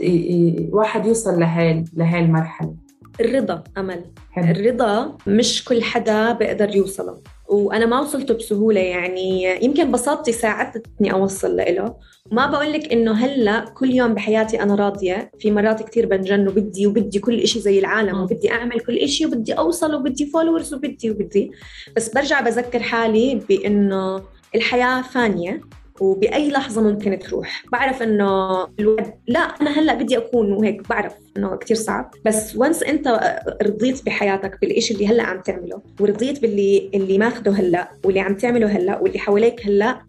واحد 0.72 1.06
يوصل 1.06 1.40
لهي 1.40 1.84
لهي 1.94 2.20
المرحله 2.20 2.74
الرضا 3.20 3.64
أمل. 3.78 4.04
حلو. 4.30 4.44
الرضا 4.44 5.16
مش 5.26 5.64
كل 5.64 5.82
حدا 5.82 6.32
بيقدر 6.32 6.76
يوصله. 6.76 7.20
وأنا 7.48 7.86
ما 7.86 8.00
وصلته 8.00 8.34
بسهولة 8.34 8.80
يعني 8.80 9.64
يمكن 9.64 9.90
بساطتي 9.92 10.32
ساعدتني 10.32 11.12
أوصل 11.12 11.56
له 11.56 11.96
وما 12.32 12.46
بقول 12.46 12.72
لك 12.72 12.92
إنه 12.92 13.12
هلأ 13.12 13.64
كل 13.64 13.90
يوم 13.90 14.14
بحياتي 14.14 14.62
أنا 14.62 14.74
راضية. 14.74 15.30
في 15.38 15.50
مرات 15.50 15.82
كثير 15.82 16.06
بنجن 16.06 16.48
وبدي 16.48 16.86
وبدي 16.86 17.18
كل 17.18 17.48
شيء 17.48 17.62
زي 17.62 17.78
العالم 17.78 18.20
وبدي 18.20 18.52
أعمل 18.52 18.80
كل 18.80 19.08
شيء 19.08 19.26
وبدي 19.26 19.52
أوصل 19.52 19.94
وبدي 19.94 20.26
followers 20.26 20.74
وبدي 20.74 21.10
وبدي. 21.10 21.50
بس 21.96 22.08
برجع 22.08 22.40
بذكر 22.40 22.82
حالي 22.82 23.40
بإنه 23.48 24.22
الحياة 24.54 25.02
فانية. 25.02 25.60
وبأي 26.00 26.50
لحظة 26.50 26.82
ممكن 26.82 27.18
تروح. 27.18 27.64
بعرف 27.72 28.02
إنه 28.02 28.64
الوعد 28.80 29.14
لا 29.26 29.40
أنا 29.40 29.70
هلأ 29.70 29.94
بدي 29.94 30.18
أكون 30.18 30.52
وهيك 30.52 30.88
بعرف 30.88 31.14
إنه 31.36 31.56
كتير 31.56 31.76
صعب. 31.76 32.10
بس 32.24 32.56
once 32.56 32.82
أنت 32.82 33.38
رضيت 33.62 34.06
بحياتك 34.06 34.60
بالإشي 34.60 34.94
اللي 34.94 35.06
هلأ 35.06 35.22
عم 35.22 35.40
تعمله 35.40 35.82
ورضيت 36.00 36.42
باللي 36.42 36.90
اللي 36.94 37.18
ماخده 37.18 37.52
هلأ 37.52 37.90
واللي 38.04 38.20
عم 38.20 38.34
تعمله 38.34 38.66
هلأ 38.66 38.98
واللي 38.98 39.18
حواليك 39.18 39.66
هلأ 39.66 40.00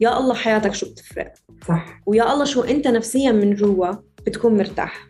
يا 0.00 0.18
الله 0.18 0.34
حياتك 0.34 0.74
شو 0.74 0.86
بتفرق؟ 0.90 1.32
صح. 1.68 2.00
ويا 2.06 2.32
الله 2.32 2.44
شو 2.44 2.62
أنت 2.62 2.88
نفسيا 2.88 3.32
من 3.32 3.54
جوا 3.54 3.92
بتكون 4.26 4.56
مرتاح. 4.56 5.08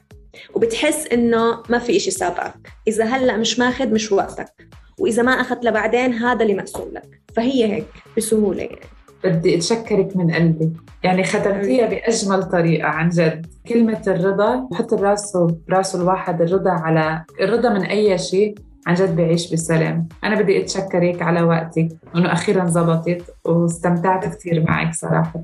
وبتحس 0.55 1.07
إنه 1.07 1.63
ما 1.69 1.79
في 1.79 1.97
إشي 1.97 2.11
سابقك. 2.11 2.55
إذا 2.89 3.05
هلأ 3.05 3.37
مش 3.37 3.59
ماخد 3.59 3.93
مش 3.93 4.13
وقتك. 4.13 4.69
وإذا 4.99 5.23
ما 5.23 5.33
أخذت 5.33 5.65
لبعدين 5.65 6.15
هذا 6.15 6.43
اللي 6.43 6.55
مقسوم 6.55 6.91
لك. 6.93 7.21
فهي 7.37 7.73
هيك 7.75 7.87
بسهولة 8.17 8.63
يعني. 8.63 8.98
بدي 9.25 9.57
أتشكرك 9.57 10.17
من 10.17 10.35
قلبي. 10.35 10.73
يعني 11.05 11.25
ختمتيها 11.25 11.87
بأجمل 11.87 12.43
طريقة 12.43 12.89
عن 12.89 13.09
جد. 13.09 13.47
كلمة 13.69 14.03
الرضا 14.07 14.69
حط 14.75 14.95
راسه 14.95 15.57
براسه 15.69 16.03
الواحد 16.03 16.43
الرضا 16.43 16.71
على 16.71 17.25
الرضا 17.41 17.69
من 17.69 17.83
أي 17.83 18.19
شيء 18.19 18.55
عن 18.87 18.95
جد 18.95 19.17
بعيش 19.17 19.53
بسلام. 19.53 20.09
أنا 20.25 20.41
بدي 20.41 20.61
أتشكرك 20.61 21.23
على 21.23 21.43
وقتك 21.43 21.89
وأنه 22.15 22.33
أخيرا 22.33 22.65
زبطت 22.65 23.23
واستمتعت 23.45 24.37
كثير 24.37 24.65
معك 24.69 24.95
صراحة. 24.95 25.43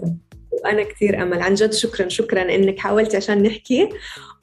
وأنا 0.64 0.83
كثير 0.83 1.22
أمل. 1.22 1.43
عن 1.43 1.55
جد 1.55 1.72
شكرا 1.72 2.09
شكرا 2.09 2.55
إنك 2.55 2.79
حاولتي 2.79 3.16
عشان 3.16 3.43
نحكي 3.43 3.89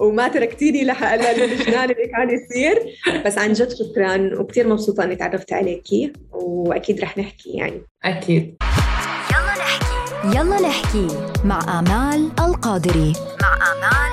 وما 0.01 0.27
تركتيني 0.27 0.83
للجنان 0.83 1.89
اللي 1.89 2.07
كان 2.07 2.29
يصير. 2.29 2.79
بس 3.25 3.37
عن 3.37 3.53
جد 3.53 3.69
شكرا 3.69 4.39
وكثير 4.39 4.67
مبسوطة 4.67 5.03
إني 5.03 5.15
تعرفت 5.15 5.53
عليكي 5.53 6.13
وأكيد 6.31 6.99
رح 6.99 7.17
نحكي 7.17 7.49
يعني. 7.49 7.81
أكيد. 8.03 8.55
يلا 10.23 10.61
نحكي 10.61 11.07
مع 11.45 11.79
آمال 11.79 12.29
القادري. 12.39 13.13
مع 13.41 13.53
آمال 13.55 14.10